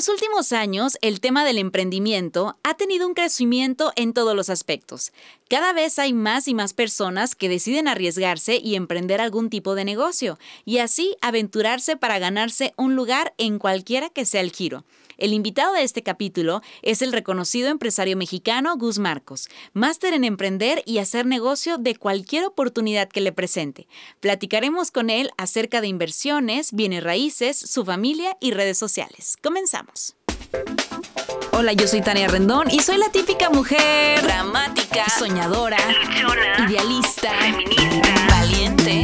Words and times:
los 0.00 0.08
últimos 0.08 0.52
años, 0.52 0.96
el 1.02 1.20
tema 1.20 1.44
del 1.44 1.58
emprendimiento 1.58 2.56
ha 2.62 2.72
tenido 2.72 3.06
un 3.06 3.12
crecimiento 3.12 3.92
en 3.96 4.14
todos 4.14 4.34
los 4.34 4.48
aspectos. 4.48 5.12
Cada 5.50 5.74
vez 5.74 5.98
hay 5.98 6.14
más 6.14 6.48
y 6.48 6.54
más 6.54 6.72
personas 6.72 7.34
que 7.34 7.50
deciden 7.50 7.86
arriesgarse 7.86 8.56
y 8.56 8.76
emprender 8.76 9.20
algún 9.20 9.50
tipo 9.50 9.74
de 9.74 9.84
negocio, 9.84 10.38
y 10.64 10.78
así 10.78 11.18
aventurarse 11.20 11.98
para 11.98 12.18
ganarse 12.18 12.72
un 12.78 12.96
lugar 12.96 13.34
en 13.36 13.58
cualquiera 13.58 14.08
que 14.08 14.24
sea 14.24 14.40
el 14.40 14.52
giro. 14.52 14.84
El 15.20 15.34
invitado 15.34 15.74
de 15.74 15.82
este 15.82 16.02
capítulo 16.02 16.62
es 16.80 17.02
el 17.02 17.12
reconocido 17.12 17.68
empresario 17.68 18.16
mexicano 18.16 18.74
Gus 18.78 18.98
Marcos, 18.98 19.48
máster 19.74 20.14
en 20.14 20.24
emprender 20.24 20.82
y 20.86 20.96
hacer 20.96 21.26
negocio 21.26 21.76
de 21.76 21.94
cualquier 21.94 22.46
oportunidad 22.46 23.06
que 23.06 23.20
le 23.20 23.30
presente. 23.30 23.86
Platicaremos 24.20 24.90
con 24.90 25.10
él 25.10 25.30
acerca 25.36 25.82
de 25.82 25.88
inversiones, 25.88 26.72
bienes 26.72 27.04
raíces, 27.04 27.58
su 27.58 27.84
familia 27.84 28.38
y 28.40 28.52
redes 28.52 28.78
sociales. 28.78 29.36
Comenzamos. 29.42 30.16
Hola, 31.52 31.74
yo 31.74 31.86
soy 31.86 32.00
Tania 32.00 32.26
Rendón 32.26 32.70
y 32.70 32.80
soy 32.80 32.96
la 32.96 33.12
típica 33.12 33.50
mujer 33.50 34.22
dramática, 34.22 35.04
soñadora, 35.18 35.76
idealista, 36.66 37.30
feminista, 37.40 38.26
valiente. 38.30 39.02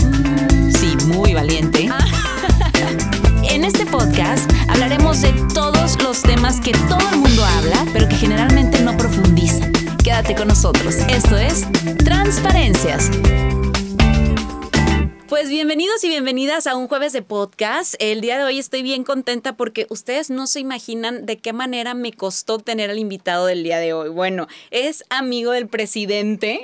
Sí, 0.72 0.96
muy 1.08 1.34
valiente. 1.34 1.82
En 1.82 1.92
este 1.92 2.15
podcast 3.86 4.50
hablaremos 4.68 5.22
de 5.22 5.32
todos 5.54 6.02
los 6.02 6.22
temas 6.22 6.60
que 6.60 6.72
todo 6.72 7.08
el 7.12 7.18
mundo 7.18 7.44
habla, 7.44 7.84
pero 7.92 8.08
que 8.08 8.16
generalmente 8.16 8.80
no 8.82 8.96
profundizan. 8.96 9.72
Quédate 10.02 10.34
con 10.34 10.48
nosotros. 10.48 10.96
Esto 11.08 11.36
es 11.36 11.66
Transparencias. 12.04 13.10
Pues 15.28 15.48
bienvenidos 15.48 16.04
y 16.04 16.08
bienvenidas 16.08 16.68
a 16.68 16.76
un 16.76 16.86
jueves 16.86 17.12
de 17.12 17.20
podcast. 17.20 17.96
El 17.98 18.20
día 18.20 18.38
de 18.38 18.44
hoy 18.44 18.60
estoy 18.60 18.82
bien 18.82 19.02
contenta 19.02 19.56
porque 19.56 19.88
ustedes 19.90 20.30
no 20.30 20.46
se 20.46 20.60
imaginan 20.60 21.26
de 21.26 21.38
qué 21.38 21.52
manera 21.52 21.94
me 21.94 22.12
costó 22.12 22.60
tener 22.60 22.90
al 22.90 22.98
invitado 23.00 23.46
del 23.46 23.64
día 23.64 23.78
de 23.78 23.92
hoy. 23.92 24.08
Bueno, 24.08 24.46
es 24.70 25.02
amigo 25.10 25.50
del 25.50 25.66
presidente, 25.66 26.60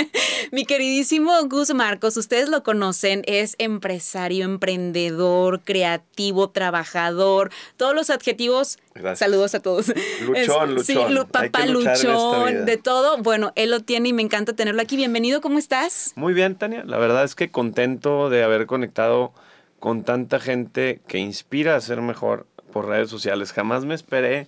mi 0.52 0.64
queridísimo 0.64 1.32
Gus 1.50 1.74
Marcos. 1.74 2.16
Ustedes 2.16 2.48
lo 2.48 2.62
conocen, 2.62 3.24
es 3.26 3.56
empresario, 3.58 4.46
emprendedor, 4.46 5.60
creativo, 5.60 6.48
trabajador, 6.48 7.50
todos 7.76 7.94
los 7.94 8.08
adjetivos 8.08 8.78
Saludos 9.14 9.54
a 9.54 9.60
todos. 9.60 9.88
Luchón, 10.26 10.74
luchón. 10.74 10.84
Sí, 10.84 10.96
papá 11.30 11.66
luchón, 11.66 12.64
de 12.64 12.76
todo. 12.76 13.18
Bueno, 13.18 13.52
él 13.54 13.70
lo 13.70 13.80
tiene 13.80 14.08
y 14.08 14.12
me 14.12 14.22
encanta 14.22 14.52
tenerlo 14.54 14.82
aquí. 14.82 14.96
Bienvenido, 14.96 15.40
¿cómo 15.40 15.58
estás? 15.58 16.12
Muy 16.16 16.34
bien, 16.34 16.56
Tania. 16.56 16.84
La 16.84 16.98
verdad 16.98 17.24
es 17.24 17.34
que 17.34 17.50
contento 17.50 18.30
de 18.30 18.42
haber 18.42 18.66
conectado 18.66 19.32
con 19.78 20.04
tanta 20.04 20.40
gente 20.40 21.00
que 21.06 21.18
inspira 21.18 21.76
a 21.76 21.80
ser 21.80 22.00
mejor 22.00 22.46
por 22.72 22.86
redes 22.86 23.08
sociales. 23.10 23.52
Jamás 23.52 23.84
me 23.84 23.94
esperé. 23.94 24.46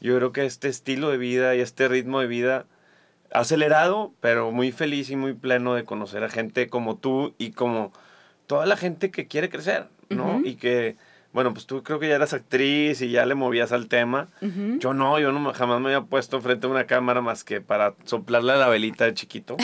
Yo 0.00 0.16
creo 0.16 0.32
que 0.32 0.44
este 0.44 0.68
estilo 0.68 1.10
de 1.10 1.18
vida 1.18 1.54
y 1.54 1.60
este 1.60 1.88
ritmo 1.88 2.20
de 2.20 2.26
vida 2.26 2.66
acelerado, 3.32 4.12
pero 4.20 4.50
muy 4.50 4.72
feliz 4.72 5.10
y 5.10 5.16
muy 5.16 5.32
pleno 5.32 5.74
de 5.74 5.84
conocer 5.84 6.24
a 6.24 6.28
gente 6.28 6.68
como 6.68 6.96
tú 6.96 7.34
y 7.38 7.52
como 7.52 7.92
toda 8.46 8.66
la 8.66 8.76
gente 8.76 9.10
que 9.10 9.26
quiere 9.26 9.48
crecer, 9.48 9.86
¿no? 10.10 10.40
Y 10.44 10.56
que 10.56 10.96
bueno, 11.32 11.54
pues 11.54 11.66
tú 11.66 11.82
creo 11.82 11.98
que 11.98 12.08
ya 12.08 12.16
eras 12.16 12.34
actriz 12.34 13.00
y 13.00 13.10
ya 13.10 13.24
le 13.24 13.34
movías 13.34 13.72
al 13.72 13.88
tema. 13.88 14.28
Yo 14.78 14.92
no, 14.92 15.18
yo 15.18 15.32
no 15.32 15.52
jamás 15.54 15.80
me 15.80 15.86
había 15.86 16.02
puesto 16.02 16.40
frente 16.42 16.66
a 16.66 16.70
una 16.70 16.86
cámara 16.86 17.22
más 17.22 17.42
que 17.42 17.60
para 17.62 17.94
soplarle 18.04 18.52
a 18.52 18.56
la 18.56 18.68
velita 18.68 19.06
de 19.06 19.14
chiquito. 19.14 19.56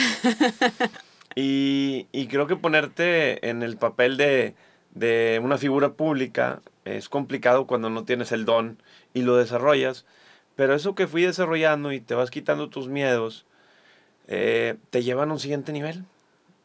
y, 1.35 2.07
y, 2.11 2.27
creo 2.27 2.47
que 2.47 2.55
ponerte 2.55 3.47
en 3.47 3.61
el 3.61 3.77
papel 3.77 4.17
de, 4.17 4.55
de, 4.95 5.39
una 5.43 5.59
figura 5.59 5.93
pública 5.93 6.61
es 6.85 7.07
complicado 7.07 7.67
cuando 7.67 7.91
no 7.91 8.03
tienes 8.03 8.31
el 8.31 8.45
don 8.45 8.81
y 9.13 9.21
lo 9.21 9.35
desarrollas. 9.37 10.05
Pero 10.55 10.73
eso 10.73 10.95
que 10.95 11.07
fui 11.07 11.21
desarrollando 11.21 11.91
y 11.91 11.99
te 11.99 12.15
vas 12.15 12.31
quitando 12.31 12.69
tus 12.69 12.87
miedos, 12.87 13.45
eh, 14.27 14.75
te 14.89 15.03
llevan 15.03 15.29
a 15.29 15.33
un 15.33 15.39
siguiente 15.39 15.71
nivel. 15.71 16.03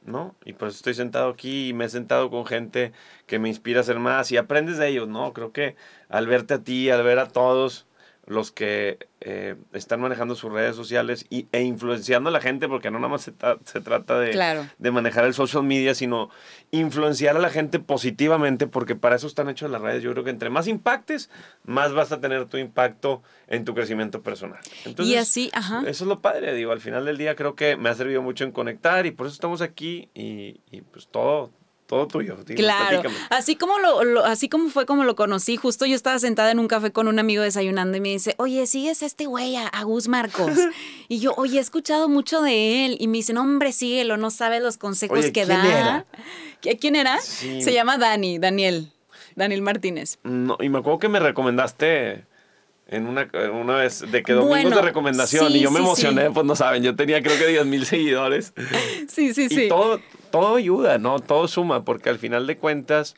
¿No? 0.04 0.34
Y 0.44 0.52
pues 0.54 0.76
estoy 0.76 0.94
sentado 0.94 1.30
aquí 1.30 1.68
y 1.68 1.72
me 1.72 1.86
he 1.86 1.88
sentado 1.88 2.30
con 2.30 2.46
gente 2.46 2.92
que 3.26 3.38
me 3.38 3.48
inspira 3.48 3.80
a 3.80 3.84
ser 3.84 3.98
más 3.98 4.30
y 4.32 4.36
aprendes 4.36 4.78
de 4.78 4.88
ellos, 4.88 5.08
¿no? 5.08 5.32
Creo 5.32 5.52
que 5.52 5.76
al 6.08 6.26
verte 6.26 6.54
a 6.54 6.62
ti, 6.62 6.90
al 6.90 7.02
ver 7.02 7.18
a 7.18 7.28
todos 7.28 7.86
los 8.26 8.52
que 8.52 8.98
eh, 9.20 9.56
están 9.72 10.00
manejando 10.00 10.34
sus 10.34 10.52
redes 10.52 10.76
sociales 10.76 11.26
y, 11.28 11.46
e 11.52 11.62
influenciando 11.62 12.28
a 12.30 12.32
la 12.32 12.40
gente, 12.40 12.68
porque 12.68 12.90
no 12.90 12.98
nada 12.98 13.10
más 13.10 13.22
se, 13.22 13.32
se 13.64 13.80
trata 13.80 14.18
de, 14.18 14.66
de, 14.78 14.90
manejar 14.90 15.24
el 15.24 15.34
social 15.34 15.62
media, 15.62 15.94
sino 15.94 16.30
influenciar 16.70 17.36
a 17.36 17.40
la 17.40 17.50
gente 17.50 17.78
positivamente, 17.78 18.66
porque 18.66 18.94
para 18.94 19.16
eso 19.16 19.26
están 19.26 19.48
hechas 19.48 19.70
las 19.70 19.82
redes. 19.82 20.02
Yo 20.02 20.12
creo 20.12 20.24
que 20.24 20.30
entre 20.30 20.50
más 20.50 20.66
impactes, 20.66 21.30
más 21.64 21.92
vas 21.92 22.12
a 22.12 22.20
tener 22.20 22.46
tu 22.46 22.56
impacto 22.56 23.22
en 23.46 23.64
tu 23.64 23.74
crecimiento 23.74 24.22
personal. 24.22 24.60
Entonces, 24.84 25.14
y 25.14 25.18
así, 25.18 25.50
ajá. 25.52 25.80
Eso 25.86 26.04
es 26.04 26.08
lo 26.08 26.20
padre, 26.20 26.54
digo, 26.54 26.72
al 26.72 26.80
final 26.80 27.04
del 27.04 27.18
día 27.18 27.36
creo 27.36 27.54
que 27.54 27.76
me 27.76 27.90
ha 27.90 27.94
servido 27.94 28.22
mucho 28.22 28.44
en 28.44 28.52
conectar 28.52 29.06
y 29.06 29.10
por 29.10 29.26
eso 29.26 29.34
estamos 29.34 29.60
aquí 29.60 30.08
y, 30.14 30.60
y 30.70 30.80
pues 30.80 31.08
todo, 31.08 31.50
todo 31.94 32.08
tuyo. 32.08 32.36
claro. 32.56 33.08
Así 33.30 33.54
como, 33.54 33.78
lo, 33.78 34.24
así 34.24 34.48
como 34.48 34.68
fue 34.68 34.84
como 34.84 35.04
lo 35.04 35.14
conocí, 35.14 35.56
justo 35.56 35.86
yo 35.86 35.94
estaba 35.94 36.18
sentada 36.18 36.50
en 36.50 36.58
un 36.58 36.66
café 36.66 36.90
con 36.90 37.06
un 37.06 37.20
amigo 37.20 37.44
desayunando 37.44 37.96
y 37.96 38.00
me 38.00 38.08
dice, 38.08 38.34
oye, 38.38 38.66
¿sigues 38.66 39.04
a 39.04 39.06
este 39.06 39.26
güey, 39.26 39.54
a, 39.54 39.82
Gus 39.84 40.08
Marcos? 40.08 40.58
y 41.08 41.20
yo, 41.20 41.34
oye, 41.36 41.58
he 41.58 41.60
escuchado 41.60 42.08
mucho 42.08 42.42
de 42.42 42.86
él. 42.86 42.96
Y 42.98 43.06
me 43.06 43.18
dice, 43.18 43.32
no, 43.32 43.42
hombre, 43.42 43.70
síguelo, 43.70 44.16
no 44.16 44.30
sabes 44.30 44.60
los 44.60 44.76
consejos 44.76 45.30
que 45.30 45.46
da. 45.46 46.04
¿Quién 46.80 46.96
era? 46.96 47.20
Se 47.20 47.72
llama 47.72 47.96
Dani, 47.96 48.38
Daniel. 48.38 48.90
Daniel 49.36 49.62
Martínez. 49.62 50.18
No, 50.24 50.56
y 50.60 50.68
me 50.68 50.78
acuerdo 50.78 50.98
que 50.98 51.08
me 51.08 51.20
recomendaste 51.20 52.24
en 52.86 53.06
una, 53.06 53.28
una 53.52 53.76
vez 53.76 54.04
de 54.10 54.22
que 54.22 54.32
domingos 54.34 54.74
de 54.74 54.82
recomendación 54.82 55.54
y 55.54 55.60
yo 55.60 55.70
me 55.70 55.80
emocioné, 55.80 56.30
pues 56.30 56.44
no 56.44 56.54
saben, 56.54 56.82
yo 56.82 56.94
tenía 56.94 57.22
creo 57.22 57.38
que 57.38 57.46
10 57.46 57.66
mil 57.66 57.86
seguidores. 57.86 58.52
Sí, 59.08 59.32
sí, 59.32 59.48
sí. 59.48 59.68
Todo, 59.68 60.00
todo 60.30 60.56
ayuda, 60.56 60.98
¿no? 60.98 61.18
Todo 61.20 61.48
suma, 61.48 61.84
porque 61.84 62.10
al 62.10 62.18
final 62.18 62.46
de 62.46 62.56
cuentas 62.58 63.14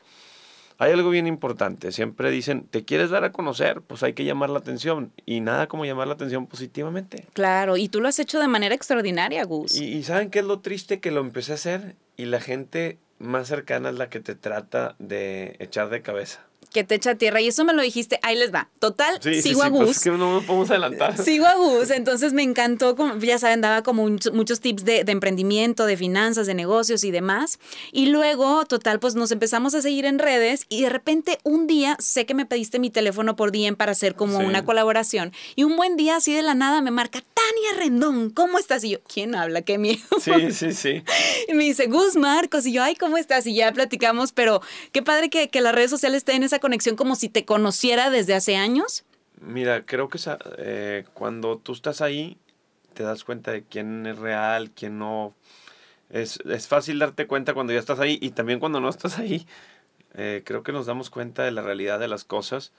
hay 0.77 0.91
algo 0.91 1.09
bien 1.09 1.27
importante. 1.27 1.91
Siempre 1.91 2.29
dicen, 2.31 2.67
¿te 2.69 2.85
quieres 2.85 3.09
dar 3.09 3.23
a 3.23 3.31
conocer? 3.31 3.81
Pues 3.81 4.03
hay 4.03 4.13
que 4.13 4.23
llamar 4.23 4.49
la 4.49 4.59
atención. 4.59 5.11
Y 5.25 5.39
nada 5.41 5.67
como 5.67 5.85
llamar 5.85 6.07
la 6.07 6.13
atención 6.13 6.45
positivamente. 6.45 7.25
Claro, 7.33 7.77
y 7.77 7.89
tú 7.89 7.99
lo 7.99 8.07
has 8.07 8.19
hecho 8.19 8.39
de 8.39 8.47
manera 8.47 8.75
extraordinaria, 8.75 9.43
Gus. 9.43 9.75
Y, 9.75 9.85
y 9.85 10.03
¿saben 10.03 10.29
qué 10.29 10.39
es 10.39 10.45
lo 10.45 10.59
triste? 10.59 10.99
Que 10.99 11.11
lo 11.11 11.21
empecé 11.21 11.53
a 11.53 11.55
hacer 11.55 11.95
y 12.15 12.25
la 12.25 12.39
gente 12.39 12.99
más 13.19 13.47
cercana 13.47 13.89
es 13.89 13.95
la 13.95 14.09
que 14.09 14.19
te 14.19 14.35
trata 14.35 14.95
de 14.99 15.55
echar 15.59 15.89
de 15.89 16.01
cabeza 16.01 16.47
que 16.77 16.83
te 16.83 16.93
echa 16.93 17.15
tierra. 17.15 17.41
Y 17.41 17.47
eso 17.47 17.65
me 17.65 17.73
lo 17.73 17.81
dijiste, 17.81 18.19
ahí 18.21 18.35
les 18.35 18.53
va. 18.53 18.69
Total, 18.77 19.19
sigo 19.41 19.63
a 19.63 19.69
pues 19.71 19.87
Gus. 19.87 19.97
es 19.97 20.03
que 20.03 20.11
no 20.11 20.43
podemos 20.45 20.69
adelantar. 20.69 21.17
Sigo 21.23 21.47
a 21.47 21.55
Gus, 21.55 21.89
entonces 21.89 22.33
me 22.33 22.43
encantó, 22.43 22.95
como, 22.95 23.17
ya 23.17 23.39
saben, 23.39 23.61
daba 23.61 23.81
como 23.81 24.07
muchos 24.07 24.59
tips 24.59 24.85
de, 24.85 25.03
de, 25.03 25.11
emprendimiento, 25.11 25.87
de 25.87 25.97
finanzas, 25.97 26.45
de 26.45 26.53
negocios 26.53 27.03
y 27.03 27.09
demás. 27.09 27.57
Y 27.91 28.07
luego, 28.07 28.65
total, 28.65 28.99
pues 28.99 29.15
nos 29.15 29.31
empezamos 29.31 29.73
a 29.73 29.81
seguir 29.81 30.05
en 30.05 30.19
redes 30.19 30.67
y 30.69 30.83
de 30.83 30.89
repente 30.89 31.39
un 31.41 31.65
día 31.65 31.97
sé 31.99 32.27
que 32.27 32.35
me 32.35 32.45
pediste 32.45 32.77
mi 32.77 32.91
teléfono 32.91 33.35
por 33.35 33.51
DM 33.51 33.75
para 33.75 33.93
hacer 33.93 34.13
como 34.13 34.37
una 34.37 34.63
colaboración. 34.63 35.33
Y 35.55 35.63
un 35.63 35.77
buen 35.77 35.97
día, 35.97 36.17
así 36.17 36.31
de 36.35 36.43
la 36.43 36.53
nada, 36.53 36.81
me 36.81 36.91
marca, 36.91 37.23
Tania 37.33 37.79
Rendón, 37.79 38.29
¿cómo 38.29 38.59
estás? 38.59 38.83
Y 38.83 38.91
yo, 38.91 38.99
¿quién 39.11 39.33
habla? 39.33 39.63
Qué 39.63 39.79
miedo. 39.79 40.03
Sí, 40.21 40.51
sí, 40.51 40.73
sí. 40.73 41.03
Y 41.47 41.53
me 41.53 41.63
dice, 41.63 41.87
Gus 41.87 42.15
Marcos. 42.15 42.65
Y 42.65 42.73
yo, 42.73 42.83
ay, 42.83 42.95
¿cómo 42.95 43.17
estás? 43.17 43.47
Y 43.47 43.55
ya 43.55 43.71
platicamos, 43.71 44.31
pero 44.31 44.61
qué 44.91 45.01
padre 45.01 45.29
que, 45.29 45.49
que 45.49 45.61
las 45.61 45.73
redes 45.73 45.89
sociales 45.89 46.17
estén 46.17 46.37
en 46.37 46.43
esa 46.43 46.59
conexión 46.67 46.97
como 46.97 47.15
si 47.15 47.29
te 47.29 47.45
conociera 47.45 48.09
desde 48.09 48.33
hace 48.33 48.57
años? 48.57 49.05
Mira, 49.39 49.83
creo 49.83 50.09
que 50.09 50.19
eh, 50.57 51.05
cuando 51.13 51.57
tú 51.59 51.71
estás 51.71 52.01
ahí, 52.01 52.37
te 52.93 53.03
das 53.03 53.23
cuenta 53.23 53.51
de 53.51 53.63
quién 53.63 54.05
es 54.05 54.17
real, 54.17 54.71
quién 54.71 54.99
no. 54.99 55.33
Es, 56.09 56.39
fácil 56.67 56.99
darte 56.99 57.25
cuenta 57.25 57.53
cuando 57.53 57.71
ya 57.71 57.79
estás 57.79 58.01
ahí 58.01 58.19
y 58.21 58.31
también 58.31 58.59
cuando 58.59 58.81
no 58.81 58.89
estás 58.89 59.17
ahí. 59.17 59.47
Eh, 60.15 60.41
creo 60.43 60.61
que 60.61 60.73
nos 60.73 60.85
damos 60.85 61.09
cuenta 61.09 61.43
de 61.43 61.51
la 61.51 61.61
realidad 61.61 61.99
de 61.99 62.09
las 62.09 62.25
cosas. 62.25 62.73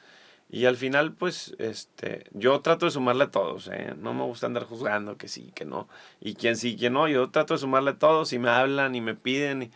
Y 0.51 0.67
al 0.67 0.77
final, 0.77 1.15
pues, 1.15 1.55
este, 1.59 2.27
yo 2.33 2.61
trato 2.61 2.85
de 2.85 2.93
sumarle 2.93 3.25
a 3.25 3.31
todos, 3.31 3.69
¿eh? 3.69 3.95
No 3.97 4.13
me 4.13 4.25
gusta 4.25 4.47
andar 4.47 4.65
juzgando 4.65 5.17
que 5.17 5.29
sí, 5.29 5.51
que 5.55 5.65
no. 5.65 5.89
Y 6.21 6.35
quién 6.35 6.57
sí, 6.57 6.77
quién 6.79 6.93
no. 6.93 7.09
Yo 7.09 7.31
trato 7.31 7.55
de 7.55 7.61
sumarle 7.61 7.93
a 7.93 7.99
todos 7.99 8.35
y 8.35 8.39
me 8.39 8.51
hablan 8.51 8.95
y 8.95 9.01
me 9.01 9.15
piden. 9.15 9.63
Y, 9.63 9.71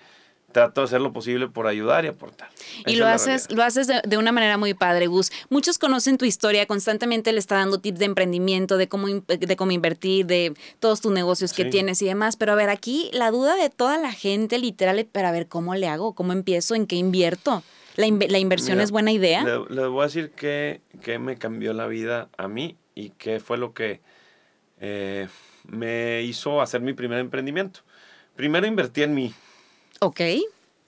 trato 0.53 0.81
de 0.81 0.85
hacer 0.87 1.01
lo 1.01 1.13
posible 1.13 1.49
por 1.49 1.67
ayudar 1.67 2.05
y 2.05 2.09
aportar. 2.09 2.49
Y 2.87 2.97
lo 2.97 3.07
haces, 3.07 3.51
lo 3.51 3.63
haces 3.63 3.89
de, 3.89 4.17
una 4.17 4.33
manera 4.33 4.57
muy 4.59 4.75
padre, 4.75 5.07
Gus. 5.07 5.33
Muchos 5.51 5.79
conocen 5.79 6.19
tu 6.19 6.25
historia, 6.25 6.67
constantemente 6.67 7.33
le 7.33 7.39
está 7.39 7.57
dando 7.57 7.81
tips 7.81 7.99
de 7.99 8.05
emprendimiento, 8.05 8.77
de 8.77 8.89
cómo, 8.89 9.09
de 9.09 9.57
cómo 9.57 9.73
invertir, 9.73 10.27
de 10.27 10.55
todos 10.79 11.01
tus 11.01 11.13
negocios 11.13 11.53
que 11.53 11.65
tienes 11.65 12.01
y 12.03 12.07
demás. 12.07 12.37
Pero 12.37 12.53
a 12.53 12.55
ver, 12.55 12.71
aquí 12.71 13.11
la 13.13 13.31
duda 13.31 13.57
de 13.57 13.71
toda 13.71 13.99
la 13.99 14.13
gente, 14.13 14.59
literal, 14.59 15.05
para 15.11 15.33
ver 15.33 15.49
cómo 15.49 15.75
le 15.75 15.89
hago, 15.89 16.15
cómo 16.15 16.33
empiezo, 16.33 16.75
en 16.75 16.87
qué 16.87 16.97
invierto. 16.97 17.63
¿La, 17.97 18.07
la 18.09 18.39
inversión 18.39 18.81
es 18.81 18.91
buena 18.91 19.13
idea? 19.13 19.45
Les 19.69 19.89
voy 19.89 20.01
a 20.01 20.05
decir 20.05 20.31
qué 20.31 20.81
me 21.19 21.37
cambió 21.37 21.73
la 21.73 21.87
vida 21.87 22.29
a 22.39 22.49
mí 22.49 22.77
y 22.95 23.11
qué 23.11 23.41
fue 23.41 23.59
lo 23.59 23.73
que 23.75 24.01
eh, 24.81 25.29
me 25.67 26.23
hizo 26.23 26.61
hacer 26.61 26.81
mi 26.81 26.93
primer 26.93 27.21
emprendimiento. 27.21 27.81
Primero 28.35 28.67
invertí 28.67 29.03
en 29.03 29.15
mí. 29.15 29.33
Ok. 30.03 30.21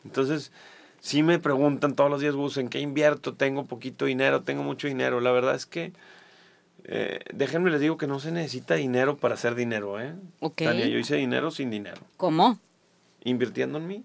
Entonces, 0.04 0.50
sí 0.98 1.22
me 1.22 1.38
preguntan 1.38 1.94
todos 1.94 2.10
los 2.10 2.20
días, 2.20 2.34
Gus, 2.34 2.56
¿en 2.56 2.68
qué 2.68 2.80
invierto? 2.80 3.34
Tengo 3.34 3.64
poquito 3.64 4.06
dinero, 4.06 4.42
tengo 4.42 4.64
mucho 4.64 4.88
dinero. 4.88 5.20
La 5.20 5.30
verdad 5.30 5.54
es 5.54 5.66
que, 5.66 5.92
eh, 6.82 7.20
déjenme 7.32 7.70
les 7.70 7.80
digo 7.80 7.96
que 7.96 8.08
no 8.08 8.18
se 8.18 8.32
necesita 8.32 8.74
dinero 8.74 9.16
para 9.16 9.34
hacer 9.34 9.54
dinero, 9.54 10.00
¿eh? 10.00 10.14
Ok. 10.40 10.62
Tania, 10.64 10.88
yo 10.88 10.98
hice 10.98 11.14
dinero 11.14 11.52
sin 11.52 11.70
dinero. 11.70 12.00
¿Cómo? 12.16 12.58
Invirtiendo 13.22 13.78
en 13.78 13.86
mí, 13.86 14.04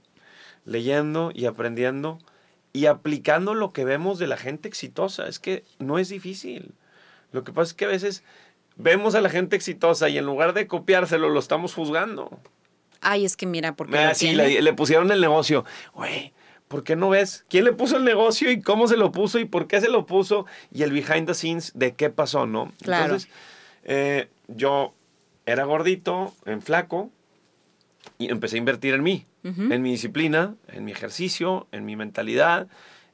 leyendo 0.66 1.32
y 1.34 1.48
aprendiendo 1.48 2.20
y 2.72 2.86
aplicando 2.86 3.56
lo 3.56 3.74
que 3.74 3.86
vemos 3.86 4.20
de 4.20 4.28
la 4.28 4.38
gente 4.38 4.68
exitosa. 4.68 5.28
Es 5.28 5.40
que 5.40 5.64
no 5.80 5.98
es 5.98 6.10
difícil. 6.10 6.76
Lo 7.32 7.44
que 7.44 7.52
pasa 7.52 7.72
es 7.72 7.74
que 7.74 7.86
a 7.86 7.90
veces 7.90 8.24
vemos 8.76 9.16
a 9.16 9.22
la 9.22 9.30
gente 9.30 9.56
exitosa 9.56 10.08
y 10.08 10.20
en 10.20 10.26
lugar 10.28 10.54
de 10.54 10.68
copiárselo, 10.68 11.30
lo 11.30 11.40
estamos 11.40 11.74
juzgando. 11.74 12.40
Ay, 13.02 13.26
es 13.26 13.38
que 13.38 13.46
mira, 13.46 13.76
porque 13.76 13.98
Ah, 13.98 14.14
sí, 14.14 14.34
le, 14.34 14.62
le 14.62 14.74
pusieron 14.74 15.12
el 15.12 15.22
negocio. 15.22 15.66
Güey, 15.94 16.34
¿por 16.68 16.84
qué 16.84 16.96
no 16.96 17.10
ves 17.10 17.46
quién 17.50 17.64
le 17.66 17.74
puso 17.74 17.98
el 17.98 18.04
negocio 18.04 18.52
y 18.52 18.62
cómo 18.62 18.88
se 18.88 18.98
lo 18.98 19.12
puso 19.12 19.40
y 19.40 19.46
por 19.46 19.68
qué 19.68 19.82
se 19.82 19.90
lo 19.90 20.06
puso 20.06 20.46
y 20.72 20.84
el 20.84 20.92
behind 20.92 21.28
the 21.28 21.34
scenes 21.34 21.72
de 21.76 21.94
qué 21.94 22.10
pasó, 22.10 22.46
¿no? 22.46 22.72
Claro. 22.82 23.06
Entonces, 23.06 23.30
eh, 23.84 24.30
yo 24.48 24.94
era 25.46 25.64
gordito, 25.64 26.34
en 26.46 26.62
flaco, 26.62 27.10
y 28.18 28.30
empecé 28.30 28.56
a 28.56 28.60
invertir 28.60 28.94
en 28.94 29.04
mí, 29.04 29.26
en 29.44 29.82
mi 29.82 29.92
disciplina, 29.92 30.56
en 30.68 30.86
mi 30.86 30.92
ejercicio, 30.92 31.68
en 31.72 31.86
mi 31.86 31.96
mentalidad, 31.96 32.68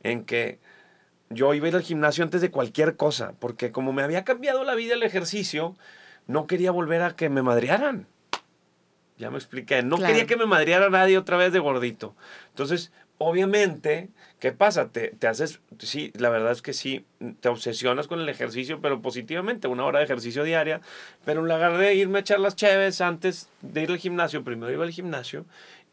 en 0.04 0.26
que 0.26 0.60
yo 1.30 1.54
iba 1.54 1.66
a 1.66 1.70
ir 1.70 1.76
al 1.76 1.81
gimnasio 1.81 2.24
antes 2.24 2.42
de 2.42 2.52
cualquier 2.52 2.96
cosa, 2.98 3.34
porque 3.40 3.72
como 3.72 3.94
me 3.94 4.04
había 4.04 4.24
cambiado 4.24 4.64
la 4.64 4.76
vida 4.76 4.96
el 4.96 5.04
ejercicio, 5.04 5.76
no 6.28 6.48
quería 6.48 6.72
volver 6.72 7.04
a 7.04 7.16
que 7.16 7.30
me 7.30 7.42
madrearan. 7.42 8.08
Ya 9.18 9.32
me 9.32 9.38
expliqué. 9.38 9.82
No 9.82 9.98
Claro. 9.98 10.12
quería 10.12 10.28
que 10.28 10.36
me 10.36 10.46
madreara 10.46 10.90
nadie 10.90 11.18
otra 11.18 11.38
vez 11.38 11.54
de 11.54 11.60
gordito. 11.60 12.16
Entonces, 12.50 12.92
obviamente, 13.18 14.10
¿qué 14.40 14.52
pasa? 14.52 14.90
Te, 14.90 15.10
te 15.10 15.28
haces, 15.28 15.62
sí, 15.80 16.12
la 16.18 16.30
verdad 16.30 16.52
es 16.52 16.62
que 16.62 16.74
sí, 16.74 17.06
te 17.40 17.48
obsesionas 17.50 18.08
con 18.08 18.20
el 18.20 18.28
ejercicio, 18.30 18.82
pero 18.82 19.02
positivamente, 19.02 19.68
una 19.68 19.86
hora 19.86 20.00
de 20.00 20.06
ejercicio 20.06 20.44
diaria. 20.44 20.82
Pero 21.24 21.42
en 21.42 21.48
lugar 21.48 21.78
de 21.78 21.96
irme 21.96 22.18
a 22.20 22.22
echar 22.22 22.40
las 22.40 22.56
cheves 22.56 23.00
antes 23.02 23.50
de 23.62 23.84
ir 23.84 23.92
al 23.92 23.98
gimnasio, 23.98 24.44
primero 24.44 24.72
iba 24.72 24.84
al 24.84 24.92
gimnasio 24.92 25.46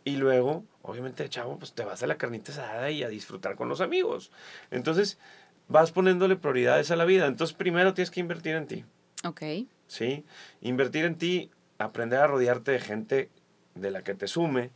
y 0.05 0.17
luego, 0.17 0.65
obviamente, 0.83 1.29
chavo, 1.29 1.59
pues 1.59 1.75
te 1.75 1.85
vas 1.85 2.03
a 2.03 2.09
la 2.09 2.17
carnita 2.17 2.51
asada 2.51 2.91
y 2.91 3.05
a 3.05 3.09
disfrutar 3.09 3.55
con 3.55 3.69
los 3.69 3.81
amigos. 3.81 4.33
Entonces, 4.73 5.19
vas 5.69 5.93
poniéndole 5.93 6.35
prioridades 6.35 6.91
a 6.91 6.97
la 6.97 7.05
vida. 7.05 7.27
Entonces, 7.29 7.57
primero 7.57 7.95
tienes 7.95 8.11
que 8.11 8.19
invertir 8.19 8.57
en 8.57 8.67
ti. 8.67 8.85
Ok. 9.25 9.43
¿sí? 9.87 10.25
Invertir 10.63 11.05
en 11.05 11.17
ti, 11.17 11.51
aprender 11.85 12.21
a 12.21 12.27
rodearte 12.27 12.73
de 12.73 12.81
gente 12.81 13.31
de 13.75 13.91
la 13.91 14.03
que 14.03 14.15
te 14.15 14.29
sume, 14.29 14.71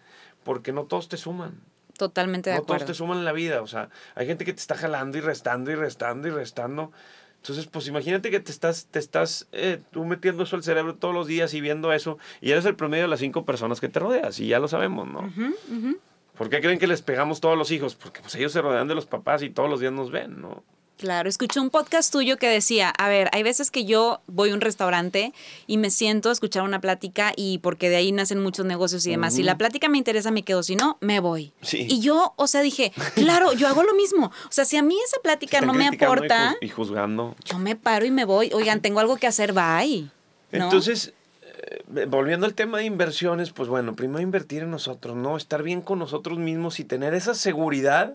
porque 0.45 0.73
no 0.73 0.85
todos 0.85 1.09
te 1.09 1.17
suman. 1.17 1.61
Totalmente 1.99 2.51
de 2.51 2.57
no 2.57 2.63
todos 2.63 2.77
acuerdo. 2.77 2.87
te 2.87 2.95
suman 2.95 3.19
en 3.19 3.25
la 3.25 3.33
vida. 3.33 3.63
O 3.63 3.67
sea, 3.67 3.89
hay 4.15 4.27
gente 4.27 4.45
que 4.45 4.53
te 4.53 4.61
está 4.61 4.75
jalando 4.75 5.17
y 5.19 5.21
restando 5.21 5.71
y 5.71 5.75
restando 5.75 6.29
y 6.29 6.31
restando. 6.31 6.93
Entonces, 7.37 7.67
pues 7.67 7.87
imagínate 7.87 8.31
que 8.31 8.41
te 8.41 8.51
estás, 8.51 8.87
te 8.87 8.99
estás 8.99 9.47
eh, 9.53 9.81
tú 9.93 10.05
metiendo 10.05 10.43
eso 10.43 10.57
al 10.57 10.63
cerebro 10.63 10.97
todos 10.97 11.15
los 11.15 11.27
días 11.27 11.55
y 11.55 11.61
viendo 11.61 11.93
eso, 11.93 12.19
y 12.41 12.51
eres 12.51 12.65
el 12.65 12.75
promedio 12.75 13.05
de 13.05 13.09
las 13.09 13.21
cinco 13.21 13.45
personas 13.45 13.81
que 13.81 13.89
te 13.89 14.01
rodeas, 14.01 14.41
y 14.41 14.49
ya 14.49 14.59
lo 14.59 14.67
sabemos, 14.67 15.07
¿no? 15.07 15.21
Ujú. 15.21 15.99
¿Por 16.37 16.51
qué 16.51 16.61
creen 16.61 16.79
que 16.79 16.87
les 16.87 17.03
pegamos 17.03 17.41
todos 17.41 17.57
los 17.57 17.71
hijos? 17.71 17.95
Porque 17.95 18.21
pues 18.21 18.35
ellos 18.35 18.53
se 18.53 18.61
rodean 18.61 18.89
de 18.89 18.95
los 18.95 19.07
papás 19.07 19.43
y 19.43 19.51
todos 19.51 19.71
los 19.71 19.81
días 19.81 19.93
nos 19.93 20.11
ven, 20.11 20.41
¿no? 20.41 20.65
Claro, 20.97 21.29
escuché 21.29 21.61
un 21.61 21.69
podcast 21.69 22.11
tuyo 22.11 22.39
que 22.39 22.49
decía, 22.49 22.89
a 22.89 23.09
ver, 23.09 23.29
hay 23.33 23.43
veces 23.43 23.71
que 23.71 23.85
yo 23.85 24.23
voy 24.27 24.51
a 24.51 24.55
un 24.55 24.63
restaurante 24.63 25.35
y 25.67 25.77
me 25.77 25.91
siento 25.91 26.31
a 26.31 26.33
escuchar 26.33 26.63
una 26.63 26.81
plática 26.81 27.35
y 27.37 27.59
porque 27.59 27.91
de 27.91 27.97
ahí 27.97 28.13
nacen 28.13 28.43
muchos 28.43 28.65
negocios 28.65 29.07
y 29.07 29.11
demás. 29.11 29.35
Si 29.35 29.43
la 29.43 29.59
plática 29.59 29.91
me 29.91 29.99
interesa, 29.99 30.31
me 30.31 30.43
quedo, 30.43 30.63
si 30.63 30.75
no, 30.75 30.97
me 31.03 31.21
voy. 31.21 31.53
Sí. 31.61 31.87
Y 31.91 32.01
yo, 32.01 32.33
o 32.37 32.47
sea, 32.47 32.63
dije, 32.63 32.93
claro, 33.15 33.53
yo 33.53 33.69
hago 33.69 33.83
lo 33.83 33.95
mismo. 33.95 34.27
O 34.27 34.53
sea, 34.53 34.65
si 34.65 34.79
a 34.79 34.83
mí 34.83 34.97
esa 35.07 35.21
plática 35.23 35.61
no 35.61 35.75
me 35.75 35.87
aporta, 35.87 36.57
y 36.63 36.69
juzgando. 36.71 37.37
yo 37.45 37.59
me 37.59 37.77
paro 37.77 38.07
y 38.07 38.11
me 38.11 38.25
voy. 38.25 38.51
Oigan, 38.55 38.81
tengo 38.81 39.01
algo 39.01 39.17
que 39.19 39.27
hacer, 39.27 39.53
bye. 39.53 40.09
¿No? 40.53 40.65
Entonces, 40.65 41.13
eh, 41.95 42.07
volviendo 42.07 42.47
al 42.47 42.55
tema 42.55 42.79
de 42.79 42.85
inversiones, 42.85 43.51
pues 43.51 43.69
bueno, 43.69 43.95
primero 43.95 44.21
invertir 44.21 44.63
en 44.63 44.71
nosotros, 44.71 45.15
¿no? 45.15 45.37
Estar 45.37 45.63
bien 45.63 45.83
con 45.83 45.99
nosotros 45.99 46.39
mismos 46.39 46.81
y 46.81 46.85
tener 46.85 47.13
esa 47.13 47.35
seguridad 47.35 48.15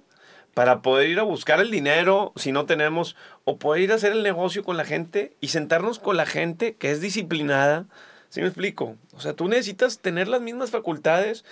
para 0.53 0.81
poder 0.81 1.09
ir 1.09 1.19
a 1.19 1.23
buscar 1.23 1.59
el 1.61 1.71
dinero 1.71 2.33
si 2.35 2.51
no 2.51 2.65
tenemos, 2.65 3.15
o 3.45 3.57
poder 3.57 3.83
ir 3.83 3.91
a 3.91 3.95
hacer 3.95 4.11
el 4.11 4.23
negocio 4.23 4.63
con 4.63 4.77
la 4.77 4.85
gente 4.85 5.33
y 5.41 5.47
sentarnos 5.49 5.99
con 5.99 6.17
la 6.17 6.25
gente 6.25 6.75
que 6.75 6.91
es 6.91 7.01
disciplinada. 7.01 7.85
¿Sí 8.29 8.41
me 8.41 8.47
explico? 8.47 8.95
O 9.13 9.19
sea, 9.19 9.33
tú 9.33 9.47
necesitas 9.47 9.99
tener 9.99 10.27
las 10.27 10.41
mismas 10.41 10.71
facultades 10.71 11.43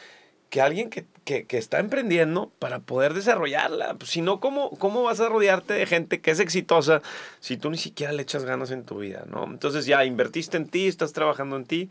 que 0.50 0.62
alguien 0.62 0.90
que, 0.90 1.06
que- 1.26 1.46
que 1.46 1.58
está 1.60 1.80
emprendiendo 1.80 2.52
para 2.58 2.80
poder 2.80 3.14
desarrollarla. 3.14 3.94
Pues, 3.96 4.10
si 4.10 4.22
no, 4.22 4.40
¿cómo, 4.40 4.72
¿cómo 4.72 5.04
vas 5.04 5.20
a 5.20 5.30
rodearte 5.30 5.74
de 5.76 5.86
gente 5.86 6.22
que 6.22 6.32
es 6.32 6.40
exitosa 6.40 7.02
si 7.40 7.56
tú 7.58 7.70
ni 7.70 7.78
siquiera 7.78 8.14
le 8.14 8.24
echas 8.24 8.46
ganas 8.46 8.72
en 8.72 8.84
tu 8.84 8.98
vida? 8.98 9.26
¿no? 9.30 9.44
Entonces 9.46 9.86
ya 9.86 10.04
invertiste 10.06 10.58
en 10.58 10.68
ti, 10.68 10.88
estás 10.88 11.14
trabajando 11.14 11.56
en 11.56 11.66
ti. 11.66 11.90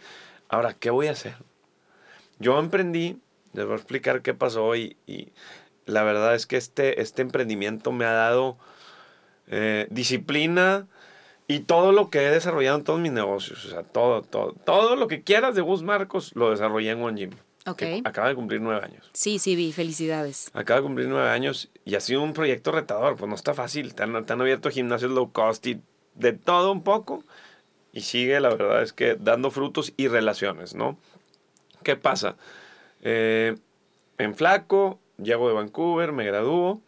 Ahora, 0.49 0.75
¿qué 0.75 0.90
voy 0.90 1.06
a 1.06 1.12
hacer? 1.12 1.34
Yo 2.38 2.58
emprendí, 2.58 3.19
les 3.52 3.64
voy 3.64 3.75
a 3.75 3.76
explicar 3.76 4.22
qué 4.22 4.34
pasó 4.34 4.75
y, 4.76 4.96
y 5.06 5.28
la 5.88 6.02
verdad 6.02 6.35
es 6.35 6.46
que 6.46 6.56
este, 6.56 7.00
este 7.00 7.23
emprendimiento 7.23 7.93
me 7.93 8.05
ha 8.05 8.12
dado 8.12 8.58
eh, 9.49 9.87
disciplina 9.90 10.87
y 11.46 11.61
todo 11.61 11.93
lo 11.93 12.11
que 12.11 12.26
he 12.26 12.31
desarrollado 12.31 12.79
en 12.79 12.85
todos 12.85 13.00
mis 13.00 13.12
negocios. 13.12 13.64
O 13.64 13.70
sea, 13.70 13.82
todo, 13.82 14.23
todo, 14.23 14.52
todo 14.52 14.96
lo 14.96 15.08
que 15.08 15.23
quieras 15.23 15.55
de 15.55 15.62
Gus 15.62 15.82
Marcos 15.82 16.32
lo 16.35 16.50
desarrollé 16.50 16.90
en 16.90 17.02
One 17.02 17.20
Gym. 17.20 17.31
Ok. 17.67 17.79
que 17.79 18.02
acaba 18.05 18.29
de 18.29 18.35
cumplir 18.35 18.61
nueve 18.61 18.82
años. 18.85 19.11
Sí, 19.12 19.38
sí, 19.38 19.56
vi, 19.56 19.73
felicidades. 19.73 20.50
Acaba 20.55 20.81
de 20.81 20.87
cumplir 20.87 21.08
nueve 21.08 21.29
años 21.29 21.70
y 21.85 21.96
ha 21.96 22.00
sido 22.00 22.23
un 22.23 22.32
proyecto 22.32 22.73
retador. 22.73 23.17
Pues 23.17 23.29
no 23.29 23.35
está 23.35 23.55
fácil. 23.55 23.94
Te 23.94 24.02
han, 24.02 24.25
te 24.25 24.32
han 24.32 24.40
abierto 24.40 24.70
gimnasios 24.70 25.11
low 25.11 25.32
cost 25.32 25.67
y 25.67 25.81
de 26.14 26.32
todo 26.32 26.73
un 26.73 26.82
poco. 26.82 27.25
Y 27.93 28.02
sigue, 28.02 28.38
la 28.40 28.50
verdad 28.50 28.82
es 28.82 28.93
que 28.93 29.17
dando 29.17 29.50
frutos 29.50 29.93
y 29.96 30.08
relaciones, 30.08 30.75
¿no? 30.75 30.99
¿Qué 31.82 31.96
pasa? 31.96 32.37
Eh, 33.02 33.56
en 34.19 34.35
Flaco, 34.35 34.99
llego 35.22 35.48
de 35.48 35.54
Vancouver, 35.54 36.12
me 36.12 36.24
gradúo 36.24 36.80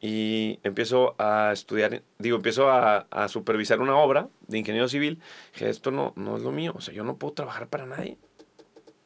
y 0.00 0.60
empiezo 0.62 1.14
a 1.18 1.50
estudiar, 1.52 2.02
digo, 2.18 2.36
empiezo 2.36 2.70
a, 2.70 3.06
a 3.10 3.28
supervisar 3.28 3.80
una 3.80 3.96
obra 3.96 4.28
de 4.46 4.58
ingeniero 4.58 4.88
civil. 4.88 5.20
Dije, 5.52 5.68
esto 5.68 5.90
no, 5.90 6.12
no 6.16 6.36
es 6.36 6.42
lo 6.42 6.52
mío, 6.52 6.72
o 6.76 6.80
sea, 6.80 6.94
yo 6.94 7.04
no 7.04 7.16
puedo 7.16 7.34
trabajar 7.34 7.68
para 7.68 7.86
nadie. 7.86 8.18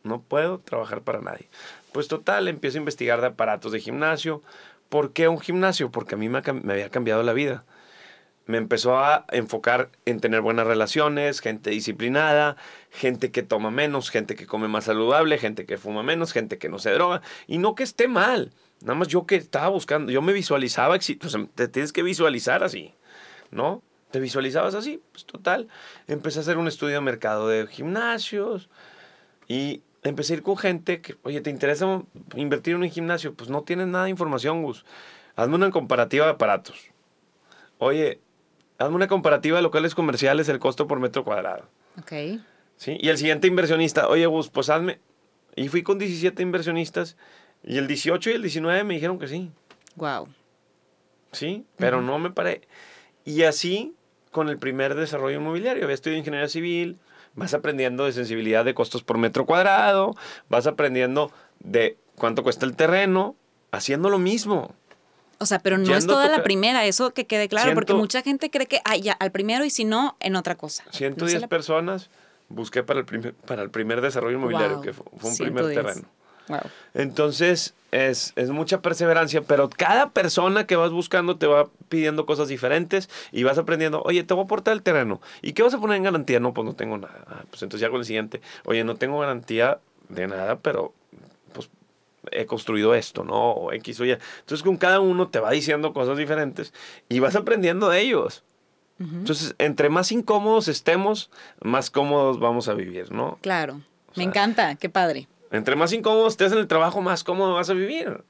No 0.05 0.23
puedo 0.23 0.59
trabajar 0.59 1.03
para 1.03 1.21
nadie. 1.21 1.49
Pues 1.93 2.09
total, 2.09 2.49
empiezo 2.49 2.79
a 2.79 2.81
investigar 2.81 3.21
de 3.21 3.29
aparatos 3.29 3.73
de 3.73 3.81
gimnasio. 3.81 4.43
¿Por 4.89 5.13
qué 5.13 5.29
un 5.29 5.41
gimnasio? 5.41 5.91
Porque 5.91 6.15
a 6.15 6.19
mí 6.19 6.29
me, 6.29 6.41
me 6.41 6.73
había 6.73 6.89
cambiado 6.89 7.23
la 7.23 7.33
vida. 7.33 7.65
Me 8.49 8.57
empezó 8.57 8.99
a 8.99 9.27
enfocar 9.31 9.91
en 10.07 10.21
tener 10.21 10.41
buenas 10.41 10.67
relaciones, 10.67 11.41
gente 11.41 11.69
disciplinada, 11.69 12.57
gente 12.91 13.31
que 13.31 13.43
toma 13.43 13.71
menos, 13.71 14.09
gente 14.09 14.37
que 14.37 14.47
come 14.47 14.69
más 14.69 14.85
saludable, 14.85 15.37
gente 15.37 15.67
que 15.67 15.77
fuma 15.77 16.03
menos, 16.03 16.33
gente 16.33 16.57
que 16.57 16.71
no 16.71 16.79
se 16.79 16.91
droga. 16.91 17.21
Y 17.47 17.59
no 17.59 17.75
que 17.75 17.83
esté 17.83 18.09
mal. 18.09 18.51
Nada 18.81 18.95
más 18.95 19.09
yo 19.09 19.27
que 19.27 19.37
estaba 19.37 19.69
buscando, 19.69 20.11
yo 20.11 20.23
me 20.23 20.33
visualizaba, 20.33 20.99
te 20.99 21.69
tienes 21.69 21.93
que 21.93 22.03
visualizar 22.03 22.65
así, 22.65 22.95
¿no? 23.51 23.83
¿Te 24.11 24.19
visualizabas 24.19 24.75
así? 24.75 25.03
Pues 25.13 25.27
total. 25.27 25.69
Empecé 26.07 26.39
a 26.39 26.43
hacer 26.43 26.57
un 26.57 26.69
estudio 26.69 26.95
de 26.95 27.01
mercado 27.03 27.49
de 27.49 27.67
gimnasios 27.67 28.71
y 29.47 29.83
empecé 30.03 30.33
a 30.33 30.37
ir 30.37 30.43
con 30.43 30.57
gente 30.57 31.03
que, 31.03 31.17
oye, 31.23 31.43
¿te 31.43 31.51
interesa 31.51 32.03
invertir 32.35 32.77
en 32.77 32.83
un 32.83 32.89
gimnasio? 32.89 33.35
Pues 33.35 33.51
no 33.51 33.61
tienes 33.61 33.89
nada 33.89 34.05
de 34.05 34.11
información, 34.11 34.63
Gus. 34.63 34.87
Hazme 35.37 35.57
una 35.57 35.71
comparativa 35.71 36.25
de 36.25 36.33
aparatos. 36.33 36.87
Oye, 37.77 38.23
hazme 38.79 38.97
una 38.97 39.09
comparativa 39.09 39.57
de 39.57 39.63
locales 39.63 39.95
comerciales, 39.95 40.49
el 40.49 40.59
costo 40.59 40.87
por 40.87 41.01
metro 41.01 41.25
cuadrado. 41.25 41.69
Ok. 41.99 42.41
¿Sí? 42.77 42.97
Y 43.01 43.09
el 43.09 43.19
siguiente 43.19 43.49
inversionista, 43.49 44.09
oye, 44.09 44.27
Gus, 44.27 44.49
pues 44.49 44.71
hazme. 44.71 45.01
Y 45.57 45.69
fui 45.69 45.83
con 45.83 45.99
17 45.99 46.43
inversionistas 46.43 47.17
y 47.65 47.79
el 47.79 47.89
18 47.89 48.31
y 48.31 48.33
el 48.35 48.43
19 48.43 48.85
me 48.85 48.95
dijeron 48.95 49.19
que 49.19 49.27
sí. 49.27 49.51
Wow. 49.97 50.29
¿sí? 51.33 51.65
Pero 51.77 52.01
no 52.03 52.19
me 52.19 52.31
paré. 52.31 52.63
Y 53.25 53.43
así 53.43 53.95
con 54.31 54.49
el 54.49 54.59
primer 54.59 54.95
desarrollo 54.95 55.39
inmobiliario. 55.39 55.85
Había 55.85 55.95
estudiado 55.95 56.19
ingeniería 56.19 56.49
civil, 56.49 56.99
vas 57.35 57.55
aprendiendo 57.55 58.05
de 58.05 58.13
sensibilidad 58.13 58.65
de 58.65 58.75
costos 58.75 59.03
por 59.03 59.19
metro 59.19 59.47
cuadrado, 59.47 60.15
vas 60.49 60.67
aprendiendo 60.67 61.33
de 61.61 61.97
cuánto 62.17 62.43
cuesta 62.43 62.67
el 62.67 62.77
terreno, 62.77 63.37
haciendo 63.71 64.11
lo 64.11 64.19
mismo. 64.19 64.75
O 65.41 65.47
sea, 65.47 65.61
pero 65.61 65.79
no 65.79 65.85
es 65.95 66.01
Yendo 66.05 66.15
toda 66.15 66.29
la 66.29 66.43
primera, 66.43 66.85
eso 66.85 67.13
que 67.15 67.27
quede 67.27 67.49
claro, 67.49 67.73
porque 67.75 67.95
mucha 67.95 68.23
gente 68.23 68.51
cree 68.51 68.67
que, 68.67 68.81
ah, 68.85 68.97
ya, 68.97 69.13
al 69.13 69.31
primero 69.31 69.65
y 69.65 69.71
si 69.71 69.85
no, 69.85 70.17
en 70.21 70.35
otra 70.37 70.57
cosa. 70.57 70.83
No 70.87 70.93
110 70.93 71.33
se 71.33 71.41
la- 71.41 71.49
personas 71.49 72.11
busqué 72.49 72.83
para 72.83 72.99
el 73.01 73.07
primer, 73.07 73.35
para 73.35 73.63
el 73.63 73.71
primer 73.71 74.01
desarrollo 74.01 74.37
inmobiliario, 74.37 74.77
Wow, 74.77 74.83
que 74.85 74.93
fue, 74.93 75.05
fue 75.17 75.31
un 75.31 75.37
primer 75.37 75.65
110. 75.67 75.75
terreno. 75.87 76.09
Wow. 76.49 76.61
Entonces, 76.95 77.75
es, 77.93 78.33
es 78.37 78.51
mucha 78.51 78.81
perseverancia, 78.83 79.43
pero 79.43 79.69
cada 79.71 80.11
persona 80.11 80.67
que 80.67 80.77
vas 80.77 80.91
buscando 80.91 81.37
te 81.37 81.47
va 81.47 81.69
pidiendo 81.89 82.27
cosas 82.27 82.49
diferentes 82.49 83.09
y 83.33 83.45
vas 83.45 83.59
aprendiendo, 83.59 84.03
oye, 84.03 84.25
te 84.25 84.35
voy 84.35 84.43
a 84.43 84.45
aportar 84.47 84.73
el 84.75 84.83
terreno. 84.83 85.21
¿Y 85.43 85.53
qué 85.53 85.63
vas 85.63 85.75
a 85.75 85.79
poner 85.79 85.99
en 85.99 86.03
garantía? 86.05 86.41
No, 86.41 86.53
pues 86.55 86.65
no 86.65 86.75
tengo 86.75 86.99
nada. 86.99 87.23
Ah, 87.29 87.45
pues 87.51 87.63
entonces 87.63 87.81
ya 87.83 87.91
con 87.91 88.01
el 88.01 88.07
siguiente, 88.07 88.41
oye, 88.65 88.83
no 88.83 88.97
tengo 88.97 89.21
garantía 89.21 89.79
de 90.09 90.27
nada, 90.27 90.57
pero 90.57 90.95
he 92.33 92.47
construido 92.47 92.95
esto, 92.95 93.25
¿no? 93.25 93.53
O 93.53 93.73
X 93.73 94.01
o 94.01 94.05
Y. 94.05 94.13
Entonces 94.13 94.63
con 94.63 94.77
cada 94.77 95.01
uno 95.01 95.29
te 95.29 95.41
va 95.41 95.51
diciendo 95.51 95.93
cosas 95.93 96.19
diferentes 96.19 96.73
y 97.09 97.19
vas 97.21 97.37
aprendiendo 97.37 97.89
de 97.89 98.01
ellos. 98.01 98.45
Entonces, 99.01 99.55
entre 99.59 99.91
más 99.91 100.11
incómodos 100.11 100.67
estemos, 100.67 101.31
más 101.63 101.89
cómodos 101.89 102.41
vamos 102.41 102.69
a 102.69 102.75
vivir, 102.75 103.13
¿no? 103.13 103.39
Claro. 103.43 103.81
Me 104.17 104.25
encanta, 104.25 104.75
qué 104.75 104.89
padre. 104.89 105.29
Entre 105.53 105.77
más 105.77 105.93
incómodos 105.93 106.33
estés 106.33 106.51
en 106.51 106.59
el 106.59 106.67
trabajo, 106.67 107.01
más 107.01 107.23
cómodo 107.23 107.55
vas 107.55 107.71
a 107.71 107.75
vivir. 107.75 108.25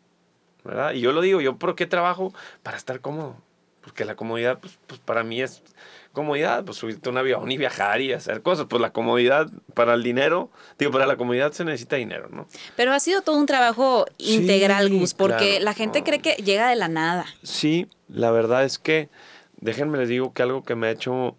¿verdad? 0.65 0.93
Y 0.93 1.01
yo 1.01 1.13
lo 1.13 1.23
digo, 1.23 1.41
¿yo 1.41 1.57
por 1.57 1.75
qué 1.75 1.87
trabajo? 1.87 2.35
Para 2.63 2.77
estar 2.77 3.01
cómodo. 3.01 3.37
Porque 3.81 4.05
la 4.05 4.17
comodidad, 4.17 4.59
pues, 4.59 4.79
pues 4.87 5.01
para 5.01 5.25
mí 5.25 5.41
es 5.41 5.63
comodidad, 6.19 6.65
pues 6.65 6.77
subirte 6.77 7.09
a 7.09 7.13
un 7.13 7.19
avión 7.19 7.51
y 7.51 7.57
viajar 7.57 8.01
y 8.01 8.13
hacer 8.13 8.43
cosas. 8.43 8.67
Pues 8.69 8.83
la 8.83 8.93
comodidad 8.93 9.49
para 9.75 9.95
el 9.95 10.03
dinero, 10.03 10.51
digo, 10.79 10.91
para 10.91 11.07
la 11.07 11.17
comodidad 11.17 11.53
se 11.53 11.65
necesita 11.65 11.97
dinero, 11.97 12.29
¿no? 12.31 12.47
Pero 12.77 12.93
ha 12.93 13.01
sido 13.01 13.23
todo 13.23 13.37
un 13.37 13.47
trabajo 13.47 14.05
integral, 14.19 14.91
Gus, 14.91 15.15
porque 15.15 15.61
la 15.61 15.73
gente 15.73 16.03
cree 16.03 16.19
que 16.19 16.35
llega 16.35 16.69
de 16.69 16.77
la 16.77 16.89
nada. 16.89 17.25
Sí, 17.43 17.87
la 18.09 18.31
verdad 18.31 18.65
es 18.65 18.79
que, 18.79 19.09
déjenme 19.61 19.99
les 19.99 20.09
digo 20.09 20.33
que 20.33 20.43
algo 20.43 20.65
que 20.65 20.75
me 20.75 20.89
ha 20.89 20.91
hecho 20.91 21.37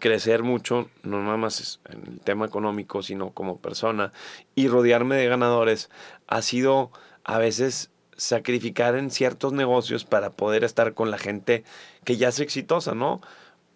crecer 0.00 0.42
mucho, 0.42 0.88
no 1.02 1.22
nada 1.22 1.36
más 1.36 1.80
en 1.88 2.14
el 2.14 2.20
tema 2.20 2.46
económico, 2.46 3.02
sino 3.02 3.30
como 3.30 3.58
persona, 3.58 4.12
y 4.54 4.68
rodearme 4.68 5.16
de 5.16 5.28
ganadores, 5.28 5.90
ha 6.26 6.42
sido 6.42 6.90
a 7.24 7.38
veces 7.38 7.90
sacrificar 8.16 8.96
en 8.96 9.10
ciertos 9.10 9.52
negocios 9.52 10.04
para 10.04 10.30
poder 10.30 10.64
estar 10.64 10.94
con 10.94 11.10
la 11.10 11.18
gente 11.18 11.64
que 12.04 12.16
ya 12.16 12.28
es 12.28 12.40
exitosa, 12.40 12.94
¿no? 12.94 13.20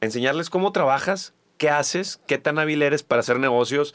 Enseñarles 0.00 0.50
cómo 0.50 0.72
trabajas, 0.72 1.34
qué 1.58 1.70
haces, 1.70 2.20
qué 2.26 2.38
tan 2.38 2.58
hábil 2.58 2.82
eres 2.82 3.02
para 3.02 3.20
hacer 3.20 3.38
negocios 3.38 3.94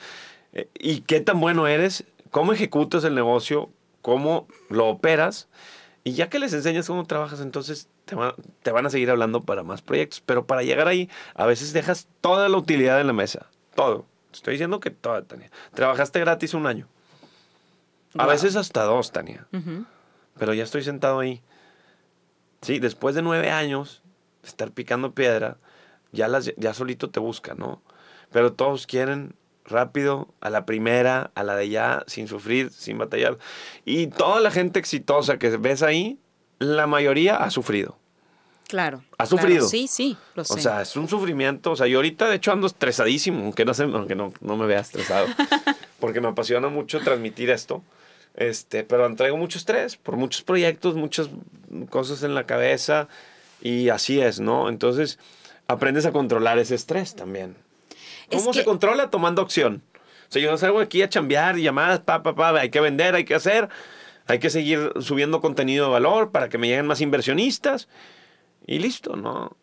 eh, 0.54 0.70
y 0.76 1.02
qué 1.02 1.20
tan 1.20 1.40
bueno 1.40 1.68
eres, 1.68 2.06
cómo 2.32 2.54
ejecutas 2.54 3.04
el 3.04 3.16
negocio, 3.16 3.70
cómo 4.02 4.48
lo 4.70 4.88
operas. 4.88 5.48
Y 6.04 6.14
ya 6.14 6.30
que 6.30 6.38
les 6.38 6.54
enseñas 6.54 6.86
cómo 6.86 7.06
trabajas, 7.06 7.42
entonces 7.42 7.90
te, 8.06 8.16
te 8.62 8.72
van 8.72 8.86
a 8.86 8.92
seguir 8.92 9.10
hablando 9.10 9.42
para 9.42 9.64
más 9.64 9.82
proyectos. 9.82 10.22
Pero 10.24 10.46
para 10.46 10.62
llegar 10.62 10.88
ahí, 10.88 11.10
a 11.34 11.48
veces 11.48 11.74
dejas 11.74 12.08
toda 12.22 12.48
la 12.48 12.58
utilidad 12.58 13.02
en 13.02 13.08
la 13.08 13.14
mesa. 13.14 13.48
Todo. 13.74 14.06
Estoy 14.32 14.54
diciendo 14.54 14.80
que 14.80 14.92
toda, 14.92 15.24
Tania. 15.24 15.50
Trabajaste 15.74 16.20
gratis 16.20 16.54
un 16.54 16.68
año. 16.68 16.88
A 18.18 18.28
veces 18.28 18.56
hasta 18.56 18.84
dos, 18.84 19.12
Tania. 19.12 19.48
Pero 20.38 20.54
ya 20.54 20.64
estoy 20.64 20.84
sentado 20.84 21.20
ahí. 21.20 21.42
Sí, 22.62 22.80
después 22.80 23.16
de 23.16 23.22
nueve 23.22 23.50
años 23.50 24.04
de 24.42 24.50
estar 24.50 24.72
picando 24.72 25.14
piedra, 25.14 25.58
ya, 26.15 26.27
las, 26.27 26.51
ya 26.57 26.74
solito 26.74 27.10
te 27.10 27.19
busca, 27.19 27.53
¿no? 27.53 27.81
Pero 28.31 28.53
todos 28.53 28.88
quieren 28.88 29.36
rápido, 29.65 30.27
a 30.41 30.50
la 30.50 30.65
primera, 30.65 31.31
a 31.36 31.43
la 31.43 31.55
de 31.55 31.69
ya, 31.69 32.03
sin 32.07 32.27
sufrir, 32.27 32.72
sin 32.72 32.98
batallar. 32.98 33.38
Y 33.84 34.07
toda 34.07 34.39
la 34.39 34.51
gente 34.51 34.79
exitosa 34.79 35.38
que 35.38 35.50
ves 35.57 35.84
ahí, 35.84 36.19
la 36.60 36.88
mayoría 36.88 37.38
ha 37.38 37.50
sufrido. 37.50 37.98
Claro. 38.67 39.03
Ha 39.17 39.25
sufrido. 39.25 39.67
Sí, 39.67 39.88
sí, 39.88 40.17
lo 40.34 40.43
sé. 40.43 40.53
O 40.53 40.57
sea, 40.57 40.81
es 40.81 40.95
un 40.95 41.07
sufrimiento. 41.07 41.72
O 41.72 41.75
sea, 41.75 41.88
yo 41.88 42.00
ahorita 42.00 42.27
de 42.27 42.36
hecho 42.36 42.51
ando 42.51 42.67
estresadísimo, 42.67 43.43
aunque 43.43 43.63
no, 43.63 43.74
sé, 43.74 43.84
aunque 43.84 44.15
no, 44.15 44.34
no 44.41 44.57
me 44.57 44.65
vea 44.65 44.79
estresado. 44.79 45.27
porque 46.00 46.22
me 46.22 46.27
apasiona 46.27 46.67
mucho 46.69 47.00
transmitir 47.00 47.50
esto. 47.50 47.84
Este, 48.36 48.84
pero 48.84 49.13
traigo 49.15 49.38
mucho 49.38 49.57
estrés 49.57 49.95
por 49.95 50.17
muchos 50.17 50.41
proyectos, 50.41 50.95
muchas 50.95 51.29
cosas 51.89 52.24
en 52.24 52.36
la 52.36 52.45
cabeza 52.45 53.07
y 53.62 53.89
así 53.89 54.19
es, 54.19 54.39
¿no? 54.39 54.67
Entonces, 54.67 55.19
aprendes 55.67 56.05
a 56.05 56.12
controlar 56.12 56.60
ese 56.60 56.75
estrés 56.75 57.15
también. 57.15 57.55
¿Cómo 58.31 58.53
se 58.53 58.63
controla? 58.63 59.10
Tomando 59.10 59.41
acción. 59.41 59.84
O 60.29 60.31
sea, 60.31 60.41
yo 60.41 60.51
no 60.51 60.57
salgo 60.57 60.79
aquí 60.79 61.01
a 61.01 61.10
chambear, 61.10 61.57
llamadas, 61.57 62.00
pa, 62.00 62.24
pa, 62.24 62.36
pa, 62.36 62.60
hay 62.60 62.69
que 62.69 62.79
vender, 62.79 63.15
hay 63.15 63.25
que 63.25 63.36
hacer, 63.36 63.69
hay 64.25 64.39
que 64.39 64.50
seguir 64.50 64.91
subiendo 65.00 65.41
contenido 65.41 65.86
de 65.86 65.91
valor 65.91 66.31
para 66.31 66.50
que 66.50 66.57
me 66.57 66.67
lleguen 66.67 66.88
más 66.88 67.01
inversionistas 67.01 67.88
y 68.65 68.79
listo, 68.79 69.15
¿no? 69.15 69.55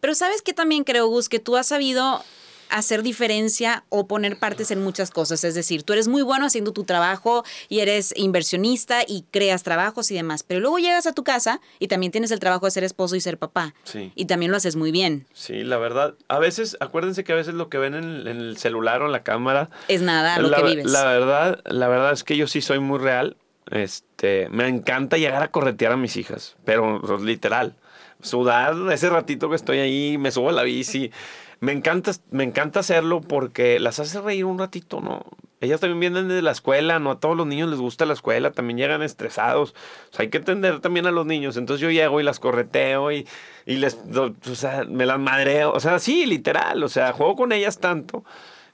Pero 0.00 0.14
sabes 0.14 0.42
que 0.42 0.54
también 0.54 0.84
creo, 0.84 1.08
Gus, 1.08 1.28
que 1.28 1.40
tú 1.40 1.56
has 1.56 1.66
sabido 1.66 2.22
hacer 2.70 3.02
diferencia 3.02 3.84
o 3.88 4.06
poner 4.06 4.38
partes 4.38 4.70
en 4.70 4.82
muchas 4.82 5.10
cosas. 5.10 5.44
Es 5.44 5.54
decir, 5.54 5.82
tú 5.82 5.92
eres 5.92 6.08
muy 6.08 6.22
bueno 6.22 6.46
haciendo 6.46 6.72
tu 6.72 6.84
trabajo 6.84 7.44
y 7.68 7.80
eres 7.80 8.12
inversionista 8.16 9.02
y 9.06 9.24
creas 9.30 9.62
trabajos 9.62 10.10
y 10.10 10.14
demás, 10.14 10.42
pero 10.42 10.60
luego 10.60 10.78
llegas 10.78 11.06
a 11.06 11.12
tu 11.12 11.24
casa 11.24 11.60
y 11.78 11.88
también 11.88 12.12
tienes 12.12 12.30
el 12.30 12.40
trabajo 12.40 12.66
de 12.66 12.70
ser 12.70 12.84
esposo 12.84 13.16
y 13.16 13.20
ser 13.20 13.38
papá. 13.38 13.74
Sí. 13.84 14.12
Y 14.14 14.26
también 14.26 14.50
lo 14.50 14.56
haces 14.56 14.76
muy 14.76 14.92
bien. 14.92 15.26
Sí, 15.32 15.64
la 15.64 15.78
verdad. 15.78 16.14
A 16.28 16.38
veces, 16.38 16.76
acuérdense 16.80 17.24
que 17.24 17.32
a 17.32 17.36
veces 17.36 17.54
lo 17.54 17.68
que 17.68 17.78
ven 17.78 17.94
en, 17.94 18.26
el 18.26 18.56
celular 18.56 19.02
o 19.02 19.06
en 19.06 19.12
la 19.12 19.22
cámara... 19.22 19.70
Es 19.88 20.02
nada 20.02 20.38
lo 20.38 20.50
que 20.50 20.62
vives. 20.62 20.86
La 20.86 21.04
verdad, 21.04 21.60
la 21.64 21.88
verdad 21.88 22.12
es 22.12 22.24
que 22.24 22.36
yo 22.36 22.46
sí 22.46 22.60
soy 22.60 22.78
muy 22.78 22.98
real. 22.98 23.36
Este, 23.70 24.48
me 24.50 24.66
encanta 24.66 25.18
llegar 25.18 25.42
a 25.42 25.50
corretear 25.50 25.92
a 25.92 25.96
mis 25.96 26.16
hijas, 26.16 26.56
pero 26.64 27.00
pues, 27.00 27.22
literal. 27.22 27.74
Sudar 28.20 28.74
ese 28.92 29.10
ratito 29.10 29.48
que 29.48 29.56
estoy 29.56 29.78
ahí, 29.78 30.18
me 30.18 30.32
subo 30.32 30.48
a 30.48 30.52
la 30.52 30.62
bici 30.62 31.12
me 31.60 31.72
encanta, 31.72 32.12
me 32.30 32.44
encanta 32.44 32.80
hacerlo 32.80 33.20
porque 33.20 33.80
las 33.80 33.98
hace 33.98 34.20
reír 34.20 34.44
un 34.44 34.58
ratito, 34.58 35.00
¿no? 35.00 35.24
Ellas 35.60 35.80
también 35.80 35.98
vienen 35.98 36.28
de 36.28 36.40
la 36.40 36.52
escuela, 36.52 37.00
no 37.00 37.10
a 37.10 37.18
todos 37.18 37.36
los 37.36 37.46
niños 37.46 37.68
les 37.68 37.80
gusta 37.80 38.06
la 38.06 38.12
escuela, 38.12 38.52
también 38.52 38.78
llegan 38.78 39.02
estresados. 39.02 39.74
O 40.16 40.22
hay 40.22 40.28
que 40.28 40.38
atender 40.38 40.78
también 40.78 41.06
a 41.06 41.10
los 41.10 41.26
niños. 41.26 41.56
Entonces 41.56 41.80
yo 41.80 41.90
llego 41.90 42.20
y 42.20 42.22
las 42.22 42.38
correteo 42.38 43.10
y, 43.10 43.26
y 43.66 43.76
les, 43.76 43.98
o 44.16 44.54
sea, 44.54 44.84
me 44.84 45.04
las 45.04 45.18
madreo. 45.18 45.72
O 45.72 45.80
sea, 45.80 45.98
sí, 45.98 46.26
literal, 46.26 46.84
o 46.84 46.88
sea, 46.88 47.12
juego 47.12 47.34
con 47.34 47.50
ellas 47.50 47.80
tanto. 47.80 48.24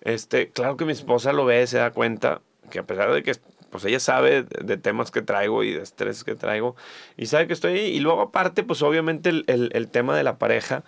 Este, 0.03 0.51
claro 0.51 0.77
que 0.77 0.85
mi 0.85 0.93
esposa 0.93 1.33
lo 1.33 1.47
ve, 1.47 1.67
se 1.67 1.79
da 1.79 1.91
cuenta 1.91 2.43
que 2.71 2.81
a 2.81 2.83
pesar 2.83 3.13
de 3.15 3.23
que 3.23 3.33
pues 3.71 3.85
ella 3.87 3.99
sabe 3.99 4.45
de 4.45 4.77
temas 4.77 5.11
que 5.11 5.21
traigo 5.21 5.65
y 5.65 5.73
de 5.73 5.83
estrés 5.83 6.23
que 6.23 6.37
traigo 6.37 6.77
y 7.17 7.27
sabe 7.27 7.47
que 7.47 7.55
estoy 7.55 7.79
ahí. 7.79 7.87
Y 7.87 8.01
luego 8.01 8.21
aparte, 8.21 8.63
pues 8.63 8.83
obviamente 8.83 9.31
el, 9.31 9.45
el 9.47 9.89
tema 9.89 10.17
de 10.17 10.23
la 10.23 10.39
pareja 10.39 10.85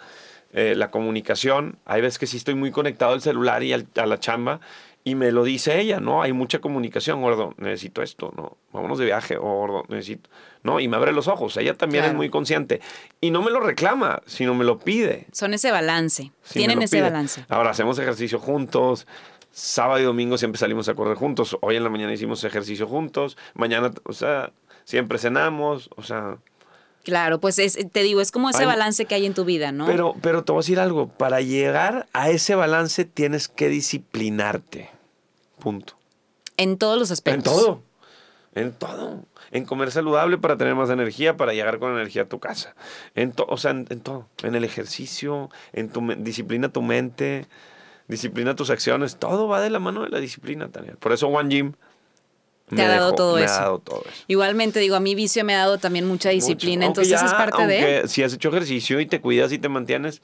eh, 0.53 0.75
la 0.77 0.91
comunicación. 0.91 1.79
Hay 1.85 2.01
veces 2.01 2.19
que 2.19 2.27
sí 2.27 2.37
estoy 2.37 2.55
muy 2.55 2.71
conectado 2.71 3.13
al 3.13 3.21
celular 3.21 3.63
y 3.63 3.73
a 3.73 4.07
la 4.07 4.21
chamba 4.21 4.61
y 5.07 5.15
me 5.15 5.31
lo 5.31 5.45
dice 5.45 5.79
ella, 5.79 6.01
¿no? 6.01 6.21
Hay 6.21 6.33
mucha 6.33 6.59
comunicación, 6.59 7.23
gordo, 7.23 7.55
necesito 7.59 8.03
esto, 8.03 8.33
¿no? 8.37 8.57
Vámonos 8.73 8.99
de 8.99 9.05
viaje, 9.05 9.37
gordo, 9.37 9.85
necesito, 9.89 10.29
¿no? 10.65 10.81
Y 10.81 10.89
me 10.89 10.97
abre 10.97 11.13
los 11.13 11.29
ojos, 11.29 11.57
ella 11.59 11.75
también 11.75 12.05
es 12.05 12.13
muy 12.13 12.29
consciente. 12.29 12.81
Y 13.21 13.31
no 13.31 13.41
me 13.41 13.53
lo 13.53 13.61
reclama, 13.61 14.21
sino 14.27 14.53
me 14.57 14.65
lo 14.65 14.81
pide. 14.81 15.29
Son 15.31 15.55
ese 15.55 15.71
balance, 15.71 16.33
tienen 16.53 16.83
ese 16.83 17.01
balance. 17.01 17.47
Ahora 17.49 17.71
hacemos 17.71 18.01
ejercicio 18.01 18.41
juntos, 18.41 19.07
sábado 19.53 20.01
y 20.01 20.03
domingo 20.03 20.39
siempre 20.39 20.59
salimos 20.59 20.89
a 20.89 20.95
correr 20.95 21.17
juntos, 21.17 21.57
hoy 21.61 21.77
en 21.77 21.85
la 21.85 21.89
mañana 21.89 22.13
hicimos 22.13 22.43
ejercicio 22.43 22.89
juntos, 22.89 23.39
mañana, 23.55 23.93
o 24.03 24.13
sea, 24.13 24.51
siempre 24.83 25.19
cenamos, 25.19 25.89
o 25.95 26.03
sea... 26.03 26.39
Claro, 27.07 27.39
pues 27.39 27.55
te 27.55 28.03
digo, 28.03 28.21
es 28.21 28.33
como 28.33 28.51
ese 28.51 28.67
balance 28.67 29.05
que 29.05 29.15
hay 29.15 29.27
en 29.27 29.33
tu 29.33 29.45
vida, 29.45 29.71
¿no? 29.71 29.87
Pero, 29.87 30.17
pero 30.23 30.43
te 30.43 30.51
voy 30.51 30.59
a 30.59 30.63
decir 30.63 30.81
algo, 30.81 31.07
para 31.07 31.41
llegar 31.41 32.09
a 32.13 32.31
ese 32.31 32.57
balance 32.57 33.05
tienes 33.05 33.47
que 33.47 33.69
disciplinarte. 33.69 34.91
Punto. 35.61 35.97
En 36.57 36.79
todos 36.79 36.99
los 36.99 37.13
aspectos. 37.13 37.53
En 37.53 37.61
todo. 37.61 37.83
En 38.57 38.73
todo. 38.73 39.25
En 39.53 39.67
comer 39.67 39.93
saludable 39.93 40.37
para 40.37 40.57
tener 40.57 40.75
más 40.75 40.91
energía, 40.91 41.37
para 41.37 41.53
llegar 41.53 41.79
con 41.79 41.93
energía 41.93 42.23
a 42.23 42.29
tu 42.29 42.41
casa. 42.41 42.75
En 43.15 43.33
o 43.37 43.57
sea, 43.57 43.71
en, 43.71 43.85
todo. 44.01 44.27
En 44.43 44.57
el 44.57 44.65
ejercicio, 44.65 45.49
en 45.73 45.91
tu 45.91 46.01
disciplina 46.19 46.71
tu 46.71 46.83
mente, 46.83 47.47
disciplina 48.09 48.57
tus 48.57 48.71
acciones. 48.71 49.17
Todo 49.17 49.47
va 49.47 49.61
de 49.61 49.71
la 49.71 49.79
mano 49.79 50.03
de 50.03 50.09
la 50.09 50.19
disciplina, 50.19 50.67
Daniel. 50.73 50.97
Por 50.97 51.13
eso 51.13 51.29
One 51.29 51.55
Gym 51.55 51.75
te 52.75 52.83
ha 52.83 52.89
dado 52.89 53.15
todo 53.15 53.37
me 53.37 53.45
eso. 53.45 53.55
Ha 53.55 53.61
dado 53.61 53.79
todo 53.79 54.03
eso. 54.03 54.25
Igualmente, 54.27 54.81
digo, 54.81 54.97
a 54.97 55.01
mi 55.01 55.15
vicio 55.15 55.45
me 55.45 55.55
ha 55.55 55.59
dado 55.59 55.79
también 55.79 56.07
mucha 56.07 56.31
disciplina, 56.31 56.87
entonces 56.87 57.23
es 57.23 57.33
parte 57.33 57.67
de. 57.67 58.09
Si 58.09 58.23
has 58.23 58.33
hecho 58.33 58.49
ejercicio 58.49 59.01
y 59.01 59.07
te 59.07 59.21
cuidas 59.21 59.53
y 59.53 59.59
te 59.59 59.69
mantienes, 59.69 60.23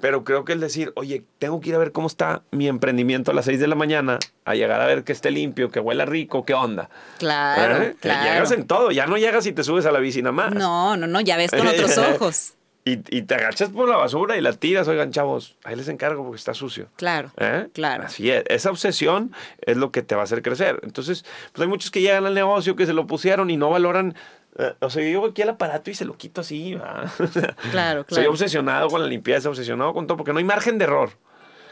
pero 0.00 0.24
creo 0.24 0.44
que 0.44 0.52
el 0.52 0.60
decir, 0.60 0.92
oye, 0.96 1.24
tengo 1.38 1.60
que 1.60 1.68
ir 1.68 1.74
a 1.74 1.78
ver 1.78 1.92
cómo 1.92 2.06
está 2.06 2.42
mi 2.50 2.66
emprendimiento 2.66 3.30
a 3.30 3.34
las 3.34 3.44
6 3.44 3.60
de 3.60 3.66
la 3.66 3.74
mañana, 3.74 4.18
a 4.44 4.54
llegar 4.54 4.80
a 4.80 4.86
ver 4.86 5.04
que 5.04 5.12
esté 5.12 5.30
limpio, 5.30 5.70
que 5.70 5.80
huela 5.80 6.06
rico, 6.06 6.44
qué 6.44 6.54
onda. 6.54 6.88
Claro. 7.18 7.82
¿Eh? 7.82 7.96
claro. 8.00 8.24
Llegas 8.24 8.50
en 8.52 8.66
todo, 8.66 8.90
ya 8.90 9.06
no 9.06 9.16
llegas 9.16 9.46
y 9.46 9.52
te 9.52 9.62
subes 9.62 9.86
a 9.86 9.92
la 9.92 9.98
bici 9.98 10.22
nada 10.22 10.32
más. 10.32 10.54
No, 10.54 10.96
no, 10.96 11.06
no, 11.06 11.20
ya 11.20 11.36
ves 11.36 11.50
con 11.50 11.66
otros 11.66 11.98
ojos. 11.98 12.54
Y, 12.84 12.94
y, 13.16 13.22
te 13.22 13.36
agachas 13.36 13.70
por 13.70 13.88
la 13.88 13.96
basura 13.96 14.36
y 14.36 14.40
la 14.40 14.52
tiras, 14.54 14.88
oigan, 14.88 15.12
chavos, 15.12 15.56
ahí 15.62 15.76
les 15.76 15.86
encargo 15.86 16.24
porque 16.24 16.38
está 16.38 16.52
sucio. 16.52 16.88
Claro. 16.96 17.30
¿Eh? 17.36 17.68
Claro. 17.72 18.04
Así 18.04 18.28
es. 18.28 18.42
Esa 18.48 18.70
obsesión 18.70 19.32
es 19.60 19.76
lo 19.76 19.92
que 19.92 20.02
te 20.02 20.16
va 20.16 20.22
a 20.22 20.24
hacer 20.24 20.42
crecer. 20.42 20.80
Entonces, 20.82 21.24
pues 21.52 21.62
hay 21.62 21.68
muchos 21.68 21.92
que 21.92 22.00
llegan 22.00 22.26
al 22.26 22.34
negocio 22.34 22.74
que 22.74 22.84
se 22.86 22.92
lo 22.92 23.06
pusieron 23.06 23.50
y 23.50 23.56
no 23.56 23.70
valoran. 23.70 24.16
Eh, 24.58 24.74
o 24.80 24.90
sea, 24.90 25.00
yo 25.00 25.08
llego 25.08 25.26
aquí 25.26 25.42
al 25.42 25.50
aparato 25.50 25.90
y 25.92 25.94
se 25.94 26.04
lo 26.04 26.16
quito 26.16 26.40
así. 26.40 26.76
claro, 26.76 27.08
claro. 27.70 28.04
Soy 28.08 28.26
obsesionado 28.26 28.88
con 28.88 29.00
la 29.00 29.06
limpieza, 29.06 29.48
obsesionado 29.48 29.94
con 29.94 30.08
todo, 30.08 30.16
porque 30.16 30.32
no 30.32 30.38
hay 30.38 30.44
margen 30.44 30.78
de 30.78 30.84
error. 30.84 31.10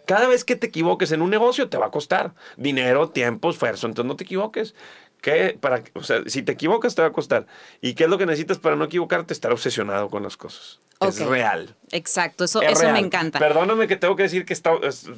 Cada 0.07 0.29
vez 0.29 0.45
que 0.45 0.55
te 0.55 0.69
equivoques 0.69 1.11
en 1.11 1.23
un 1.23 1.31
negocio 1.31 1.69
te 1.69 1.77
va 1.77 1.87
a 1.87 1.91
costar 1.91 2.35
dinero, 2.57 3.11
tiempo, 3.11 3.51
esfuerzo. 3.51 3.89
Entonces 3.89 4.09
no 4.09 4.15
te 4.15 4.23
equivoques. 4.23 4.77
¿Qué, 5.21 5.59
para, 5.61 5.83
o 5.95 6.03
sea, 6.03 6.23
si 6.27 6.43
te 6.43 6.53
equivocas 6.53 6.95
te 6.95 7.03
va 7.03 7.09
a 7.09 7.13
costar. 7.13 7.47
¿Y 7.81 7.95
qué 7.95 8.05
es 8.05 8.11
lo 8.11 8.17
que 8.17 8.27
necesitas 8.27 8.59
para 8.59 8.77
no 8.77 8.85
equivocarte? 8.85 9.35
Estar 9.35 9.53
obsesionado 9.53 10.09
con 10.09 10.23
las 10.23 10.37
cosas. 10.37 10.81
Es 11.01 11.19
real. 11.21 11.75
Exacto, 11.93 12.45
eso, 12.45 12.61
eso 12.61 12.91
me 12.93 12.99
encanta. 12.99 13.39
Perdóname 13.39 13.89
que 13.89 13.97
tengo 13.97 14.17
que 14.17 14.25
decir 14.25 14.45
que 14.45 14.53
está, 14.53 14.73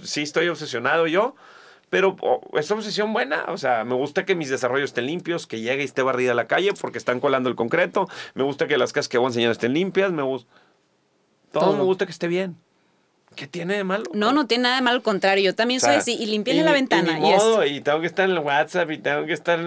sí 0.05 0.23
estoy 0.23 0.49
obsesionado 0.49 1.09
yo, 1.09 1.35
pero 1.91 2.17
oh, 2.21 2.41
es 2.57 2.71
obsesión 2.71 3.12
buena. 3.12 3.45
O 3.49 3.59
sea, 3.59 3.85
me 3.85 3.95
gusta 3.95 4.25
que 4.25 4.37
mis 4.37 4.49
desarrollos 4.49 4.91
estén 4.91 5.07
limpios, 5.07 5.47
que 5.47 5.61
llegue 5.61 5.83
y 5.83 5.85
esté 5.85 6.03
barrida 6.03 6.35
la 6.35 6.47
calle 6.47 6.73
porque 6.81 6.99
están 6.99 7.19
colando 7.19 7.49
el 7.51 7.57
concreto. 7.57 8.09
Me 8.35 8.45
gusta 8.45 8.69
que 8.69 8.79
las 8.79 8.93
casas 8.93 9.09
que 9.09 9.19
voy 9.19 9.27
a 9.27 9.29
enseñar 9.31 9.51
estén 9.51 9.75
limpias. 9.75 10.12
Me 10.12 10.23
gusta. 10.23 10.51
Todo, 11.51 11.77
me 11.77 11.83
gusta 11.83 12.07
que 12.07 12.12
esté 12.12 12.29
bien. 12.29 12.57
¿Qué 13.35 13.47
tiene 13.47 13.77
de 13.77 13.85
malo? 13.85 14.05
No, 14.15 14.33
no 14.33 14.47
tiene 14.47 14.62
nada 14.62 14.77
de 14.77 14.83
malo, 14.83 14.97
al 14.97 15.03
contrario. 15.03 15.45
Yo 15.45 15.55
también 15.55 15.81
soy 15.81 15.97
así. 15.97 16.15
Y 16.15 16.27
limpiarle 16.27 16.62
la 16.62 16.73
ventana. 16.73 17.19
Y, 17.19 17.77
y, 17.77 17.81
tengo 17.81 18.01
que 18.01 18.07
estar 18.07 18.25
en 18.25 18.37
el 18.37 18.39
WhatsApp 18.39 18.91
y 18.91 18.99
tengo 18.99 19.27
que 19.27 19.33
estar. 19.33 19.61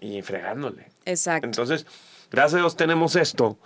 Y 0.00 0.22
fregándole. 0.22 0.88
Exacto. 1.04 1.46
Entonces, 1.46 1.86
gracias 2.30 2.54
a 2.54 2.58
Dios 2.58 2.76
tenemos 2.76 3.14
esto 3.14 3.58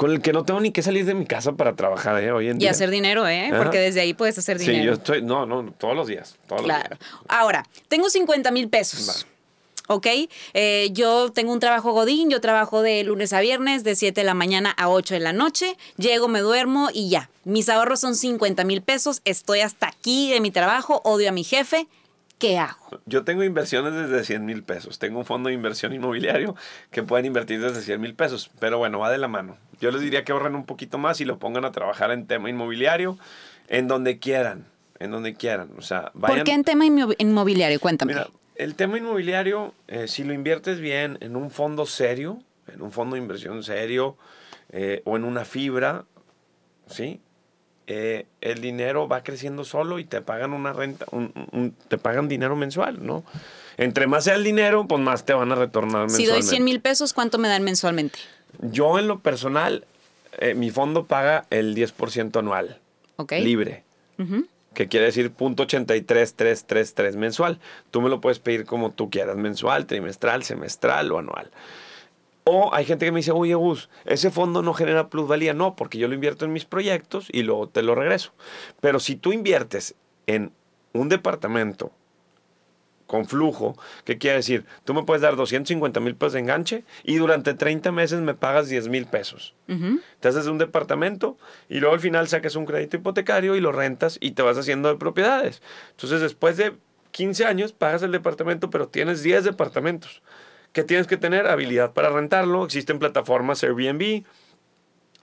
con 0.00 0.12
el 0.12 0.22
que 0.22 0.32
no 0.32 0.46
tengo 0.46 0.60
ni 0.60 0.70
que 0.70 0.82
salir 0.82 1.04
de 1.04 1.12
mi 1.12 1.26
casa 1.26 1.52
para 1.52 1.76
trabajar 1.76 2.24
¿eh? 2.24 2.32
hoy 2.32 2.48
en 2.48 2.56
día. 2.56 2.68
Y 2.68 2.70
hacer 2.70 2.88
dinero, 2.88 3.28
¿eh? 3.28 3.52
Porque 3.54 3.78
desde 3.78 4.00
ahí 4.00 4.14
puedes 4.14 4.38
hacer 4.38 4.58
dinero. 4.58 4.78
Sí, 4.78 4.86
yo 4.86 4.92
estoy, 4.94 5.20
no, 5.20 5.44
no, 5.44 5.74
todos 5.76 5.94
los 5.94 6.06
días. 6.06 6.38
claro. 6.64 6.96
Ahora, 7.28 7.66
tengo 7.88 8.08
50 8.08 8.50
mil 8.50 8.70
pesos. 8.70 9.26
¿ok? 9.88 10.06
Eh, 10.54 10.88
yo 10.92 11.30
tengo 11.32 11.52
un 11.52 11.60
trabajo 11.60 11.92
godín, 11.92 12.30
yo 12.30 12.40
trabajo 12.40 12.80
de 12.80 13.04
lunes 13.04 13.34
a 13.34 13.40
viernes, 13.42 13.84
de 13.84 13.94
7 13.94 14.18
de 14.18 14.24
la 14.24 14.32
mañana 14.32 14.70
a 14.70 14.88
8 14.88 15.12
de 15.12 15.20
la 15.20 15.34
noche, 15.34 15.76
llego, 15.98 16.28
me 16.28 16.40
duermo 16.40 16.88
y 16.94 17.10
ya. 17.10 17.28
Mis 17.44 17.68
ahorros 17.68 18.00
son 18.00 18.16
50 18.16 18.64
mil 18.64 18.80
pesos, 18.80 19.20
estoy 19.26 19.60
hasta 19.60 19.88
aquí 19.88 20.30
de 20.30 20.40
mi 20.40 20.50
trabajo, 20.50 21.02
odio 21.04 21.28
a 21.28 21.32
mi 21.32 21.44
jefe, 21.44 21.88
¿qué 22.40 22.58
hago? 22.58 23.00
Yo 23.06 23.22
tengo 23.22 23.44
inversiones 23.44 23.94
desde 23.94 24.24
100 24.24 24.44
mil 24.44 24.64
pesos. 24.64 24.98
Tengo 24.98 25.20
un 25.20 25.24
fondo 25.24 25.48
de 25.48 25.54
inversión 25.54 25.92
inmobiliario 25.92 26.56
que 26.90 27.04
pueden 27.04 27.26
invertir 27.26 27.60
desde 27.60 27.82
100 27.82 28.00
mil 28.00 28.14
pesos. 28.14 28.50
Pero 28.58 28.78
bueno, 28.78 28.98
va 28.98 29.12
de 29.12 29.18
la 29.18 29.28
mano. 29.28 29.56
Yo 29.80 29.92
les 29.92 30.00
diría 30.00 30.24
que 30.24 30.32
ahorren 30.32 30.56
un 30.56 30.64
poquito 30.64 30.98
más 30.98 31.20
y 31.20 31.24
lo 31.24 31.38
pongan 31.38 31.64
a 31.64 31.70
trabajar 31.70 32.10
en 32.10 32.26
tema 32.26 32.50
inmobiliario, 32.50 33.16
en 33.68 33.86
donde 33.86 34.18
quieran. 34.18 34.66
En 34.98 35.12
donde 35.12 35.34
quieran. 35.34 35.70
O 35.78 35.82
sea, 35.82 36.10
vayan. 36.14 36.38
¿Por 36.38 36.44
qué 36.44 36.52
en 36.52 36.64
tema 36.64 36.84
inmobiliario? 36.84 37.78
Cuéntame. 37.78 38.14
Mira, 38.14 38.28
el 38.56 38.74
tema 38.74 38.98
inmobiliario, 38.98 39.72
eh, 39.86 40.08
si 40.08 40.24
lo 40.24 40.32
inviertes 40.32 40.80
bien 40.80 41.18
en 41.20 41.36
un 41.36 41.50
fondo 41.50 41.86
serio, 41.86 42.42
en 42.66 42.82
un 42.82 42.90
fondo 42.90 43.14
de 43.14 43.22
inversión 43.22 43.62
serio, 43.62 44.16
eh, 44.70 45.02
o 45.04 45.16
en 45.16 45.24
una 45.24 45.44
fibra, 45.44 46.04
¿sí? 46.86 47.20
Eh, 47.92 48.24
el 48.40 48.60
dinero 48.60 49.08
va 49.08 49.24
creciendo 49.24 49.64
solo 49.64 49.98
y 49.98 50.04
te 50.04 50.20
pagan 50.20 50.52
una 50.52 50.72
renta, 50.72 51.06
te 51.88 51.98
pagan 51.98 52.28
dinero 52.28 52.54
mensual, 52.54 53.04
¿no? 53.04 53.24
Entre 53.78 54.06
más 54.06 54.22
sea 54.22 54.36
el 54.36 54.44
dinero, 54.44 54.86
pues 54.86 55.02
más 55.02 55.24
te 55.24 55.32
van 55.32 55.50
a 55.50 55.56
retornar 55.56 56.02
mensualmente. 56.02 56.40
Si 56.40 56.40
doy 56.40 56.42
100 56.48 56.64
mil 56.64 56.80
pesos, 56.80 57.12
¿cuánto 57.12 57.38
me 57.38 57.48
dan 57.48 57.64
mensualmente? 57.64 58.20
Yo 58.60 58.96
en 59.00 59.08
lo 59.08 59.18
personal, 59.18 59.86
eh, 60.38 60.54
mi 60.54 60.70
fondo 60.70 61.06
paga 61.06 61.46
el 61.50 61.74
10% 61.74 62.38
anual. 62.38 62.78
Ok. 63.16 63.32
Libre. 63.40 63.82
Que 64.72 64.86
quiere 64.86 65.06
decir 65.06 65.34
.83333 65.34 67.16
mensual. 67.16 67.58
Tú 67.90 68.02
me 68.02 68.08
lo 68.08 68.20
puedes 68.20 68.38
pedir 68.38 68.66
como 68.66 68.92
tú 68.92 69.10
quieras, 69.10 69.34
mensual, 69.34 69.86
trimestral, 69.86 70.44
semestral 70.44 71.10
o 71.10 71.18
anual. 71.18 71.50
O 72.52 72.74
hay 72.74 72.84
gente 72.84 73.04
que 73.04 73.12
me 73.12 73.20
dice, 73.20 73.30
oye, 73.30 73.54
Gus, 73.54 73.88
ese 74.06 74.32
fondo 74.32 74.60
no 74.60 74.74
genera 74.74 75.08
plusvalía. 75.08 75.54
No, 75.54 75.76
porque 75.76 75.98
yo 75.98 76.08
lo 76.08 76.14
invierto 76.14 76.44
en 76.44 76.52
mis 76.52 76.64
proyectos 76.64 77.28
y 77.30 77.44
luego 77.44 77.68
te 77.68 77.80
lo 77.80 77.94
regreso. 77.94 78.32
Pero 78.80 78.98
si 78.98 79.14
tú 79.14 79.32
inviertes 79.32 79.94
en 80.26 80.50
un 80.92 81.08
departamento 81.08 81.92
con 83.06 83.26
flujo, 83.26 83.78
¿qué 84.04 84.18
quiere 84.18 84.38
decir? 84.38 84.66
Tú 84.82 84.94
me 84.94 85.04
puedes 85.04 85.22
dar 85.22 85.36
250 85.36 86.00
mil 86.00 86.16
pesos 86.16 86.32
de 86.32 86.40
enganche 86.40 86.84
y 87.04 87.18
durante 87.18 87.54
30 87.54 87.92
meses 87.92 88.20
me 88.20 88.34
pagas 88.34 88.68
10 88.68 88.88
mil 88.88 89.06
pesos. 89.06 89.54
Te 90.18 90.26
haces 90.26 90.46
un 90.46 90.58
departamento 90.58 91.38
y 91.68 91.78
luego 91.78 91.94
al 91.94 92.00
final 92.00 92.26
saques 92.26 92.56
un 92.56 92.66
crédito 92.66 92.96
hipotecario 92.96 93.54
y 93.54 93.60
lo 93.60 93.70
rentas 93.70 94.18
y 94.20 94.32
te 94.32 94.42
vas 94.42 94.58
haciendo 94.58 94.88
de 94.88 94.96
propiedades. 94.96 95.62
Entonces 95.92 96.20
después 96.20 96.56
de 96.56 96.74
15 97.12 97.44
años 97.44 97.72
pagas 97.72 98.02
el 98.02 98.10
departamento, 98.10 98.70
pero 98.70 98.88
tienes 98.88 99.22
10 99.22 99.44
departamentos 99.44 100.20
que 100.72 100.84
tienes 100.84 101.06
que 101.06 101.16
tener 101.16 101.46
habilidad 101.46 101.92
para 101.92 102.10
rentarlo. 102.10 102.64
Existen 102.64 102.98
plataformas 102.98 103.62
Airbnb. 103.62 104.24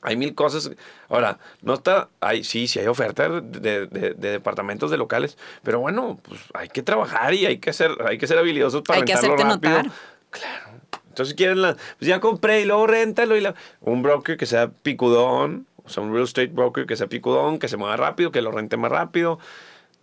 Hay 0.02 0.16
mil 0.16 0.36
cosas. 0.36 0.72
Ahora, 1.10 1.40
no 1.62 1.74
está. 1.74 2.10
Hay, 2.20 2.44
sí, 2.44 2.68
sí 2.68 2.80
hay 2.80 2.88
ofertas 2.88 3.44
de, 3.44 3.88
departamentos 3.88 4.92
de 4.92 4.98
locales. 4.98 5.38
Pero 5.64 5.80
bueno, 5.80 6.20
pues 6.22 6.42
hay 6.54 6.70
que 6.70 6.84
trabajar 6.84 7.34
y 7.34 7.46
hay 7.46 7.58
que 7.58 7.74
ser, 7.74 7.92
hay 8.06 8.18
que 8.18 8.28
ser 8.28 8.38
habilidosos 8.38 8.84
para 8.84 9.00
hay 9.00 9.06
rentarlo 9.06 9.36
que 9.36 9.44
rápido. 9.44 9.74
Notar. 9.74 9.92
Claro. 10.30 10.78
Entonces, 11.10 11.34
quieren 11.34 11.62
la. 11.62 11.74
Pues 11.74 12.08
ya 12.08 12.20
compré 12.20 12.62
y 12.62 12.66
luego 12.66 12.86
réntalo. 12.86 13.36
Y 13.36 13.42
la, 13.42 13.56
un 13.82 14.04
broker 14.04 14.38
que 14.38 14.46
sea 14.46 14.70
picudón. 14.70 15.66
O 15.84 15.90
sea, 15.90 16.04
un 16.04 16.12
real 16.12 16.26
estate 16.26 16.48
broker 16.48 16.86
que 16.86 16.98
sea 16.98 17.08
picudón, 17.08 17.60
que 17.60 17.70
se 17.70 17.78
mueva 17.78 17.96
rápido, 17.96 18.32
que 18.32 18.42
lo 18.42 18.52
rente 18.52 18.76
más 18.76 18.92
rápido. 18.92 19.40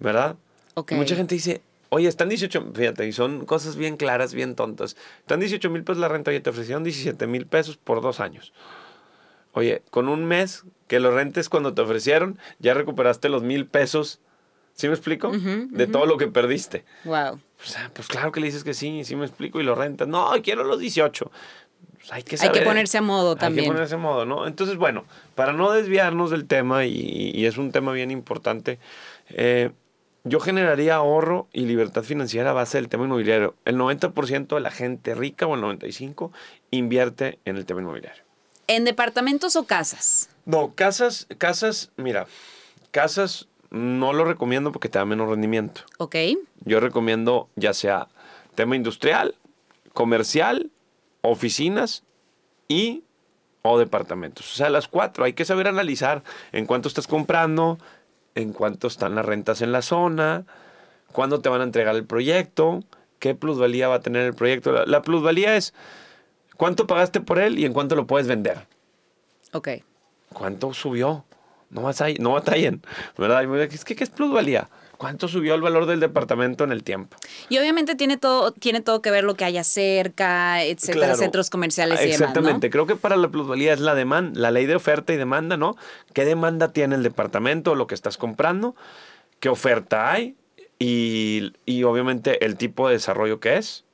¿Verdad? 0.00 0.36
Okay. 0.74 0.96
Mucha 0.96 1.14
gente 1.14 1.34
dice, 1.34 1.60
Oye, 1.90 2.08
están 2.08 2.28
18, 2.28 2.72
fíjate, 2.74 3.06
y 3.06 3.12
son 3.12 3.44
cosas 3.46 3.76
bien 3.76 3.96
claras, 3.96 4.34
bien 4.34 4.54
tontas. 4.54 4.96
Están 5.20 5.40
18 5.40 5.70
mil 5.70 5.84
pesos 5.84 6.00
la 6.00 6.08
renta, 6.08 6.32
y 6.32 6.40
te 6.40 6.50
ofrecieron 6.50 6.84
17 6.84 7.26
mil 7.26 7.46
pesos 7.46 7.76
por 7.76 8.00
dos 8.00 8.20
años. 8.20 8.52
Oye, 9.52 9.82
con 9.90 10.08
un 10.08 10.24
mes 10.24 10.64
que 10.88 10.98
lo 10.98 11.12
rentes 11.12 11.48
cuando 11.48 11.74
te 11.74 11.82
ofrecieron, 11.82 12.38
ya 12.58 12.74
recuperaste 12.74 13.28
los 13.28 13.42
mil 13.42 13.66
pesos. 13.66 14.20
¿Sí 14.74 14.88
me 14.88 14.94
explico? 14.94 15.30
de 15.30 15.86
todo 15.86 16.04
lo 16.04 16.16
que 16.16 16.26
perdiste. 16.26 16.84
Wow. 17.04 17.34
O 17.34 17.64
sea, 17.64 17.90
pues 17.94 18.08
claro 18.08 18.32
que 18.32 18.40
le 18.40 18.46
dices 18.46 18.64
que 18.64 18.74
sí, 18.74 19.04
sí 19.04 19.14
me 19.14 19.24
explico 19.24 19.60
y 19.60 19.62
lo 19.62 19.76
rentas. 19.76 20.08
No, 20.08 20.32
quiero 20.42 20.64
los 20.64 20.80
18. 20.80 21.30
Pues 21.96 22.12
hay 22.12 22.24
que 22.24 22.36
saber. 22.36 22.52
Hay 22.52 22.60
que 22.60 22.66
ponerse 22.66 22.98
a 22.98 23.02
modo 23.02 23.36
también. 23.36 23.66
Hay 23.66 23.70
que 23.70 23.72
ponerse 23.72 23.94
a 23.94 23.98
modo, 23.98 24.26
¿no? 24.26 24.48
Entonces, 24.48 24.76
bueno, 24.76 25.04
para 25.36 25.52
no 25.52 25.70
desviarnos 25.70 26.32
del 26.32 26.46
tema, 26.46 26.84
y, 26.84 27.30
y 27.34 27.46
es 27.46 27.56
un 27.56 27.70
tema 27.70 27.92
bien 27.92 28.10
importante, 28.10 28.80
eh, 29.28 29.70
yo 30.24 30.40
generaría 30.40 30.96
ahorro 30.96 31.48
y 31.52 31.66
libertad 31.66 32.02
financiera 32.02 32.50
a 32.50 32.54
base 32.54 32.78
del 32.78 32.88
tema 32.88 33.04
inmobiliario. 33.04 33.54
El 33.64 33.76
90% 33.76 34.54
de 34.54 34.60
la 34.60 34.70
gente 34.70 35.14
rica 35.14 35.46
o 35.46 35.54
el 35.54 35.60
95% 35.60 36.30
invierte 36.70 37.38
en 37.44 37.56
el 37.56 37.66
tema 37.66 37.82
inmobiliario. 37.82 38.22
¿En 38.66 38.84
departamentos 38.84 39.54
o 39.56 39.64
casas? 39.64 40.30
No, 40.46 40.74
casas, 40.74 41.26
casas, 41.36 41.92
mira, 41.96 42.26
casas 42.90 43.48
no 43.70 44.12
lo 44.12 44.24
recomiendo 44.24 44.72
porque 44.72 44.88
te 44.88 44.98
da 44.98 45.04
menos 45.04 45.28
rendimiento. 45.28 45.82
Ok. 45.98 46.16
Yo 46.64 46.80
recomiendo 46.80 47.48
ya 47.56 47.74
sea 47.74 48.08
tema 48.54 48.76
industrial, 48.76 49.34
comercial, 49.92 50.70
oficinas 51.20 52.04
y 52.68 53.04
o 53.62 53.78
departamentos. 53.78 54.52
O 54.52 54.56
sea, 54.56 54.68
las 54.68 54.88
cuatro. 54.88 55.24
Hay 55.24 55.32
que 55.32 55.44
saber 55.44 55.66
analizar 55.68 56.22
en 56.52 56.66
cuánto 56.66 56.86
estás 56.86 57.06
comprando, 57.06 57.78
en 58.34 58.52
cuánto 58.52 58.86
están 58.86 59.14
las 59.14 59.24
rentas 59.24 59.62
en 59.62 59.72
la 59.72 59.82
zona, 59.82 60.44
cuándo 61.12 61.40
te 61.40 61.48
van 61.48 61.60
a 61.60 61.64
entregar 61.64 61.94
el 61.94 62.04
proyecto, 62.04 62.80
qué 63.18 63.34
plusvalía 63.34 63.88
va 63.88 63.96
a 63.96 64.00
tener 64.00 64.26
el 64.26 64.34
proyecto. 64.34 64.84
La, 64.86 65.02
plusvalía 65.02 65.56
es 65.56 65.74
cuánto 66.56 66.86
pagaste 66.86 67.20
por 67.20 67.38
él 67.38 67.58
y 67.58 67.64
en 67.64 67.72
cuánto 67.72 67.96
lo 67.96 68.06
puedes 68.06 68.26
vender. 68.26 68.66
Ok. 69.52 69.68
¿Cuánto 70.32 70.74
subió? 70.74 71.24
No, 71.70 71.82
vas 71.82 72.00
a, 72.00 72.08
no 72.18 72.32
batallen, 72.32 72.82
¿verdad? 73.16 73.44
Es 73.62 73.84
que, 73.84 73.96
¿qué 73.96 74.04
es 74.04 74.10
plusvalía? 74.10 74.68
¿Cuánto 74.96 75.28
subió 75.28 75.54
el 75.54 75.60
valor 75.60 75.86
del 75.86 76.00
departamento 76.00 76.64
en 76.64 76.72
el 76.72 76.82
tiempo? 76.82 77.16
Y 77.48 77.58
obviamente 77.58 77.94
tiene 77.94 78.16
todo, 78.16 78.52
tiene 78.52 78.80
todo 78.80 79.02
que 79.02 79.10
ver 79.10 79.24
lo 79.24 79.34
que 79.34 79.44
haya 79.44 79.64
cerca, 79.64 80.62
etcétera, 80.62 81.14
centros 81.14 81.50
comerciales 81.50 82.00
y 82.04 82.10
Exactamente. 82.10 82.70
Creo 82.70 82.86
que 82.86 82.96
para 82.96 83.16
la 83.16 83.28
plusvalía 83.28 83.72
es 83.72 83.80
la 83.80 83.94
demanda, 83.94 84.38
la 84.38 84.50
ley 84.50 84.66
de 84.66 84.76
oferta 84.76 85.12
y 85.12 85.16
demanda, 85.16 85.56
¿no? 85.56 85.76
¿Qué 86.12 86.24
demanda 86.24 86.72
tiene 86.72 86.94
el 86.94 87.02
departamento, 87.02 87.74
lo 87.74 87.86
que 87.86 87.94
estás 87.94 88.16
comprando? 88.16 88.74
¿Qué 89.40 89.48
oferta 89.48 90.12
hay? 90.12 90.36
Y, 90.78 91.52
obviamente 91.84 92.44
el 92.44 92.56
tipo 92.56 92.88
de 92.88 92.94
desarrollo 92.94 93.40
que 93.40 93.56
es. 93.56 93.84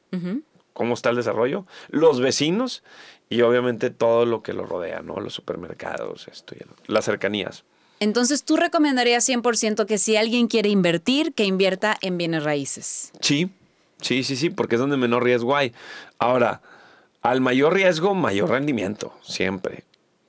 ¿Cómo 0.73 0.95
está 0.95 1.11
el 1.11 1.17
desarrollo? 1.17 1.67
Los 1.89 2.21
vecinos 2.21 2.83
y 3.29 3.43
obviamente 3.43 3.91
todo 3.91 4.27
lo 4.27 4.43
que 4.43 4.53
lo 4.53 4.67
rodea, 4.67 5.03
¿no? 5.03 5.21
Los 5.21 5.35
supermercados, 5.35 6.27
esto 6.29 6.55
y 6.55 6.93
las 6.93 7.05
cercanías. 7.05 7.65
Entonces, 8.01 8.45
¿tú 8.45 8.57
recomendarías 8.57 9.29
100% 9.29 9.87
que 9.87 9.99
si 9.99 10.17
alguien 10.17 10.49
quiere 10.49 10.71
invertir, 10.71 11.35
que 11.35 11.45
invierta 11.45 11.97
en 12.01 12.17
bienes 12.17 12.43
raíces? 12.43 13.13
Sí, 13.21 13.51
sí, 14.01 14.25
sí, 14.25 14.37
sí, 14.37 14.49
porque 14.49 14.77
es 14.77 14.81
donde 14.81 14.97
menor 14.97 15.23
riesgo 15.23 15.55
hay. 15.55 15.73
Ahora, 16.19 16.63
al 17.21 17.43
mayor 17.43 17.75
riesgo, 17.75 18.15
mayor 18.15 18.49
rendimiento, 18.49 19.13
siempre. 19.23 19.85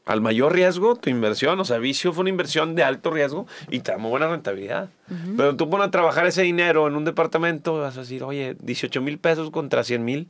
Al 0.06 0.20
mayor 0.20 0.54
riesgo, 0.54 0.98
tu 0.98 1.10
inversión, 1.10 1.60
o 1.62 1.64
sea, 1.64 1.78
vicio 1.78 2.12
fue 2.12 2.22
una 2.22 2.30
inversión 2.30 2.76
de 2.76 2.84
alto 2.84 3.10
riesgo 3.12 3.48
y 3.70 3.80
te 3.80 3.94
da 3.94 3.98
muy 3.98 4.10
buena 4.10 4.28
rentabilidad. 4.28 4.90
Pero 5.38 5.56
tú 5.56 5.70
pones 5.70 5.88
a 5.88 5.92
trabajar 5.92 6.26
ese 6.26 6.42
dinero 6.42 6.88
en 6.88 6.96
un 6.96 7.06
departamento, 7.06 7.80
vas 7.80 7.96
a 7.96 8.02
decir, 8.02 8.24
oye, 8.24 8.58
18 8.60 9.02
mil 9.02 9.18
pesos 9.18 9.50
contra 9.52 9.84
100 9.86 10.04
mil 10.04 10.28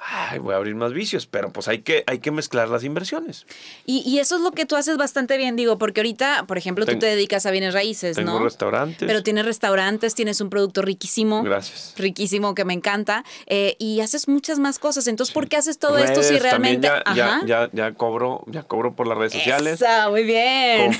ay, 0.00 0.38
voy 0.38 0.54
a 0.54 0.56
abrir 0.56 0.74
más 0.74 0.92
vicios, 0.92 1.26
pero 1.26 1.52
pues 1.52 1.68
hay 1.68 1.80
que, 1.80 2.04
hay 2.06 2.20
que 2.20 2.30
mezclar 2.30 2.68
las 2.68 2.84
inversiones. 2.84 3.46
Y, 3.84 4.18
eso 4.18 4.36
es 4.36 4.42
lo 4.42 4.52
que 4.52 4.64
tú 4.64 4.76
haces 4.76 4.96
bastante 4.96 5.36
bien, 5.36 5.56
digo, 5.56 5.78
porque 5.78 6.00
ahorita, 6.00 6.44
por 6.46 6.58
ejemplo, 6.58 6.86
tú 6.86 6.98
te 6.98 7.06
dedicas 7.06 7.46
a 7.46 7.50
bienes 7.50 7.74
raíces, 7.74 8.16
tengo 8.16 8.38
¿no? 8.38 8.44
restaurantes. 8.44 9.06
Pero 9.06 9.22
tienes 9.22 9.44
restaurantes, 9.44 10.14
tienes 10.14 10.40
un 10.40 10.50
producto 10.50 10.82
riquísimo. 10.82 11.42
Gracias. 11.42 11.94
Riquísimo, 11.96 12.54
que 12.54 12.64
me 12.64 12.74
encanta. 12.74 13.24
Eh, 13.46 13.76
y 13.78 14.00
haces 14.00 14.28
muchas 14.28 14.58
más 14.58 14.78
cosas. 14.78 15.06
Entonces, 15.06 15.34
¿por 15.34 15.48
qué 15.48 15.56
haces 15.56 15.78
todo 15.78 15.98
esto 15.98 16.22
si 16.22 16.38
realmente... 16.38 16.88
Ya, 17.14 17.40
ya, 17.44 17.70
ya, 17.72 17.92
cobro, 17.94 18.44
ya 18.46 18.62
cobro 18.62 18.94
por 18.94 19.06
las 19.06 19.18
redes 19.18 19.34
sociales. 19.34 19.82
Eso, 19.82 20.10
muy 20.10 20.24
bien. 20.24 20.92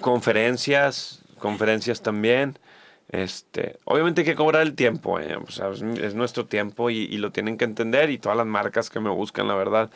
conferencias, 0.00 1.20
conferencias 1.38 2.02
también. 2.02 2.58
Este, 3.10 3.78
obviamente 3.84 4.20
hay 4.20 4.26
que 4.26 4.34
cobrar 4.34 4.62
el 4.62 4.74
tiempo, 4.74 5.18
eh, 5.18 5.36
o 5.36 5.50
sea, 5.50 5.70
es, 5.70 5.80
es 5.82 6.14
nuestro 6.14 6.44
tiempo 6.46 6.90
y, 6.90 6.96
y 7.04 7.16
lo 7.18 7.32
tienen 7.32 7.56
que 7.56 7.64
entender 7.64 8.10
y 8.10 8.18
todas 8.18 8.36
las 8.36 8.46
marcas 8.46 8.90
que 8.90 9.00
me 9.00 9.08
buscan, 9.10 9.48
la 9.48 9.54
verdad. 9.54 9.90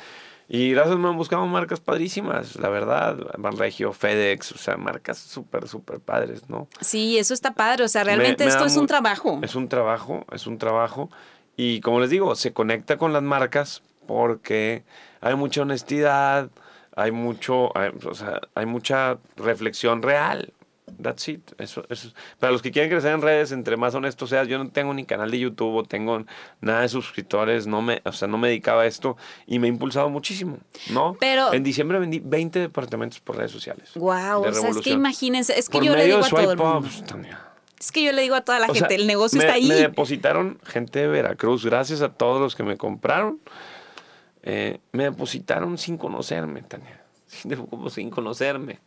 Y 0.49 0.73
gracias 0.73 0.99
me 0.99 1.09
han 1.09 1.17
buscado 1.17 1.47
marcas 1.47 1.81
padrísimas, 1.81 2.57
la 2.57 2.69
verdad. 2.69 3.17
Banregio, 3.39 3.93
FedEx, 3.93 4.53
o 4.53 4.59
sea, 4.59 4.77
marcas 4.77 5.19
súper, 5.19 5.69
súper 5.69 6.01
padres, 6.01 6.49
¿no? 6.51 6.69
Sí, 6.81 7.17
eso 7.17 7.33
está 7.33 7.55
padre. 7.55 7.85
O 7.85 7.89
sea, 7.89 8.03
Me- 8.05 8.09
realmente 8.17 8.45
me 8.45 8.51
esto 8.51 8.67
es 8.67 8.77
un 8.77 8.87
trabajo. 8.87 9.41
Es 9.43 9.55
un 9.55 9.69
trabajo, 9.69 10.27
es 10.33 10.47
un 10.47 10.59
trabajo. 10.59 11.11
Y 11.57 11.81
como 11.81 12.01
les 12.01 12.11
digo, 12.11 12.35
se 12.35 12.53
conecta 12.53 12.99
con 12.99 13.13
las 13.13 13.23
marcas 13.23 13.83
porque 14.07 14.83
hay 15.21 15.37
mucha 15.37 15.63
honestidad, 15.63 16.51
hay 16.97 17.13
mucho, 17.13 17.75
hay, 17.77 17.91
o 18.05 18.15
sea, 18.15 18.41
hay 18.55 18.67
mucha 18.67 19.19
reflexión 19.37 20.03
real. 20.03 20.53
That's 21.01 21.29
it. 21.29 21.41
Eso, 21.59 21.85
eso. 21.89 22.09
es- 22.09 22.15
Para 22.39 22.53
los 22.53 22.63
que 22.63 22.71
quieren 22.71 22.91
crecer 22.91 23.13
en 23.13 23.23
redes, 23.23 23.53
entre 23.53 23.77
más 23.77 23.95
honesto 23.95 24.27
seas, 24.27 24.49
yo 24.49 24.59
no 24.59 24.71
tengo 24.71 24.93
ni 24.95 25.05
canal 25.05 25.31
de 25.31 25.39
YouTube, 25.39 25.75
o 25.77 25.85
tengo 25.85 26.25
nada 26.61 26.81
de 26.83 26.89
suscriptores, 26.89 27.67
no 27.67 27.83
me, 27.83 28.03
o 28.05 28.13
sea, 28.13 28.27
no 28.29 28.39
me 28.39 28.49
dedicaba 28.49 28.83
a 28.83 28.87
esto 28.87 29.17
y 29.47 29.59
me 29.59 29.67
ha 29.67 29.71
impulsado 29.71 30.09
muchísimo, 30.11 30.59
¿no? 30.91 31.17
Pero- 31.21 31.53
en 31.53 31.63
diciembre 31.63 31.99
vendí 31.99 32.21
20 32.21 32.59
departamentos 32.59 33.21
por 33.21 33.37
redes 33.37 33.51
sociales. 33.53 33.91
Wow, 33.95 34.43
o 34.45 34.53
sea, 34.53 34.71
es 34.71 34.79
que 34.79 34.91
imagínense, 34.91 35.59
es 35.59 35.69
que 35.69 35.79
Por 35.79 35.85
yo 35.85 35.95
le 35.97 36.05
digo 36.05 36.19
a 36.19 36.29
todo 36.29 36.41
el 36.41 36.47
Swipe 36.49 36.63
Up, 36.63 36.83
mundo. 36.83 36.89
Tania. 37.07 37.39
Es 37.79 37.91
que 37.91 38.03
yo 38.05 38.13
le 38.13 38.23
digo 38.23 38.35
a 38.37 38.43
toda 38.43 38.61
la 38.61 38.67
O 38.67 38.75
gente, 38.75 38.89
sea, 38.91 38.97
el 38.97 39.07
negocio 39.09 39.39
me, 39.39 39.45
está 39.45 39.55
ahí. 39.55 39.67
Me 39.67 39.75
depositaron 39.75 40.61
gente 40.65 41.01
de 41.01 41.09
Veracruz, 41.09 41.65
gracias 41.65 42.01
a 42.01 42.11
todos 42.11 42.41
los 42.41 42.55
que 42.55 42.63
me 42.63 42.77
compraron. 42.77 43.41
eh, 44.45 44.79
me 44.93 45.05
depositaron 45.05 45.79
sin 45.79 45.97
conocerme, 45.97 46.63
Tania. 46.63 47.01
Sin, 47.27 47.57
sin 47.91 48.11
conocerme. 48.11 48.79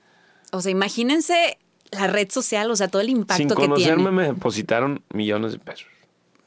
O 0.52 0.62
sea, 0.62 0.72
imagínense 0.72 1.58
la 1.96 2.08
red 2.08 2.30
social, 2.32 2.70
o 2.72 2.76
sea, 2.76 2.88
todo 2.88 3.02
el 3.02 3.10
impacto 3.10 3.38
Sin 3.38 3.48
que 3.50 3.56
conocerme 3.56 3.96
tiene. 4.04 4.12
me 4.12 4.24
depositaron 4.28 5.02
millones 5.14 5.52
de 5.54 5.60
pesos. 5.60 5.88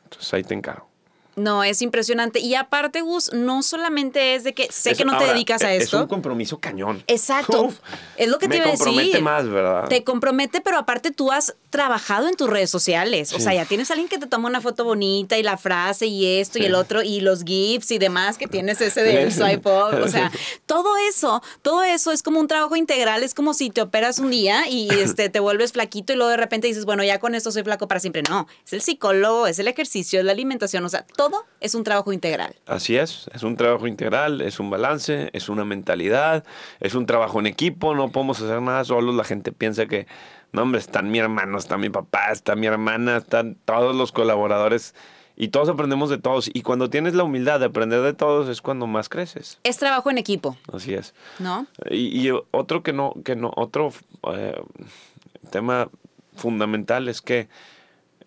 Entonces 0.05 0.33
ahí 0.35 0.43
te 0.45 0.55
encargo. 0.55 0.87
No, 1.37 1.63
es 1.63 1.83
impresionante. 1.83 2.41
Y 2.41 2.57
aparte, 2.57 3.01
Gus, 3.01 3.33
no 3.33 3.63
solamente 3.63 4.35
es 4.35 4.43
de 4.43 4.55
que 4.55 4.67
sé 4.73 4.91
Es- 4.91 4.99
que 4.99 5.05
no 5.05 5.17
te 5.19 5.25
dedicas 5.25 5.63
a 5.63 5.73
es- 5.73 5.85
esto. 5.85 5.99
Es 5.99 6.03
un 6.03 6.09
compromiso 6.09 6.59
cañón. 6.59 7.05
Exacto. 7.07 7.63
Uf, 7.67 7.79
es 8.17 8.27
lo 8.29 8.41
que 8.41 8.49
te 8.49 8.57
iba 8.57 8.67
a 8.67 8.71
compromete 8.71 9.07
decir. 9.07 9.23
más, 9.23 9.49
¿verdad? 9.49 9.89
Te 9.89 10.03
compromete, 10.03 10.61
pero 10.61 10.79
aparte 10.79 11.13
tú 11.13 11.31
has 11.31 11.55
trabajado 11.71 12.29
en 12.29 12.35
tus 12.37 12.49
redes 12.49 12.71
sociales. 12.71 13.33
O 13.33 13.41
sea, 13.41 13.55
ya 13.55 13.65
tienes 13.65 13.91
a 13.91 13.95
alguien 13.95 14.09
que 14.09 14.19
te 14.19 14.27
toma 14.27 14.49
una 14.49 14.61
foto 14.61 14.85
bonita 14.85 15.37
y 15.39 15.43
la 15.43 15.57
frase 15.57 16.07
y 16.07 16.39
esto 16.41 16.59
y 16.59 16.65
el 16.65 16.75
otro 16.75 17.03
y 17.03 17.21
los 17.21 17.45
GIFs 17.45 17.91
y 17.91 17.99
demás 17.99 18.39
que 18.39 18.47
tienes 18.47 18.81
ese 18.81 19.03
del 19.03 19.31
Sí. 19.33 19.39
swipe 19.39 19.69
up. 19.69 20.01
O 20.03 20.09
sea, 20.09 20.31
todo 20.67 20.97
eso, 21.09 21.43
todo 21.63 21.83
eso 21.83 22.11
es 22.13 22.23
como 22.23 22.41
un 22.41 22.49
trabajo 22.49 22.77
integral. 22.77 23.23
Es 23.23 23.35
como 23.35 23.53
si 23.55 23.71
te 23.71 23.83
operas 23.83 24.19
un 24.19 24.31
día 24.31 24.69
y 24.69 24.89
este, 24.95 25.29
te 25.29 25.41
vuelves 25.41 25.73
flaquito 25.73 26.13
y 26.13 26.17
luego 26.17 26.31
de 26.31 26.37
repente 26.39 26.67
dices, 26.67 26.85
bueno, 26.85 27.05
ya 27.05 27.19
con 27.21 27.35
esto 27.35 27.53
soy 27.53 27.63
flaco 27.65 27.87
para 27.89 28.01
siempre. 28.01 28.23
No, 28.29 28.47
es 28.65 28.73
el 28.73 28.81
psicólogo, 28.81 29.47
es 29.47 29.59
el 29.59 29.69
ejercicio, 29.69 30.19
es 30.21 30.25
la 30.25 30.33
alimentación. 30.33 30.85
O 30.85 30.89
sea, 30.89 31.05
todo 31.17 31.45
es 31.61 31.75
un 31.75 31.85
trabajo 31.85 32.13
integral. 32.13 32.57
Así 32.67 32.97
es, 32.97 33.27
es 33.35 33.43
un 33.43 33.57
trabajo 33.57 33.87
integral, 33.87 34.41
es 34.41 34.59
un 34.61 34.71
balance, 34.71 35.31
es 35.33 35.49
una 35.49 35.65
mentalidad, 35.65 36.45
es 36.81 36.95
un 36.95 37.07
trabajo 37.07 37.41
en 37.41 37.47
equipo, 37.47 37.95
no 37.95 38.11
podemos 38.11 38.41
hacer 38.41 38.63
nada 38.63 38.85
solos, 38.85 39.15
la 39.15 39.25
gente 39.25 39.53
piensa 39.53 39.87
que, 39.87 40.07
no 40.53 40.63
hombre, 40.63 40.81
están 40.81 41.11
mi 41.11 41.19
hermano, 41.19 41.59
está 41.59 41.77
mi 41.77 41.91
papá, 41.91 42.31
está 42.31 42.57
mi 42.57 42.67
hermana, 42.67 43.19
están 43.19 43.57
todos 43.65 43.95
los 43.95 44.13
colaboradores 44.13 44.95
y 45.37 45.49
todos 45.49 45.69
aprendemos 45.69 46.11
de 46.11 46.19
todos 46.19 46.51
y 46.53 46.63
cuando 46.63 46.91
tienes 46.91 47.15
la 47.15 47.25
humildad 47.25 47.61
de 47.61 47.67
aprender 47.67 48.03
de 48.03 48.13
todos 48.13 48.49
es 48.49 48.61
cuando 48.61 48.87
más 48.87 49.09
creces, 49.09 49.61
Es 49.63 49.77
trabajo 49.77 50.11
en 50.11 50.19
equipo, 50.19 50.57
así 50.73 50.95
es. 50.95 51.15
¿no? 51.39 51.67
Y, 51.91 52.27
y 52.29 52.31
otro 52.51 52.83
que 52.83 52.93
no, 52.93 53.15
que 53.25 53.37
no, 53.37 53.53
otro 53.55 53.93
eh, 54.33 54.61
tema 55.51 55.89
fundamental 56.35 57.09
es 57.09 57.21
que 57.21 57.49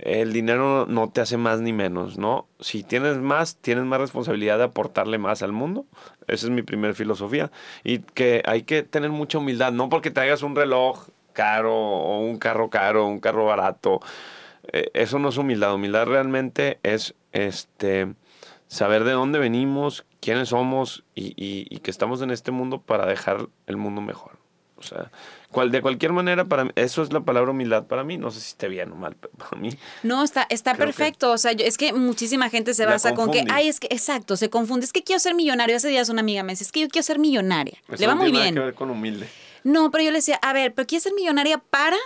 el 0.01 0.33
dinero 0.33 0.85
no 0.87 1.09
te 1.09 1.21
hace 1.21 1.37
más 1.37 1.61
ni 1.61 1.73
menos, 1.73 2.17
¿no? 2.17 2.47
Si 2.59 2.83
tienes 2.83 3.17
más, 3.17 3.57
tienes 3.57 3.85
más 3.85 3.99
responsabilidad 3.99 4.57
de 4.57 4.63
aportarle 4.65 5.19
más 5.19 5.43
al 5.43 5.51
mundo. 5.51 5.85
Esa 6.27 6.47
es 6.47 6.51
mi 6.51 6.63
primera 6.63 6.95
filosofía. 6.95 7.51
Y 7.83 7.99
que 7.99 8.41
hay 8.45 8.63
que 8.63 8.81
tener 8.81 9.11
mucha 9.11 9.37
humildad, 9.37 9.71
no 9.71 9.89
porque 9.89 10.09
traigas 10.09 10.41
un 10.41 10.55
reloj 10.55 11.07
caro 11.31 11.73
o 11.75 12.19
un 12.19 12.37
carro 12.37 12.69
caro, 12.69 13.05
un 13.07 13.19
carro 13.19 13.45
barato. 13.45 13.99
Eh, 14.73 14.89
eso 14.93 15.19
no 15.19 15.29
es 15.29 15.37
humildad. 15.37 15.73
Humildad 15.73 16.05
realmente 16.05 16.79
es 16.83 17.13
este 17.31 18.13
saber 18.67 19.03
de 19.03 19.11
dónde 19.11 19.39
venimos, 19.39 20.05
quiénes 20.21 20.49
somos 20.49 21.03
y, 21.15 21.27
y- 21.35 21.67
y 21.69 21.79
que 21.79 21.91
estamos 21.91 22.21
en 22.21 22.31
este 22.31 22.51
mundo 22.51 22.81
para 22.81 23.05
dejar 23.05 23.47
el 23.67 23.77
mundo 23.77 24.01
mejor. 24.01 24.39
O 24.77 24.83
sea, 24.83 25.11
cual, 25.51 25.69
de 25.69 25.79
cualquier 25.79 26.11
manera, 26.11 26.45
para 26.45 26.63
mí, 26.65 26.71
eso 26.75 27.03
es 27.03 27.13
la 27.13 27.19
palabra 27.19 27.51
humildad 27.51 27.85
para 27.85 28.03
mí. 28.03 28.17
No 28.17 28.31
sé 28.31 28.39
si 28.39 28.47
esté 28.49 28.67
bien 28.67 28.91
o 28.91 28.95
mal, 28.95 29.15
pero 29.19 29.31
para 29.37 29.55
mí. 29.61 29.69
No, 30.01 30.23
está, 30.23 30.47
está 30.49 30.71
que 30.71 30.79
perfecto. 30.79 31.31
O 31.31 31.37
sea, 31.37 31.51
yo- 31.51 31.65
es 31.65 31.77
que 31.77 31.93
muchísima 31.93 32.49
gente 32.49 32.73
se 32.73 32.87
basa 32.87 33.13
con 33.13 33.29
que, 33.29 33.43
ay, 33.51 33.67
es 33.67 33.79
que, 33.79 33.87
exacto, 33.91 34.37
se 34.37 34.49
confunde. 34.49 34.85
Es 34.85 34.91
que 34.93 35.03
quiero 35.03 35.19
ser 35.19 35.35
millonario. 35.35 35.75
Hace 35.75 35.89
días 35.89 36.09
una 36.09 36.21
amiga 36.21 36.41
me 36.41 36.53
decía, 36.53 36.65
es 36.65 36.71
que 36.71 36.79
yo 36.79 36.87
quiero 36.87 37.03
ser 37.03 37.19
millonaria. 37.19 37.77
Eso 37.89 37.97
le 38.01 38.07
va 38.07 38.13
no 38.15 38.21
muy 38.21 38.31
tiene 38.31 38.39
nada 38.39 38.43
bien. 38.45 38.55
que 38.55 38.59
ver 38.61 38.73
con 38.73 38.89
humilde. 38.89 39.27
No, 39.63 39.91
pero 39.91 40.03
yo 40.03 40.11
le 40.11 40.17
decía, 40.17 40.39
a 40.41 40.53
ver, 40.53 40.73
pero 40.73 40.87
quieres 40.87 41.03
ser 41.03 41.13
millonaria 41.13 41.57
para, 41.57 41.97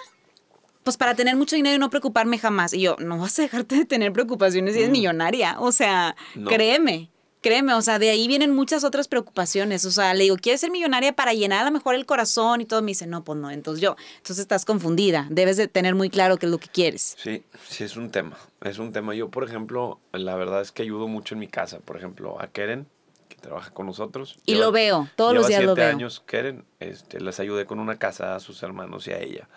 pues 0.83 0.97
para 0.97 1.15
tener 1.15 1.35
mucho 1.35 1.55
dinero 1.55 1.75
y 1.75 1.79
no 1.79 1.89
preocuparme 1.89 2.37
jamás. 2.37 2.73
Y 2.73 2.81
yo, 2.81 2.95
no 2.99 3.17
vas 3.17 3.37
a 3.39 3.43
dejarte 3.43 3.75
de 3.75 3.85
tener 3.85 4.11
preocupaciones 4.13 4.73
si 4.73 4.79
eres 4.81 4.91
millonaria. 4.91 5.57
O 5.59 5.71
sea, 5.71 6.15
Mm. 6.35 6.43
No. 6.43 6.49
créeme. 6.49 7.09
Créeme, 7.41 7.75
o 7.75 7.81
sea, 7.83 7.99
de 7.99 8.09
ahí 8.09 8.27
vienen 8.27 8.55
muchas 8.55 8.83
otras 8.83 9.07
preocupaciones. 9.07 9.85
O 9.85 9.91
sea, 9.91 10.15
le 10.15 10.23
digo, 10.23 10.35
¿quieres 10.35 10.61
ser 10.61 10.71
millonaria 10.71 11.13
para 11.15 11.31
llenar 11.35 11.61
a 11.61 11.65
lo 11.65 11.71
mejor 11.71 11.93
el 11.93 12.07
corazón 12.07 12.59
y 12.59 12.65
todo? 12.65 12.81
Me 12.81 12.87
dice, 12.89 13.05
no, 13.05 13.23
pues 13.23 13.37
no. 13.37 13.51
Entonces 13.51 13.83
yo, 13.83 13.95
entonces 14.17 14.39
estás 14.39 14.65
confundida. 14.65 15.27
Debes 15.29 15.55
de 15.57 15.67
tener 15.67 15.93
muy 15.93 16.09
claro 16.09 16.37
qué 16.37 16.47
es 16.47 16.51
lo 16.51 16.57
que 16.57 16.69
quieres. 16.69 17.15
Sí, 17.21 17.43
sí 17.69 17.83
es 17.83 17.97
un 17.97 18.09
tema. 18.09 18.35
Es 18.61 18.79
un 18.79 18.91
tema. 18.91 19.13
Yo, 19.13 19.29
por 19.29 19.43
ejemplo, 19.43 19.99
la 20.11 20.33
verdad 20.35 20.59
es 20.61 20.71
que 20.71 20.81
ayudo 20.81 21.07
mucho 21.07 21.35
en 21.35 21.39
mi 21.39 21.47
casa. 21.47 21.77
Por 21.81 21.97
ejemplo, 21.97 22.41
a 22.41 22.47
Keren, 22.47 22.87
que 23.29 23.35
trabaja 23.35 23.71
con 23.71 23.85
nosotros. 23.85 24.38
Y 24.45 24.53
Lleva- 24.53 24.65
lo 24.65 24.71
veo, 24.71 25.09
todos 25.15 25.33
los 25.33 25.47
días 25.47 25.63
lo 25.63 25.75
veo. 25.75 25.89
años 25.89 26.21
Keren. 26.25 26.65
Este, 26.79 27.19
les 27.19 27.39
ayudé 27.39 27.65
con 27.65 27.79
una 27.79 27.97
casa 27.97 28.35
a 28.35 28.39
sus 28.39 28.61
hermanos 28.63 29.07
y 29.07 29.11
a 29.11 29.19
ella. 29.19 29.47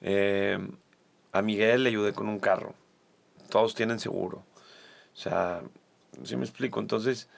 Eh, 0.00 0.58
a 1.32 1.42
Miguel 1.42 1.82
le 1.84 1.90
ayudé 1.90 2.12
con 2.12 2.28
un 2.28 2.38
carro. 2.38 2.74
Todos 3.50 3.74
tienen 3.74 3.98
seguro. 3.98 4.44
O 5.14 5.16
sea, 5.20 5.60
¿sí 6.24 6.36
me 6.36 6.44
explico? 6.44 6.80
Entonces, 6.80 7.28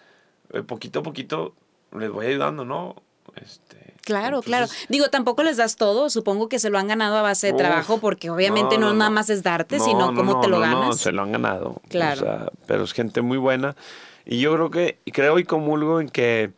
eh, 0.53 0.63
poquito 0.63 1.01
a 1.01 1.03
poquito 1.03 1.55
les 1.99 2.11
voy 2.11 2.27
ayudando, 2.27 2.65
¿no? 2.65 2.97
Este, 3.37 3.79
Claro, 4.03 4.41
claro. 4.43 4.67
Digo, 4.89 5.09
tampoco 5.09 5.43
les 5.43 5.57
das 5.59 5.77
todo. 5.77 6.09
Supongo 6.11 6.49
que 6.49 6.59
se 6.59 6.71
lo 6.71 6.79
han 6.79 6.89
ganado 6.89 7.17
a 7.19 7.23
base 7.23 7.49
de 7.49 7.53
Uf, 7.53 7.59
trabajo, 7.59 7.99
porque 7.99 8.31
obviamente 8.31 8.77
no, 8.77 8.87
no, 8.87 8.93
no, 8.93 8.99
nada 8.99 9.11
más 9.11 9.29
es 9.31 9.43
darte, 9.43 9.77
No, 9.77 9.85
sino 9.85 10.11
no, 10.13 10.17
cómo 10.17 10.41
te 10.41 10.49
lo 10.49 10.59
ganas. 10.59 10.87
No, 10.87 10.93
se 10.95 11.13
lo 11.13 11.23
han 11.23 11.33
ganado. 11.33 11.81
Claro. 11.89 12.21
O 12.21 12.25
sea, 12.25 12.51
pero 12.67 12.83
es 12.85 12.93
gente 12.93 13.21
muy 13.21 13.37
buena. 13.39 13.77
Y 14.31 14.39
yo 14.39 14.55
creo 14.55 14.71
que, 14.71 15.01
creo 15.13 15.41
y 15.41 15.45
comulgo 15.45 16.01
en 16.01 16.09
que 16.09 16.53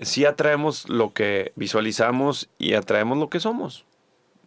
sí 0.00 0.24
atraemos 0.24 0.88
lo 0.88 1.12
que 1.12 1.52
visualizamos 1.56 2.48
y 2.58 2.74
atraemos 2.74 3.18
lo 3.18 3.28
que 3.28 3.40
somos. 3.40 3.84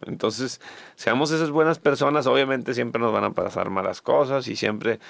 Entonces, 0.06 0.62
seamos 0.94 1.30
esas 1.32 1.50
buenas 1.50 1.78
personas, 1.78 2.26
obviamente 2.26 2.72
siempre 2.72 2.98
nos 2.98 3.12
van 3.12 3.24
a 3.24 3.34
pasar 3.34 3.68
malas 3.68 4.00
cosas 4.00 4.48
y 4.48 4.56
siempre 4.56 5.00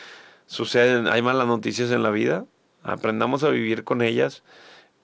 suceden, 0.46 1.06
hay 1.06 1.22
malas 1.22 1.46
noticias 1.46 1.92
en 1.92 2.02
la 2.02 2.10
vida. 2.10 2.46
Aprendamos 2.82 3.44
a 3.44 3.50
vivir 3.50 3.84
con 3.84 4.02
ellas 4.02 4.42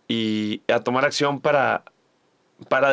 y 0.08 0.62
a 0.66 0.80
tomar 0.80 1.04
acción 1.04 1.40
para, 1.40 1.84
para 2.68 2.90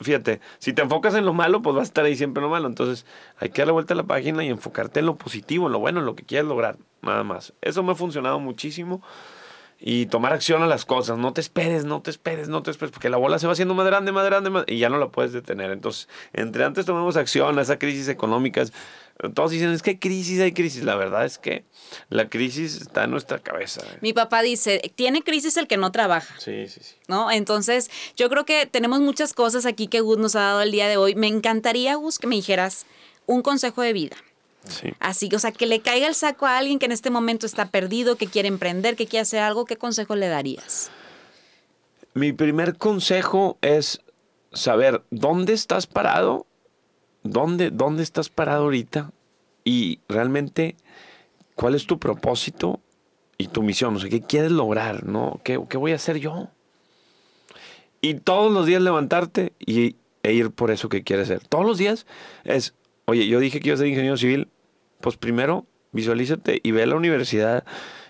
fíjate, 0.00 0.40
si 0.58 0.72
te 0.72 0.82
enfocas 0.82 1.14
en 1.14 1.24
lo 1.24 1.32
malo, 1.32 1.62
pues 1.62 1.76
vas 1.76 1.82
a 1.82 1.84
estar 1.84 2.04
ahí 2.04 2.16
siempre 2.16 2.40
en 2.40 2.44
lo 2.44 2.50
malo. 2.50 2.68
Entonces, 2.68 3.06
hay 3.38 3.50
que 3.50 3.62
darle 3.62 3.72
vuelta 3.72 3.94
a 3.94 3.96
la 3.96 4.04
página 4.04 4.44
y 4.44 4.48
enfocarte 4.48 5.00
en 5.00 5.06
lo 5.06 5.16
positivo, 5.16 5.66
en 5.66 5.72
lo 5.72 5.78
bueno, 5.78 6.00
en 6.00 6.06
lo 6.06 6.14
que 6.14 6.24
quieres 6.24 6.46
lograr, 6.46 6.76
nada 7.02 7.24
más. 7.24 7.52
Eso 7.60 7.82
me 7.82 7.92
ha 7.92 7.94
funcionado 7.94 8.40
muchísimo. 8.40 9.02
Y 9.82 10.06
tomar 10.06 10.34
acción 10.34 10.62
a 10.62 10.66
las 10.66 10.84
cosas. 10.84 11.16
No 11.16 11.32
te 11.32 11.40
esperes, 11.40 11.86
no 11.86 12.02
te 12.02 12.10
esperes, 12.10 12.50
no 12.50 12.62
te 12.62 12.70
esperes, 12.70 12.92
porque 12.92 13.08
la 13.08 13.16
bola 13.16 13.38
se 13.38 13.46
va 13.46 13.54
haciendo 13.54 13.74
más 13.74 13.86
grande, 13.86 14.12
más 14.12 14.26
grande, 14.26 14.50
más, 14.50 14.64
y 14.66 14.76
ya 14.76 14.90
no 14.90 14.98
la 14.98 15.08
puedes 15.08 15.32
detener. 15.32 15.70
Entonces, 15.70 16.06
entre 16.34 16.64
antes 16.64 16.84
tomemos 16.84 17.16
acción 17.16 17.58
a 17.58 17.62
esa 17.62 17.78
crisis 17.78 18.08
económicas. 18.08 18.74
Todos 19.34 19.50
dicen, 19.50 19.70
es 19.70 19.82
que 19.82 19.90
hay 19.90 19.98
crisis, 19.98 20.40
hay 20.40 20.52
crisis. 20.52 20.84
La 20.84 20.96
verdad 20.96 21.24
es 21.24 21.38
que 21.38 21.64
la 22.08 22.28
crisis 22.28 22.80
está 22.80 23.04
en 23.04 23.10
nuestra 23.10 23.38
cabeza. 23.38 23.82
¿eh? 23.82 23.98
Mi 24.00 24.12
papá 24.12 24.42
dice, 24.42 24.80
tiene 24.94 25.22
crisis 25.22 25.56
el 25.56 25.66
que 25.66 25.76
no 25.76 25.92
trabaja. 25.92 26.34
Sí, 26.38 26.66
sí, 26.68 26.80
sí. 26.82 26.94
¿No? 27.08 27.30
Entonces, 27.30 27.90
yo 28.16 28.28
creo 28.30 28.44
que 28.44 28.66
tenemos 28.66 29.00
muchas 29.00 29.34
cosas 29.34 29.66
aquí 29.66 29.88
que 29.88 30.00
Gus 30.00 30.18
nos 30.18 30.36
ha 30.36 30.40
dado 30.40 30.62
el 30.62 30.72
día 30.72 30.88
de 30.88 30.96
hoy. 30.96 31.14
Me 31.14 31.26
encantaría, 31.26 31.94
Gus, 31.96 32.18
que 32.18 32.26
me 32.26 32.36
dijeras 32.36 32.86
un 33.26 33.42
consejo 33.42 33.82
de 33.82 33.92
vida. 33.92 34.16
Sí. 34.68 34.90
Así 35.00 35.28
que, 35.28 35.36
o 35.36 35.38
sea, 35.38 35.52
que 35.52 35.66
le 35.66 35.80
caiga 35.80 36.06
el 36.06 36.14
saco 36.14 36.46
a 36.46 36.58
alguien 36.58 36.78
que 36.78 36.86
en 36.86 36.92
este 36.92 37.10
momento 37.10 37.46
está 37.46 37.66
perdido, 37.66 38.16
que 38.16 38.26
quiere 38.26 38.48
emprender, 38.48 38.96
que 38.96 39.06
quiere 39.06 39.22
hacer 39.22 39.40
algo, 39.40 39.64
¿qué 39.64 39.76
consejo 39.76 40.16
le 40.16 40.28
darías? 40.28 40.90
Mi 42.14 42.32
primer 42.32 42.76
consejo 42.76 43.56
es 43.60 44.00
saber 44.52 45.02
dónde 45.10 45.52
estás 45.52 45.86
parado, 45.86 46.46
dónde, 47.22 47.70
dónde 47.70 48.02
estás 48.02 48.28
parado 48.28 48.64
ahorita 48.64 49.12
y 49.64 50.00
realmente 50.08 50.76
cuál 51.54 51.74
es 51.74 51.86
tu 51.86 51.98
propósito 51.98 52.80
y 53.38 53.48
tu 53.48 53.62
misión. 53.62 53.96
O 53.96 53.98
sea, 54.00 54.08
¿qué 54.10 54.20
quieres 54.22 54.52
lograr? 54.52 55.04
¿no? 55.06 55.40
¿Qué, 55.44 55.60
qué 55.68 55.76
voy 55.76 55.92
a 55.92 55.96
hacer 55.96 56.18
yo? 56.18 56.48
Y 58.00 58.14
todos 58.14 58.50
los 58.52 58.66
días 58.66 58.80
levantarte 58.82 59.52
y, 59.58 59.96
e 60.22 60.32
ir 60.32 60.50
por 60.50 60.70
eso 60.70 60.88
que 60.88 61.02
quieres 61.02 61.30
hacer. 61.30 61.46
Todos 61.46 61.66
los 61.66 61.78
días 61.78 62.06
es, 62.44 62.74
Oye, 63.06 63.26
yo 63.26 63.40
dije 63.40 63.60
que 63.60 63.68
iba 63.68 63.74
a 63.74 63.78
ser 63.78 63.88
ingeniero 63.88 64.16
civil. 64.16 64.48
Pues 65.00 65.16
primero, 65.16 65.66
visualízate 65.92 66.60
y 66.62 66.70
ve 66.72 66.82
a 66.84 66.86
la 66.86 66.94
universidad 66.94 67.64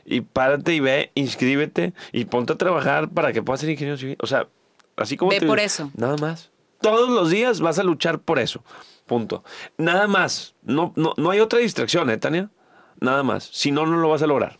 y 0.05 0.20
párate 0.23 0.75
y 0.75 0.81
ve, 0.81 1.11
inscríbete 1.14 1.94
y 2.12 2.25
ponte 2.27 2.53
a 2.53 2.57
trabajar 2.57 3.09
para 3.11 3.33
que 3.33 3.42
puedas 3.42 3.61
ser 3.61 3.70
ingeniero 3.70 3.96
civil. 3.96 4.16
O 4.20 4.27
sea, 4.27 4.49
así 4.96 5.16
como... 5.16 5.31
Ve 5.31 5.40
te- 5.40 5.46
por 5.46 5.59
eso. 5.61 5.90
Nada 5.96 6.16
más. 6.16 6.51
Todos 6.81 7.11
los 7.11 7.31
días 7.31 7.61
vas 7.61 7.79
a 7.79 7.83
luchar 7.83 8.21
por 8.21 8.38
eso. 8.38 8.62
Punto. 9.07 9.45
Nada 9.77 10.07
más. 10.07 10.55
No, 10.62 10.93
no, 10.97 11.14
no 11.16 11.31
hay 11.31 11.40
otra 11.40 11.59
distracción, 11.59 12.11
¿eh, 12.11 12.16
Tania? 12.16 12.49
Nada 13.01 13.23
más. 13.23 13.45
Si 13.53 13.71
no, 13.73 13.87
no 13.87 13.97
lo 13.97 14.09
vas 14.09 14.23
a 14.23 14.27
lograr. 14.27 14.59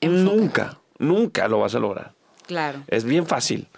Enfócate. 0.00 0.36
Nunca, 0.36 0.78
nunca 0.98 1.48
lo 1.48 1.58
vas 1.60 1.74
a 1.74 1.78
lograr. 1.78 2.12
Claro. 2.46 2.82
Es 2.86 3.04
bien 3.04 3.26
fácil. 3.26 3.68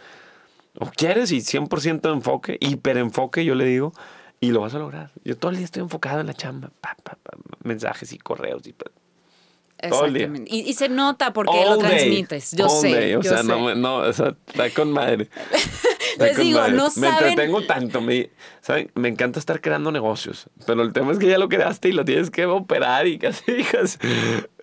O 0.78 0.90
quieres 0.90 1.32
y 1.32 1.38
100% 1.38 2.00
de 2.02 2.10
enfoque, 2.10 2.58
hiperenfoque, 2.60 3.44
yo 3.44 3.54
le 3.54 3.64
digo, 3.64 3.92
y 4.40 4.50
lo 4.50 4.60
vas 4.60 4.74
a 4.74 4.78
lograr. 4.78 5.10
Yo 5.24 5.36
todo 5.36 5.50
el 5.50 5.56
día 5.56 5.64
estoy 5.64 5.82
enfocado 5.82 6.20
en 6.20 6.26
la 6.26 6.34
chamba. 6.34 6.70
pa, 6.80 6.96
pa, 7.02 7.16
pa, 7.22 7.36
mensajes 7.64 8.12
y 8.12 8.18
correos. 8.18 8.66
Y. 8.66 8.74
Exactamente. 9.78 10.54
Y, 10.54 10.60
y 10.60 10.74
se 10.74 10.88
nota 10.88 11.32
porque 11.32 11.56
All 11.56 11.70
lo 11.70 11.76
day. 11.78 11.90
transmites. 11.90 12.52
Yo 12.52 12.66
All 12.66 12.70
sé. 12.70 12.94
day. 12.94 13.14
O 13.14 13.22
yo 13.22 13.30
sea, 13.30 13.38
sé. 13.38 13.48
no, 13.48 13.74
no, 13.74 13.96
o 13.96 14.12
sea, 14.12 14.36
está 14.46 14.70
con 14.70 14.92
madre. 14.92 15.28
Les 16.18 16.36
digo, 16.36 16.60
madre. 16.60 16.72
no 16.72 16.84
Me 16.84 16.90
saben- 17.08 17.28
entretengo 17.30 17.62
tanto. 17.66 18.00
Me, 18.00 18.30
¿saben? 18.60 18.90
me 18.94 19.08
encanta 19.08 19.38
estar 19.38 19.60
creando 19.60 19.90
negocios. 19.92 20.46
Pero 20.66 20.82
el 20.82 20.92
tema 20.92 21.12
es 21.12 21.18
que 21.18 21.26
ya 21.28 21.38
lo 21.38 21.48
creaste 21.48 21.88
y 21.88 21.92
lo 21.92 22.04
tienes 22.04 22.30
que 22.30 22.46
operar 22.46 23.06
y 23.06 23.18
casi 23.18 23.42
hijas. 23.58 23.98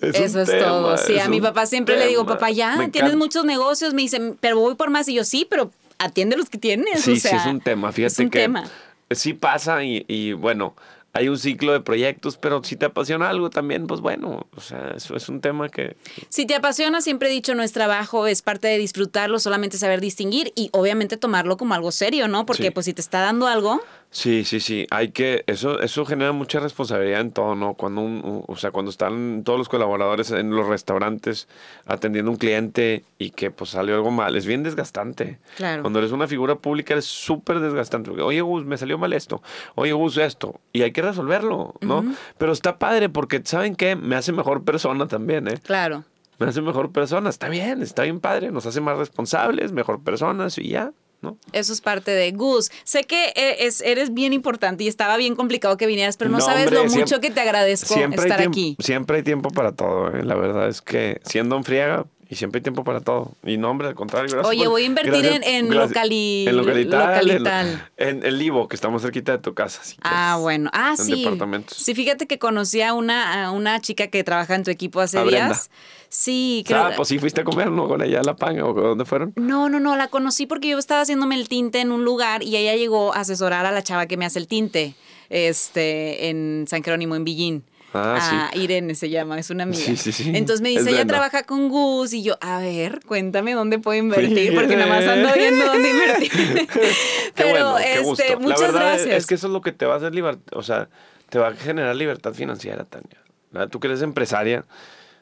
Es 0.01 0.15
Eso 0.19 0.41
es 0.41 0.49
tema, 0.49 0.65
todo. 0.65 0.97
Sí, 0.97 1.15
es 1.15 1.23
a 1.25 1.29
mi 1.29 1.41
papá 1.41 1.65
siempre 1.65 1.97
le 1.97 2.07
digo, 2.07 2.25
papá, 2.25 2.51
ya, 2.51 2.75
Me 2.77 2.89
tienes 2.89 3.15
muchos 3.15 3.45
negocios. 3.45 3.93
Me 3.93 4.01
dicen, 4.01 4.37
pero 4.39 4.59
voy 4.59 4.75
por 4.75 4.89
más. 4.89 5.07
Y 5.07 5.13
yo, 5.15 5.23
sí, 5.23 5.45
pero 5.49 5.71
atiende 5.97 6.37
los 6.37 6.49
que 6.49 6.57
tienes. 6.57 7.01
Sí, 7.01 7.13
o 7.13 7.15
sea, 7.17 7.31
sí, 7.31 7.37
es 7.37 7.45
un 7.45 7.61
tema. 7.61 7.91
Fíjate 7.91 8.13
es 8.13 8.19
un 8.19 8.29
que 8.29 8.39
tema. 8.39 8.63
sí 9.11 9.33
pasa 9.33 9.83
y, 9.83 10.05
y, 10.07 10.33
bueno, 10.33 10.75
hay 11.17 11.29
un 11.29 11.37
ciclo 11.39 11.71
de 11.71 11.79
proyectos, 11.79 12.35
pero 12.37 12.61
si 12.61 12.75
te 12.75 12.85
apasiona 12.85 13.29
algo 13.29 13.49
también, 13.49 13.87
pues 13.87 14.01
bueno, 14.01 14.47
o 14.53 14.59
sea, 14.59 14.91
eso 14.97 15.15
es 15.15 15.29
un 15.29 15.39
tema 15.39 15.69
que... 15.69 15.95
Si 16.27 16.45
te 16.45 16.55
apasiona, 16.55 16.99
siempre 16.99 17.29
he 17.29 17.31
dicho, 17.31 17.55
no 17.55 17.63
es 17.63 17.71
trabajo, 17.71 18.27
es 18.27 18.41
parte 18.41 18.67
de 18.67 18.77
disfrutarlo, 18.77 19.39
solamente 19.39 19.77
saber 19.77 20.01
distinguir 20.01 20.51
y 20.55 20.69
obviamente 20.73 21.15
tomarlo 21.15 21.55
como 21.55 21.73
algo 21.73 21.91
serio, 21.93 22.27
¿no? 22.27 22.45
Porque 22.45 22.63
Sí. 22.63 22.71
pues 22.71 22.85
si 22.85 22.93
te 22.93 22.99
está 22.99 23.21
dando 23.21 23.47
algo, 23.47 23.81
Sí, 24.15 24.45
sí, 24.45 24.61
sí. 24.61 24.87
Hay 24.91 25.09
que, 25.09 25.43
eso, 25.45 25.81
eso 25.81 26.05
genera 26.05 26.31
mucha 26.31 26.61
responsabilidad 26.61 27.19
en 27.19 27.31
todo, 27.31 27.53
¿no? 27.53 27.73
Cuando 27.73 27.99
un, 27.99 28.45
o 28.47 28.55
sea, 28.55 28.71
cuando 28.71 28.89
están 28.89 29.43
todos 29.43 29.59
los 29.59 29.67
colaboradores 29.67 30.31
en 30.31 30.51
los 30.51 30.67
restaurantes 30.67 31.49
atendiendo 31.85 32.31
a 32.31 32.35
un 32.35 32.37
cliente 32.37 33.03
y 33.17 33.31
que 33.31 33.51
pues 33.51 33.71
salió 33.71 33.93
algo 33.93 34.11
mal, 34.11 34.37
es 34.37 34.45
bien 34.45 34.63
desgastante. 34.63 35.37
Claro. 35.57 35.81
Cuando 35.81 35.99
eres 35.99 36.13
una 36.13 36.27
figura 36.27 36.55
pública 36.55 36.95
es 36.95 37.03
súper 37.03 37.59
desgastante. 37.59 38.09
Porque, 38.09 38.23
Oye, 38.23 38.39
Gus, 38.39 38.63
me 38.63 38.77
salió 38.77 38.97
mal 38.97 39.11
esto. 39.11 39.43
Oye, 39.75 39.91
Gus, 39.91 40.15
esto. 40.15 40.61
Y 40.71 40.83
hay 40.83 40.93
que 40.93 41.01
resolverlo, 41.01 41.73
¿no? 41.81 42.05
Pero 42.37 42.53
está 42.53 42.79
padre 42.79 43.09
porque, 43.09 43.41
¿saben 43.43 43.75
qué? 43.75 43.97
Me 43.97 44.15
hace 44.15 44.31
mejor 44.31 44.63
persona 44.63 45.09
también, 45.09 45.49
¿eh? 45.49 45.59
claro. 45.61 46.05
Me 46.39 46.47
hace 46.47 46.61
mejor 46.61 46.91
persona. 46.93 47.29
Está 47.29 47.49
bien, 47.49 47.81
está 47.81 48.03
bien 48.03 48.21
padre. 48.21 48.51
Nos 48.51 48.65
hace 48.65 48.79
más 48.79 48.97
responsables, 48.97 49.73
mejor 49.73 50.03
personas 50.03 50.57
y 50.57 50.69
ya, 50.69 50.91
¿no? 51.25 51.37
Eso 51.51 51.73
es 51.73 51.81
parte 51.81 52.11
de 52.11 52.31
Gus. 52.31 52.71
Sé 52.83 53.03
que 53.03 53.33
eh, 53.35 53.57
es, 53.65 53.81
eres 53.81 54.13
bien 54.13 54.31
importante 54.33 54.83
y 54.83 54.87
estaba 54.87 55.17
bien 55.17 55.35
complicado 55.35 55.75
que 55.77 55.85
vinieras, 55.87 56.15
pero 56.17 56.29
no, 56.29 56.37
No, 56.37 56.45
sabes 56.45 56.67
hombre, 56.67 56.75
lo 56.79 56.83
mucho 56.85 56.95
siempre- 57.07 57.19
que 57.29 57.33
te 57.33 57.41
agradezco 57.41 57.95
estar 57.95 58.37
tiempo, 58.37 58.49
aquí. 58.49 58.77
siempre 58.79 59.17
hay 59.17 59.23
tiempo 59.23 59.49
para 59.49 59.73
todo. 59.73 60.15
¿eh? 60.15 60.23
La 60.23 60.35
verdad 60.35 60.69
es 60.69 60.81
que 60.81 61.19
siendo 61.25 61.57
un 61.57 61.63
friega 61.65 62.05
y 62.29 62.35
siempre 62.35 62.59
hay 62.59 62.63
tiempo 62.63 62.83
para 62.83 63.01
todo. 63.01 63.31
Y 63.45 63.57
no, 63.57 63.69
hombre, 63.69 63.87
al 63.87 63.95
contrario. 63.95 64.29
gracias 64.31 64.47
Oye, 64.49 64.63
por- 64.63 64.71
voy 64.73 64.83
a 64.83 64.85
invertir 64.85 65.11
gracias- 65.13 65.35
en- 65.35 65.43
en 65.43 65.69
gracias- 65.69 65.89
locali- 66.05 66.47
en 66.47 66.57
localital. 66.57 67.07
localital. 67.27 67.89
En, 67.97 68.07
en 68.17 68.25
el 68.25 68.37
Livo, 68.39 68.67
que 68.67 68.75
estamos 68.75 69.01
cerquita 69.01 69.33
de 69.33 69.37
tu 69.39 69.53
casa. 69.53 69.83
si 69.83 69.95
Ah, 70.03 70.29
quieres. 70.33 70.41
bueno. 70.43 70.69
Ah, 70.73 70.95
En 70.97 71.05
sí. 71.05 71.23
departamentos. 71.23 71.77
Sí, 71.77 71.93
fíjate 71.95 72.27
que 72.27 72.39
conocí 72.39 72.81
a 72.81 72.93
una, 72.93 73.45
a 73.45 73.51
una 73.51 73.79
chica 73.81 74.07
que 74.07 74.23
trabaja 74.23 74.55
en 74.55 74.63
tu 74.63 74.71
equipo 74.71 74.99
hace 75.01 75.17
A 75.19 75.23
Brenda. 75.23 75.45
días. 75.47 75.69
Sí, 76.09 76.63
creo. 76.65 76.83
Ah, 76.85 76.91
pues 76.95 77.09
sí 77.09 77.19
fuiste 77.19 77.41
a 77.41 77.43
comer, 77.43 77.69
¿no? 77.71 77.87
Con 77.87 78.01
ella 78.01 78.21
a 78.21 78.23
La 78.23 78.35
Panga 78.35 78.63
o 78.65 78.73
dónde 78.73 79.03
fueron. 79.05 79.33
No, 79.35 79.67
no, 79.69 79.79
no, 79.79 79.95
la 79.97 80.07
conocí 80.07 80.45
porque 80.45 80.69
yo 80.69 80.77
estaba 80.77 81.01
haciéndome 81.01 81.35
el 81.35 81.49
tinte 81.49 81.81
en 81.81 81.91
un 81.91 82.05
lugar 82.05 82.41
y 82.43 82.55
ella 82.55 82.75
llegó 82.75 83.13
a 83.13 83.19
asesorar 83.21 83.65
a 83.65 83.71
la 83.71 83.83
chava 83.83 84.05
que 84.05 84.15
me 84.15 84.25
hace 84.25 84.39
el 84.39 84.47
tinte, 84.47 84.95
este, 85.29 86.29
en 86.29 86.65
San 86.67 86.83
Jerónimo, 86.83 87.15
en 87.15 87.23
Villín. 87.25 87.63
Ah, 87.97 88.49
sí. 88.53 88.59
Irene 88.61 88.93
se 88.95 89.09
llama, 89.09 89.39
es 89.39 89.49
una 89.49 89.63
amiga. 89.63 89.81
Sí, 89.83 89.95
sí, 89.95 90.11
sí. 90.11 90.31
Entonces 90.35 90.61
me 90.61 90.73
Es 90.73 90.83
dice, 90.83 90.95
ella 90.95 91.05
trabaja 91.07 91.43
con 91.43 91.69
Gus 91.69 92.13
y 92.13 92.23
yo, 92.23 92.37
a 92.41 92.59
ver, 92.59 92.99
cuéntame 93.05 93.53
dónde 93.53 93.79
puedo 93.79 93.97
invertir 93.97 94.53
porque 94.53 94.75
nada 94.75 94.87
más 94.87 95.07
ando 95.07 95.29
viendo 95.33 95.65
dónde 95.65 95.89
invertir. 95.89 96.31
Pero, 97.35 97.71
bueno, 97.71 97.75
qué 97.77 97.99
gusto. 98.01 98.23
este, 98.23 98.33
La 98.35 98.39
muchas 98.41 98.61
verdad 98.61 98.81
es- 98.95 99.01
gracias. 99.05 99.17
Es 99.17 99.25
que 99.27 99.35
eso 99.35 99.47
es 99.47 99.53
lo 99.53 99.61
que 99.61 99.71
te 99.71 99.85
va 99.85 99.93
a 99.93 99.97
hacer 99.97 100.13
libertad, 100.13 100.57
o 100.57 100.63
sea, 100.63 100.89
te 101.29 101.39
va 101.39 101.47
a 101.49 101.53
generar 101.53 101.95
libertad 101.95 102.33
financiera, 102.33 102.83
Tania. 102.85 103.17
¿Verdad? 103.51 103.69
Tú 103.69 103.79
que 103.79 103.87
eres 103.87 104.01
empresaria, 104.01 104.65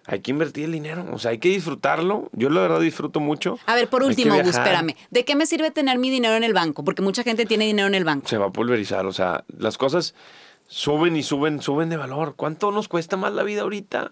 hay 0.05 0.19
que 0.21 0.31
invertir 0.31 0.65
el 0.65 0.71
dinero, 0.71 1.05
o 1.13 1.19
sea, 1.19 1.31
hay 1.31 1.37
que 1.37 1.49
disfrutarlo. 1.49 2.29
Yo 2.33 2.49
la 2.49 2.61
verdad 2.61 2.79
disfruto 2.81 3.19
mucho. 3.19 3.59
A 3.67 3.75
ver, 3.75 3.87
por 3.87 4.03
último, 4.03 4.35
Gus, 4.37 4.47
espérame. 4.57 4.95
¿De 5.11 5.23
qué 5.23 5.35
me 5.35 5.45
sirve 5.45 5.71
tener 5.71 5.97
mi 5.99 6.09
dinero 6.09 6.35
en 6.35 6.43
el 6.43 6.53
banco? 6.53 6.83
Porque 6.83 7.01
mucha 7.01 7.23
gente 7.23 7.45
tiene 7.45 7.65
dinero 7.65 7.87
en 7.87 7.95
el 7.95 8.03
banco. 8.03 8.27
Se 8.27 8.37
va 8.37 8.47
a 8.47 8.51
pulverizar, 8.51 9.05
o 9.05 9.13
sea, 9.13 9.43
las 9.57 9.77
cosas 9.77 10.13
suben 10.73 11.15
y 11.15 11.21
suben, 11.21 11.61
suben 11.61 11.89
de 11.89 11.97
valor. 11.97 12.33
¿Cuánto 12.35 12.71
nos 12.71 12.87
cuesta 12.87 13.15
más 13.15 13.31
la 13.31 13.43
vida 13.43 13.61
ahorita? 13.61 14.11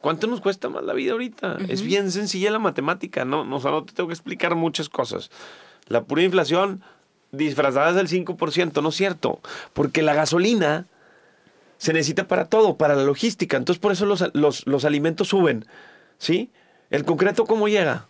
¿Cuánto 0.00 0.26
nos 0.26 0.40
cuesta 0.40 0.68
más 0.68 0.82
la 0.82 0.92
vida 0.92 1.12
ahorita? 1.12 1.58
Es 1.68 1.82
bien 1.82 2.10
sencilla 2.10 2.50
la 2.50 2.58
matemática, 2.58 3.24
¿no? 3.24 3.42
O 3.54 3.60
sea, 3.60 3.70
no 3.70 3.84
te 3.84 3.92
tengo 3.92 4.08
que 4.08 4.14
explicar 4.14 4.56
muchas 4.56 4.88
cosas. 4.88 5.30
La 5.86 6.02
pura 6.02 6.24
inflación 6.24 6.82
disfrazada 7.30 7.90
es 7.90 7.94
del 7.94 8.08
5%, 8.08 8.82
no 8.82 8.88
es 8.88 8.94
cierto. 8.96 9.38
Porque 9.72 10.02
la 10.02 10.14
gasolina 10.14 10.88
se 11.78 11.92
necesita 11.92 12.26
para 12.26 12.46
todo, 12.46 12.76
para 12.76 12.96
la 12.96 13.04
logística. 13.04 13.56
Entonces, 13.56 13.80
por 13.80 13.92
eso 13.92 14.06
los, 14.06 14.24
los, 14.34 14.66
los 14.66 14.84
alimentos 14.84 15.28
suben, 15.28 15.64
¿sí? 16.18 16.50
¿El 16.90 17.04
concreto 17.04 17.44
cómo 17.44 17.68
llega? 17.68 18.08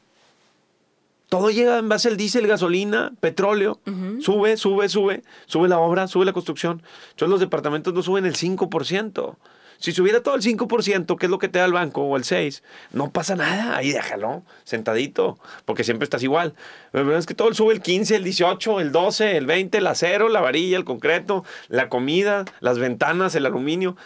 Todo 1.29 1.51
llega 1.51 1.79
en 1.79 1.89
base 1.89 2.09
al 2.09 2.17
diésel, 2.17 2.47
gasolina, 2.47 3.13
petróleo. 3.21 3.81
Sube, 4.21 4.57
sube, 4.57 4.89
sube. 4.89 5.23
Sube 5.47 5.69
la 5.69 5.79
obra, 5.79 6.07
sube 6.07 6.25
la 6.25 6.33
construcción. 6.33 6.83
Entonces 7.11 7.29
los 7.29 7.41
departamentos 7.41 7.93
no 7.93 8.03
suben 8.03 8.27
el 8.27 8.35
5%. 8.35 9.37
Si 9.79 9.93
subiera 9.93 10.23
todo 10.23 10.35
el 10.35 10.43
5%, 10.43 11.19
que 11.19 11.27
es 11.27 11.31
lo 11.31 11.39
que 11.39 11.49
te 11.49 11.59
da 11.59 11.65
el 11.65 11.73
banco, 11.73 12.03
o 12.03 12.17
el 12.17 12.23
6%, 12.23 12.63
no 12.93 13.11
pasa 13.11 13.35
nada. 13.37 13.77
Ahí 13.77 13.93
déjalo, 13.93 14.43
sentadito, 14.65 15.39
porque 15.65 15.85
siempre 15.85 16.05
estás 16.05 16.23
igual. 16.23 16.55
Verdad 16.93 17.19
es 17.19 17.27
que 17.27 17.35
todo 17.35 17.53
sube 17.53 17.75
el 17.75 17.83
15, 17.83 18.17
el 18.17 18.25
18, 18.25 18.81
el 18.81 18.93
12, 18.93 19.37
el 19.37 19.47
20, 19.47 19.79
el 19.79 19.87
acero, 19.87 20.29
la 20.29 20.41
varilla, 20.41 20.77
el 20.77 20.85
concreto, 20.85 21.45
la 21.69 21.89
comida, 21.89 22.45
las 22.61 22.79
ventanas, 22.79 23.35
el 23.35 23.47
aluminio. 23.47 23.97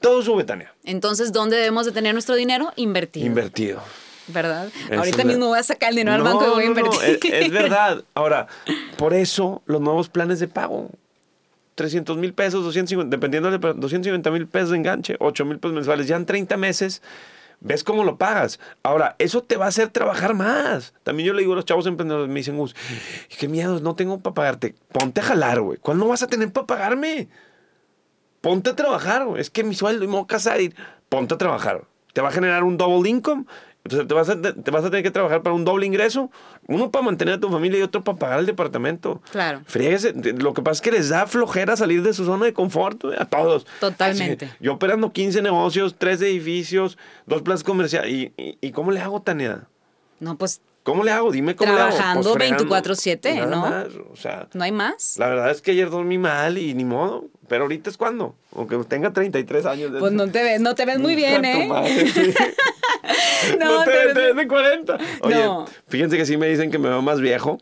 Todo 0.00 0.22
sube, 0.22 0.44
Tania. 0.44 0.74
Entonces, 0.84 1.32
¿dónde 1.32 1.56
debemos 1.56 1.86
de 1.86 1.92
tener 1.92 2.12
nuestro 2.12 2.34
dinero? 2.34 2.72
Invertido. 2.76 3.26
Invertido. 3.26 3.82
¿Verdad? 4.28 4.70
Ahorita 4.96 5.18
la- 5.18 5.24
mismo 5.24 5.48
voy 5.48 5.58
a 5.58 5.62
sacar 5.62 5.90
el 5.90 5.96
dinero 5.96 6.16
al 6.16 6.24
No, 6.24 6.30
banco 6.38 6.44
y 6.46 6.48
voy 6.50 6.64
a 6.64 6.68
no, 6.68 6.74
no, 6.74 6.80
invertir. 7.04 7.34
es, 7.34 7.42
es 7.46 7.50
verdad. 7.52 8.04
Ahora, 8.14 8.46
por 8.96 9.12
eso 9.14 9.62
los 9.66 9.80
nuevos 9.80 10.08
planes 10.08 10.40
de 10.40 10.48
pago. 10.48 10.90
300 11.74 12.16
mil 12.16 12.32
pesos, 12.34 12.62
250, 12.64 13.14
dependiendo 13.16 13.50
de 13.50 13.58
250 13.58 14.30
mil 14.30 14.46
pesos 14.46 14.70
de 14.70 14.76
enganche, 14.76 15.16
8 15.18 15.44
mil 15.44 15.58
pesos 15.58 15.74
mensuales, 15.74 16.06
ya 16.06 16.14
en 16.14 16.24
30 16.24 16.56
meses, 16.56 17.02
ves 17.58 17.82
cómo 17.82 18.04
lo 18.04 18.16
pagas. 18.16 18.60
Ahora, 18.84 19.16
eso 19.18 19.42
te 19.42 19.56
va 19.56 19.64
a 19.64 19.68
hacer 19.70 19.88
trabajar 19.88 20.34
más. 20.34 20.94
También 21.02 21.26
yo 21.26 21.32
le 21.34 21.40
digo 21.40 21.54
a 21.54 21.56
los 21.56 21.64
chavos 21.64 21.86
emprendedores, 21.88 22.28
me 22.28 22.36
dicen, 22.36 22.56
Gus, 22.56 22.76
qué 23.40 23.48
miedo, 23.48 23.80
no 23.80 23.96
tengo 23.96 24.20
para 24.20 24.34
pagarte. 24.34 24.76
Ponte 24.92 25.20
a 25.20 25.24
jalar, 25.24 25.60
güey. 25.62 25.78
¿Cuándo 25.78 26.06
vas 26.06 26.22
a 26.22 26.28
tener 26.28 26.52
para 26.52 26.64
pagarme? 26.66 27.26
Ponte 28.40 28.70
a 28.70 28.76
trabajar, 28.76 29.24
güey. 29.26 29.40
Es 29.40 29.50
que 29.50 29.64
mi 29.64 29.74
sueldo 29.74 30.04
y 30.04 30.06
me 30.06 30.12
voy 30.14 30.22
a 30.22 30.26
casar 30.28 30.60
y 30.60 30.72
ponte 31.08 31.34
a 31.34 31.38
trabajar. 31.38 31.82
Te 32.12 32.20
va 32.20 32.28
a 32.28 32.32
generar 32.32 32.62
un 32.62 32.76
double 32.76 33.08
income. 33.10 33.46
Entonces 33.84 34.08
te 34.08 34.14
vas, 34.14 34.30
a, 34.30 34.40
te 34.40 34.70
vas 34.70 34.82
a 34.82 34.90
tener 34.90 35.02
que 35.02 35.10
trabajar 35.10 35.42
para 35.42 35.54
un 35.54 35.64
doble 35.66 35.84
ingreso. 35.84 36.30
Uno 36.68 36.90
para 36.90 37.04
mantener 37.04 37.34
a 37.34 37.40
tu 37.40 37.50
familia 37.50 37.78
y 37.78 37.82
otro 37.82 38.02
para 38.02 38.18
pagar 38.18 38.40
el 38.40 38.46
departamento. 38.46 39.20
Claro. 39.30 39.60
Fríguese. 39.66 40.14
Lo 40.38 40.54
que 40.54 40.62
pasa 40.62 40.78
es 40.78 40.80
que 40.80 40.90
les 40.90 41.10
da 41.10 41.26
flojera 41.26 41.76
salir 41.76 42.02
de 42.02 42.14
su 42.14 42.24
zona 42.24 42.46
de 42.46 42.54
confort 42.54 43.04
a 43.18 43.26
todos. 43.26 43.66
Totalmente. 43.80 44.46
Así, 44.46 44.54
yo 44.60 44.72
operando 44.72 45.12
15 45.12 45.42
negocios, 45.42 45.96
3 45.98 46.22
edificios, 46.22 46.96
dos 47.26 47.42
plazas 47.42 47.62
comerciales. 47.62 48.10
¿Y, 48.10 48.32
y, 48.38 48.58
y 48.60 48.72
cómo 48.72 48.90
le 48.90 49.00
hago, 49.00 49.20
Tania? 49.20 49.68
No, 50.18 50.38
pues 50.38 50.62
¿Cómo 50.84 51.02
le 51.02 51.10
hago? 51.10 51.32
Dime 51.32 51.56
cómo 51.56 51.72
Trabajando 51.74 52.36
le 52.38 52.44
hago. 52.46 52.68
Pues, 52.68 52.84
fregando. 52.84 52.94
24/7, 52.94 53.34
Nada 53.34 53.46
¿no? 53.46 53.60
más, 53.62 53.86
o 54.12 54.16
sea, 54.16 54.46
no 54.54 54.62
hay 54.64 54.70
más. 54.70 55.16
la 55.18 55.28
verdad 55.28 55.50
es 55.50 55.60
que 55.62 55.72
ayer 55.72 55.90
dormí 55.90 56.18
mal 56.18 56.56
y 56.58 56.74
ni 56.74 56.84
modo. 56.84 57.24
Pero 57.48 57.64
ahorita 57.64 57.90
es 57.90 57.96
cuando. 57.96 58.36
Aunque 58.54 58.76
tenga 58.84 59.12
33 59.12 59.66
años. 59.66 59.92
de- 59.92 59.98
Pues 59.98 60.12
no 60.12 60.28
te 60.30 60.42
ves, 60.42 60.60
no 60.60 60.74
te 60.74 60.86
ves 60.86 60.98
muy 60.98 61.14
bien, 61.16 61.44
¿eh? 61.44 61.66
madre, 61.66 62.06
sí. 62.10 62.32
No, 63.58 63.78
no, 63.80 63.84
te, 63.84 63.90
te 63.90 63.96
ves- 64.06 64.14
te 64.14 64.20
ves 64.20 64.36
de 64.36 64.48
40. 64.48 64.98
Oye, 65.20 65.34
No. 65.34 65.66
fíjense 65.88 66.16
que 66.16 66.24
sí 66.24 66.36
me 66.38 66.46
dicen 66.48 66.70
que 66.70 66.78
me 66.78 66.88
veo 66.88 67.02
más 67.02 67.20
viejo. 67.20 67.58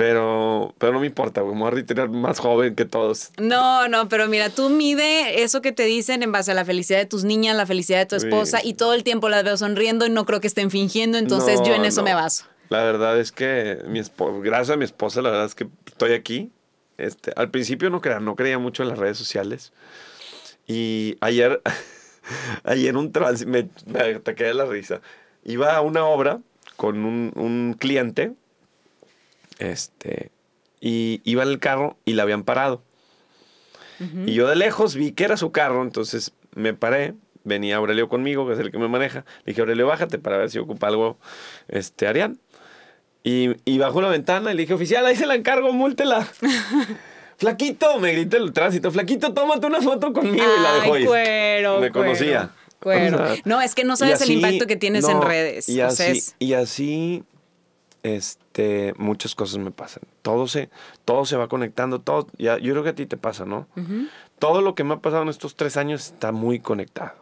Pero, 0.00 0.74
pero 0.78 0.94
no 0.94 1.00
me 1.00 1.06
importa, 1.06 1.42
güey. 1.42 1.52
Me 1.54 1.60
voy 1.60 1.68
a 1.68 1.72
retirar 1.72 2.08
más 2.08 2.38
joven 2.38 2.74
que 2.74 2.86
todos. 2.86 3.32
No, 3.36 3.86
no, 3.86 4.08
pero 4.08 4.28
mira, 4.28 4.48
tú 4.48 4.70
mide 4.70 5.42
eso 5.42 5.60
que 5.60 5.72
te 5.72 5.82
dicen 5.84 6.22
en 6.22 6.32
base 6.32 6.52
a 6.52 6.54
la 6.54 6.64
felicidad 6.64 6.98
de 7.00 7.04
tus 7.04 7.24
niñas, 7.24 7.54
la 7.54 7.66
felicidad 7.66 7.98
de 7.98 8.06
tu 8.06 8.18
Sí. 8.18 8.26
esposa 8.26 8.60
y 8.64 8.72
todo 8.72 8.94
el 8.94 9.04
tiempo 9.04 9.28
las 9.28 9.44
veo 9.44 9.58
sonriendo 9.58 10.06
y 10.06 10.10
no 10.10 10.24
creo 10.24 10.40
que 10.40 10.46
estén 10.46 10.70
fingiendo, 10.70 11.18
entonces 11.18 11.60
No, 11.60 11.66
yo 11.66 11.74
en 11.74 11.84
eso 11.84 12.00
no. 12.00 12.06
me 12.06 12.14
baso. 12.14 12.46
La 12.70 12.82
verdad 12.82 13.20
es 13.20 13.30
que 13.30 13.76
mi 13.88 13.98
esposa, 13.98 14.38
gracias 14.42 14.70
a 14.70 14.76
mi 14.78 14.86
esposa, 14.86 15.20
la 15.20 15.28
verdad 15.32 15.44
es 15.46 15.54
que 15.54 15.66
estoy 15.84 16.14
aquí. 16.14 16.50
este, 16.96 17.32
al 17.36 17.50
principio 17.50 17.90
no 17.90 18.00
creía, 18.00 18.20
no 18.20 18.36
creía 18.36 18.58
mucho 18.58 18.82
en 18.82 18.88
las 18.88 18.98
redes 18.98 19.18
sociales. 19.18 19.74
Y 20.66 21.18
ayer, 21.20 21.60
ayer 22.64 22.96
un 22.96 23.12
trans, 23.12 23.44
me, 23.44 23.68
me 23.84 24.00
ataqué 24.16 24.44
de 24.44 24.54
la 24.54 24.64
risa. 24.64 25.02
Iba 25.44 25.76
a 25.76 25.82
una 25.82 26.06
obra 26.06 26.40
con 26.76 27.04
un, 27.04 27.32
un 27.36 27.74
cliente, 27.78 28.32
este, 29.60 30.30
y 30.80 31.20
iba 31.24 31.42
en 31.44 31.48
el 31.50 31.58
carro 31.60 31.96
y 32.04 32.14
la 32.14 32.24
habían 32.24 32.42
parado. 32.42 32.82
Y 34.26 34.32
yo 34.32 34.48
de 34.48 34.56
lejos 34.56 34.94
vi 34.94 35.12
que 35.12 35.24
era 35.24 35.36
su 35.36 35.52
carro, 35.52 35.82
entonces 35.82 36.32
me 36.54 36.72
paré, 36.72 37.12
venía 37.44 37.76
Aurelio 37.76 38.08
conmigo, 38.08 38.46
que 38.46 38.54
es 38.54 38.58
el 38.58 38.70
que 38.70 38.78
me 38.78 38.88
maneja. 38.88 39.26
Le 39.44 39.50
dije, 39.52 39.60
Aurelio, 39.60 39.86
bájate 39.86 40.18
para 40.18 40.38
ver 40.38 40.48
si 40.50 40.58
ocupa 40.58 40.86
algo, 40.88 41.18
este, 41.68 42.06
Arián. 42.08 42.38
Y, 43.22 43.50
y 43.66 43.76
bajo 43.76 44.00
la 44.00 44.08
ventana 44.08 44.52
y 44.52 44.54
le 44.54 44.62
dije, 44.62 44.72
oficial, 44.72 45.04
ahí 45.04 45.16
se 45.16 45.26
la 45.26 45.34
encargo, 45.34 45.70
múltela. 45.74 46.26
Flaquito, 47.36 47.98
me 48.00 48.12
grita 48.12 48.36
el 48.38 48.52
tránsito, 48.52 48.90
Flaquito, 48.90 49.32
tómate 49.34 49.66
una 49.66 49.80
foto 49.82 50.12
conmigo 50.12 50.44
y 50.58 50.62
la 50.62 50.72
dejó 50.74 50.94
Ay, 50.94 51.02
ir. 51.02 51.08
cuero, 51.08 51.80
Me 51.80 51.90
cuero, 51.90 52.06
conocía. 52.06 52.50
cuero. 52.80 53.22
No, 53.44 53.60
es 53.60 53.74
que 53.74 53.84
no 53.84 53.96
sabes 53.96 54.20
el 54.22 54.30
impacto 54.32 54.66
que 54.66 54.76
tienes 54.76 55.06
en 55.08 55.20
redes. 55.22 55.68
Y 55.68 55.80
o 55.82 55.90
sea, 55.90 56.06
así, 56.10 56.18
es- 56.18 56.36
y 56.38 56.52
así, 56.54 57.22
este, 58.02 58.94
muchas 58.96 59.34
cosas 59.34 59.58
me 59.58 59.70
pasan. 59.70 60.02
Todo 60.22 60.46
se, 60.48 60.70
todo 61.04 61.24
se 61.24 61.36
va 61.36 61.48
conectando, 61.48 62.00
todo, 62.00 62.26
ya, 62.38 62.58
yo 62.58 62.72
creo 62.72 62.82
que 62.82 62.90
a 62.90 62.94
ti 62.94 63.06
te 63.06 63.16
pasa, 63.16 63.44
¿no? 63.44 63.66
Todo 64.38 64.62
lo 64.62 64.74
que 64.74 64.84
me 64.84 64.94
ha 64.94 64.98
pasado 64.98 65.22
en 65.22 65.28
estos 65.28 65.56
tres 65.56 65.76
años 65.76 66.06
está 66.06 66.32
muy 66.32 66.60
conectado. 66.60 67.12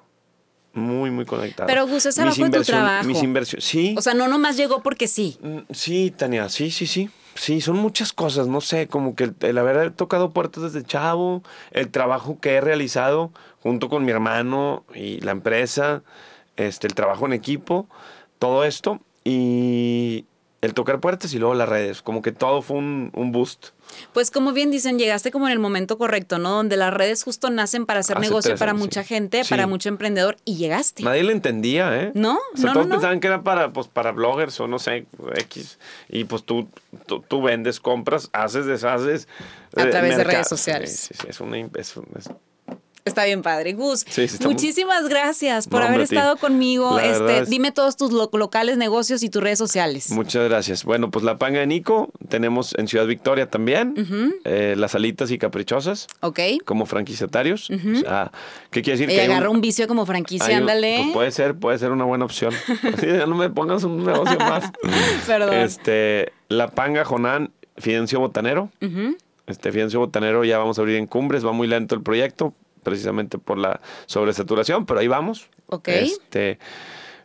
Muy, 0.74 1.10
muy 1.10 1.24
conectado. 1.24 1.66
Pero, 1.66 1.86
Gus, 1.86 2.06
es 2.06 2.14
trabajo 2.14 2.44
en 2.44 2.52
tu 2.52 2.62
trabajo. 2.62 3.04
Mis 3.06 3.22
inversiones, 3.22 3.64
sí. 3.64 3.94
o 3.98 4.02
sea, 4.02 4.14
no 4.14 4.28
nomás 4.28 4.56
llegó 4.56 4.82
porque 4.82 5.08
sí. 5.08 5.38
Mm, 5.42 5.58
Sí, 5.72 6.12
Tania, 6.16 6.48
sí, 6.48 6.70
sí, 6.70 6.86
sí. 6.86 7.10
Sí, 7.34 7.60
son 7.60 7.76
muchas 7.76 8.12
cosas, 8.12 8.48
no 8.48 8.60
sé, 8.60 8.88
como 8.88 9.14
que 9.14 9.24
el, 9.24 9.34
el 9.40 9.58
haber 9.58 9.92
tocado 9.92 10.30
puertas 10.30 10.64
desde 10.64 10.84
chavo, 10.84 11.42
el 11.70 11.88
trabajo 11.88 12.38
que 12.40 12.54
he 12.54 12.60
realizado 12.60 13.30
junto 13.62 13.88
con 13.88 14.04
mi 14.04 14.10
hermano 14.10 14.84
y 14.92 15.20
la 15.20 15.30
empresa, 15.30 16.02
este, 16.56 16.88
el 16.88 16.94
trabajo 16.94 17.26
en 17.26 17.32
equipo, 17.32 17.88
todo 18.38 18.64
esto 18.64 19.00
y 19.24 20.24
el 20.60 20.74
tocar 20.74 20.98
puertas 21.00 21.32
y 21.34 21.38
luego 21.38 21.54
las 21.54 21.68
redes, 21.68 22.02
como 22.02 22.20
que 22.20 22.32
todo 22.32 22.62
fue 22.62 22.78
un, 22.78 23.10
un 23.14 23.30
boost. 23.30 23.68
Pues 24.12 24.30
como 24.30 24.52
bien 24.52 24.70
dicen, 24.70 24.98
llegaste 24.98 25.30
como 25.30 25.46
en 25.46 25.52
el 25.52 25.58
momento 25.60 25.96
correcto, 25.98 26.38
¿no? 26.38 26.50
Donde 26.50 26.76
las 26.76 26.92
redes 26.92 27.22
justo 27.22 27.48
nacen 27.48 27.86
para 27.86 28.00
hacer 28.00 28.18
Hace 28.18 28.26
negocio 28.28 28.56
para 28.56 28.72
años, 28.72 28.80
mucha 28.82 29.02
sí. 29.02 29.08
gente, 29.08 29.44
Sí. 29.44 29.50
para 29.50 29.66
mucho 29.68 29.88
emprendedor 29.88 30.36
y 30.44 30.56
llegaste. 30.56 31.04
Nadie 31.04 31.22
lo 31.22 31.30
entendía, 31.30 31.96
¿eh? 32.02 32.10
No, 32.14 32.38
O 32.54 32.56
sea, 32.56 32.66
no, 32.66 32.72
todos 32.72 32.86
no, 32.86 32.88
no. 32.88 32.94
pensaban 32.96 33.20
que 33.20 33.28
era 33.28 33.42
para, 33.42 33.72
pues, 33.72 33.86
para 33.88 34.10
bloggers 34.12 34.58
o 34.60 34.66
no 34.66 34.78
sé, 34.78 35.06
X. 35.36 35.78
Y 36.08 36.24
pues 36.24 36.42
tú, 36.44 36.68
tú, 37.06 37.20
tú 37.26 37.40
vendes, 37.40 37.78
compras, 37.80 38.28
haces, 38.32 38.66
deshaces. 38.66 39.28
A 39.76 39.84
eh, 39.84 39.86
través 39.86 40.10
de 40.10 40.16
mercado. 40.18 40.32
redes 40.38 40.48
sociales. 40.48 40.90
Sí, 40.92 41.14
sí, 41.14 41.20
sí, 41.22 41.26
es 41.30 41.40
una... 41.40 41.58
es 41.58 41.70
es- 41.76 42.30
Está 43.08 43.24
bien 43.24 43.42
padre. 43.42 43.72
Gus, 43.72 44.00
Sí, 44.00 44.06
sí, 44.08 44.22
está 44.36 44.44
muy- 44.46 44.54
muchísimas 44.54 45.08
gracias 45.08 45.66
por 45.66 45.80
No, 45.80 45.86
haber 45.88 46.02
estado 46.02 46.36
conmigo. 46.36 46.96
La 46.96 47.04
Este, 47.06 47.38
es- 47.40 47.50
Dime 47.50 47.72
todos 47.72 47.96
tus 47.96 48.12
lo- 48.12 48.30
locales, 48.32 48.76
negocios 48.76 49.22
y 49.22 49.30
tus 49.30 49.42
redes 49.42 49.58
sociales. 49.58 50.10
Muchas 50.10 50.48
gracias. 50.48 50.84
Bueno, 50.84 51.10
pues 51.10 51.24
la 51.24 51.38
panga 51.38 51.60
de 51.60 51.66
Nico 51.66 52.10
tenemos 52.28 52.74
en 52.78 52.86
Ciudad 52.88 53.06
Victoria 53.06 53.48
también. 53.50 53.94
eh, 54.44 54.74
las 54.76 54.94
alitas 54.94 55.30
y 55.30 55.38
caprichosas 55.38 56.06
¿Ok? 56.20 56.40
como 56.64 56.86
franquiciatarios. 56.86 57.70
O 57.70 58.00
sea, 58.00 58.30
¿qué 58.70 58.82
quiere 58.82 58.98
decir? 58.98 59.10
Y 59.10 59.14
que 59.14 59.20
hay 59.22 59.28
un- 59.28 59.32
agarra 59.34 59.50
un 59.50 59.60
vicio 59.60 59.88
como 59.88 60.06
franquicia, 60.06 60.48
un- 60.54 60.60
ándale. 60.62 60.96
pues 61.02 61.12
puede 61.12 61.30
ser, 61.32 61.54
puede 61.56 61.78
ser 61.78 61.90
una 61.92 62.04
buena 62.04 62.24
opción. 62.24 62.52
Así 63.02 63.06
ya 63.06 63.26
no 63.26 63.34
me 63.34 63.48
pongas 63.50 63.84
un 63.84 64.04
negocio 64.04 64.38
más. 64.38 64.70
Perdón. 65.26 65.54
Este, 65.54 66.32
la 66.48 66.68
panga 66.68 67.04
Jonán, 67.04 67.50
Fidencio 67.76 68.20
Botanero. 68.20 68.70
Este 69.46 69.72
Fidencio 69.72 70.00
Botanero 70.00 70.44
ya 70.44 70.58
vamos 70.58 70.78
a 70.78 70.82
abrir 70.82 70.96
en 70.96 71.06
Cumbres, 71.06 71.44
va 71.46 71.52
muy 71.52 71.66
lento 71.68 71.94
el 71.94 72.02
proyecto, 72.02 72.52
precisamente 72.88 73.38
por 73.38 73.58
la 73.58 73.80
sobresaturación, 74.06 74.86
pero 74.86 75.00
ahí 75.00 75.08
vamos. 75.08 75.48
Ok. 75.66 75.88
Este, 75.88 76.58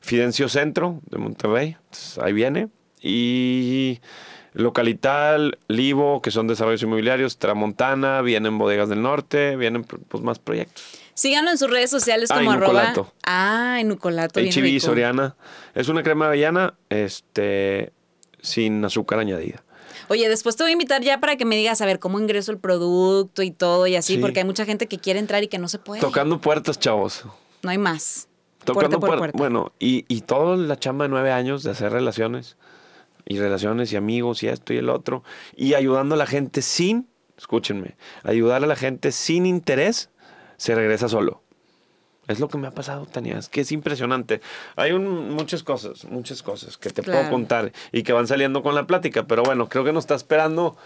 Fidencio 0.02 0.49
Centro 0.49 0.99
de 1.10 1.17
Monterrey, 1.17 1.78
entonces, 1.86 2.19
ahí 2.19 2.34
viene. 2.34 2.67
Y 3.02 3.99
Localital, 4.54 5.58
Livo, 5.67 6.21
que 6.21 6.32
son 6.32 6.47
desarrollos 6.47 6.84
inmobiliarios, 6.84 7.38
Tramontana, 7.38 8.21
vienen 8.21 8.58
Bodegas 8.58 8.89
del 8.89 9.02
Norte, 9.02 9.56
vienen 9.56 9.84
pues 9.84 10.23
más 10.23 10.39
proyectos. 10.39 10.84
Síganlo 11.15 11.52
en 11.52 11.58
sus 11.58 11.69
redes 11.69 11.89
sociales 11.89 12.30
Ah, 12.32 12.36
como 12.38 12.52
y 12.52 12.54
arroba. 12.56 12.67
Nucolato. 12.73 13.13
Ah, 13.26 13.78
en 13.80 13.88
Nucolato. 13.88 14.39
rico. 14.39 14.86
Soriana. 14.86 15.36
Es 15.76 15.88
una 15.89 16.04
crema 16.04 16.28
avellana, 16.28 16.76
este, 16.89 17.93
sin 18.41 18.84
azúcar 18.86 19.19
añadida. 19.19 19.63
Oye, 20.10 20.28
después 20.30 20.56
te 20.56 20.63
voy 20.63 20.72
a 20.72 20.74
invitar 20.74 21.02
ya 21.02 21.20
para 21.20 21.36
que 21.38 21.46
me 21.46 21.56
digas 21.56 21.82
a 21.82 21.86
ver 21.86 22.00
cómo 22.00 22.20
ingreso 22.20 22.52
el 22.52 22.58
producto 22.60 23.42
y 23.44 23.52
todo 23.52 23.88
y 23.88 23.96
así, 23.96 24.16
Sí. 24.16 24.20
porque 24.22 24.39
hay 24.39 24.46
mucha 24.46 24.66
gente 24.66 24.88
que 24.88 24.98
quiere 25.00 25.20
entrar 25.20 25.44
y 25.44 25.48
que 25.48 25.58
no 25.60 25.68
se 25.68 25.80
puede. 25.80 26.02
Tocando 26.02 26.39
puertas, 26.42 26.80
chavos. 26.80 27.24
No 27.62 27.70
hay 27.70 27.78
más. 27.78 28.28
Tocando 28.63 29.00
puerta 29.00 29.00
por 29.00 29.10
puer- 29.10 29.18
puerta. 29.20 29.38
Bueno, 29.38 29.72
y, 29.80 30.06
y 30.08 30.22
toda 30.22 30.56
la 30.58 30.78
chamba 30.80 31.06
de 31.06 31.10
nueve 31.10 31.32
años 31.32 31.63
de 31.63 31.72
hacer 31.72 31.92
relaciones 31.92 32.58
y 33.26 33.38
relaciones 33.39 33.92
y 33.94 33.96
amigos 33.98 34.42
y 34.44 34.48
esto 34.48 34.74
y 34.74 34.78
el 34.78 34.89
otro 34.89 35.24
y 35.56 35.74
ayudando 35.76 36.16
a 36.16 36.18
la 36.18 36.26
gente 36.26 36.62
sin, 36.62 37.08
escúchenme, 37.38 37.96
ayudar 38.24 38.63
a 38.63 38.68
la 38.68 38.76
gente 38.76 39.12
sin 39.12 39.46
interés 39.46 40.10
se 40.58 40.76
regresa 40.76 41.08
solo. 41.10 41.42
Es 42.28 42.40
lo 42.40 42.48
que 42.48 42.58
me 42.58 42.68
ha 42.68 42.72
pasado, 42.72 43.06
Tania. 43.06 43.38
Es 43.38 43.50
que 43.50 43.62
es 43.62 43.72
impresionante. 43.72 44.42
Hay 44.78 44.92
un- 44.94 45.32
muchas 45.32 45.62
cosas, 45.64 46.06
muchas 46.06 46.42
cosas 46.42 46.78
que 46.78 46.90
te 46.90 47.04
puedo 47.04 47.30
contar 47.30 47.74
y 47.92 48.04
que 48.04 48.14
van 48.14 48.28
saliendo 48.28 48.64
con 48.64 48.76
la 48.76 48.88
plática. 48.88 49.28
Pero 49.28 49.44
bueno, 49.44 49.68
creo 49.68 49.84
que 49.84 49.92
nos 49.92 50.04
está 50.04 50.16
esperando 50.16 50.78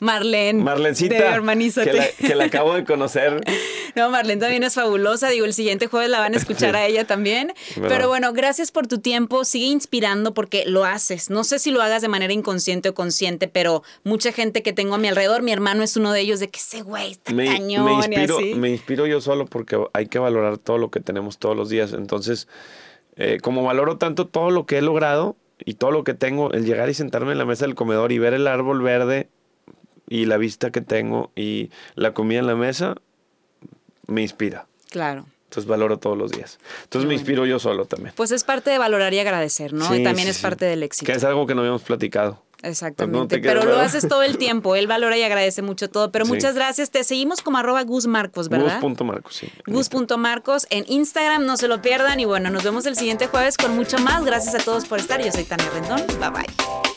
Marlene. 0.00 0.62
Marlencita, 0.62 1.14
De 1.14 1.20
Hermanízate. 1.20 1.90
que 1.90 1.96
la, 1.96 2.06
que 2.28 2.34
la 2.34 2.44
acabo 2.44 2.74
de 2.74 2.84
conocer. 2.84 3.42
No, 3.96 4.10
Marlene 4.10 4.40
también 4.40 4.64
es 4.64 4.74
fabulosa. 4.74 5.28
Digo, 5.28 5.46
el 5.46 5.52
siguiente 5.54 5.86
jueves 5.86 6.10
la 6.10 6.18
van 6.18 6.34
a 6.34 6.36
escuchar 6.36 6.74
a 6.74 6.84
ella 6.84 7.04
también. 7.06 7.52
Pero 7.80 8.08
bueno, 8.08 8.32
gracias 8.32 8.72
por 8.72 8.88
tu 8.88 8.98
tiempo. 8.98 9.44
Sigue 9.44 9.66
inspirando 9.66 10.34
porque 10.34 10.64
lo 10.66 10.84
haces. 10.84 11.30
No 11.30 11.44
sé 11.44 11.60
si 11.60 11.70
lo 11.70 11.80
hagas 11.80 12.02
de 12.02 12.08
manera 12.08 12.32
inconsciente 12.32 12.88
o 12.88 12.94
consciente, 12.94 13.46
pero 13.46 13.84
mucha 14.02 14.32
gente 14.32 14.64
que 14.64 14.72
tengo 14.72 14.96
a 14.96 14.98
mi 14.98 15.06
alrededor, 15.06 15.42
mi 15.42 15.52
hermano 15.52 15.84
es 15.84 15.96
uno 15.96 16.10
de 16.10 16.22
ellos, 16.22 16.40
de 16.40 16.48
que 16.48 16.58
ese 16.58 16.82
güey 16.82 17.12
está 17.12 17.32
me, 17.32 17.46
cañón 17.46 17.84
me 17.84 17.92
y 17.92 17.94
inspiro, 17.94 18.38
así. 18.38 18.54
me 18.56 18.70
inspiro 18.70 19.06
yo 19.06 19.20
solo 19.20 19.46
porque 19.46 19.78
hay 19.92 20.06
que 20.08 20.18
valorar 20.18 20.58
todo 20.58 20.78
lo 20.78 20.90
que 20.90 20.98
tenemos 20.98 21.38
todos 21.38 21.54
los 21.56 21.68
días. 21.68 21.92
Entonces, 21.92 22.48
eh, 23.14 23.38
como 23.40 23.62
valoro 23.62 23.96
tanto 23.96 24.26
todo 24.26 24.50
lo 24.50 24.66
que 24.66 24.78
he 24.78 24.82
logrado 24.82 25.36
y 25.64 25.74
todo 25.74 25.92
lo 25.92 26.02
que 26.02 26.14
tengo, 26.14 26.50
el 26.52 26.64
llegar 26.64 26.88
y 26.90 26.94
sentarme 26.94 27.30
en 27.30 27.38
la 27.38 27.44
mesa 27.44 27.64
del 27.64 27.76
comedor 27.76 28.10
y 28.10 28.18
ver 28.18 28.34
el 28.34 28.48
árbol 28.48 28.82
verde 28.82 29.28
y 30.14 30.26
la 30.26 30.36
vista 30.36 30.70
que 30.70 30.80
tengo 30.80 31.32
y 31.34 31.70
la 31.96 32.14
comida 32.14 32.38
en 32.38 32.46
la 32.46 32.54
mesa, 32.54 32.94
me 34.06 34.22
inspira. 34.22 34.68
Claro. 34.90 35.26
Entonces 35.46 35.66
valoro 35.68 35.98
todos 35.98 36.16
los 36.16 36.30
días. 36.30 36.60
Entonces 36.84 37.08
me 37.08 37.14
inspiro 37.14 37.46
yo 37.46 37.58
solo 37.58 37.86
también. 37.86 38.14
Pues 38.14 38.30
es 38.30 38.44
parte 38.44 38.70
de 38.70 38.78
valorar 38.78 39.12
y 39.12 39.18
agradecer, 39.18 39.72
¿no? 39.72 39.88
Sí, 39.88 39.96
y 39.96 40.04
también 40.04 40.26
sí, 40.26 40.30
es 40.30 40.36
sí. 40.36 40.42
parte 40.42 40.66
del 40.66 40.84
éxito. 40.84 41.10
Que 41.10 41.18
es 41.18 41.24
algo 41.24 41.48
que 41.48 41.56
no 41.56 41.62
habíamos 41.62 41.82
platicado. 41.82 42.44
Exactamente. 42.62 43.18
No 43.18 43.26
te 43.26 43.40
pero 43.40 43.64
lo 43.64 43.80
haces 43.80 44.06
todo 44.06 44.22
el 44.22 44.38
tiempo. 44.38 44.76
Él 44.76 44.86
valora 44.86 45.18
y 45.18 45.22
agradece 45.24 45.62
mucho 45.62 45.90
todo. 45.90 46.12
Pero 46.12 46.26
Sí. 46.26 46.32
muchas 46.32 46.54
gracias. 46.54 46.92
Te 46.92 47.02
seguimos 47.02 47.42
como 47.42 47.58
arroba 47.58 47.82
Gus 47.82 48.06
Marcos, 48.06 48.48
¿verdad? 48.48 48.80
Gus.marcos, 48.80 49.34
sí. 49.34 49.48
Gus.marcos 49.66 50.68
en 50.70 50.84
Instagram, 50.86 51.44
no 51.44 51.56
se 51.56 51.66
lo 51.66 51.82
pierdan. 51.82 52.20
Y 52.20 52.24
bueno, 52.24 52.50
nos 52.50 52.62
vemos 52.62 52.86
el 52.86 52.94
siguiente 52.94 53.26
jueves 53.26 53.56
con 53.56 53.74
mucho 53.74 53.98
más. 53.98 54.24
Gracias 54.24 54.54
a 54.54 54.58
todos 54.58 54.86
por 54.86 55.00
estar. 55.00 55.20
Yo 55.20 55.32
soy 55.32 55.42
Tania 55.44 55.68
Rendón. 55.70 56.06
Bye 56.20 56.30
bye. 56.30 56.93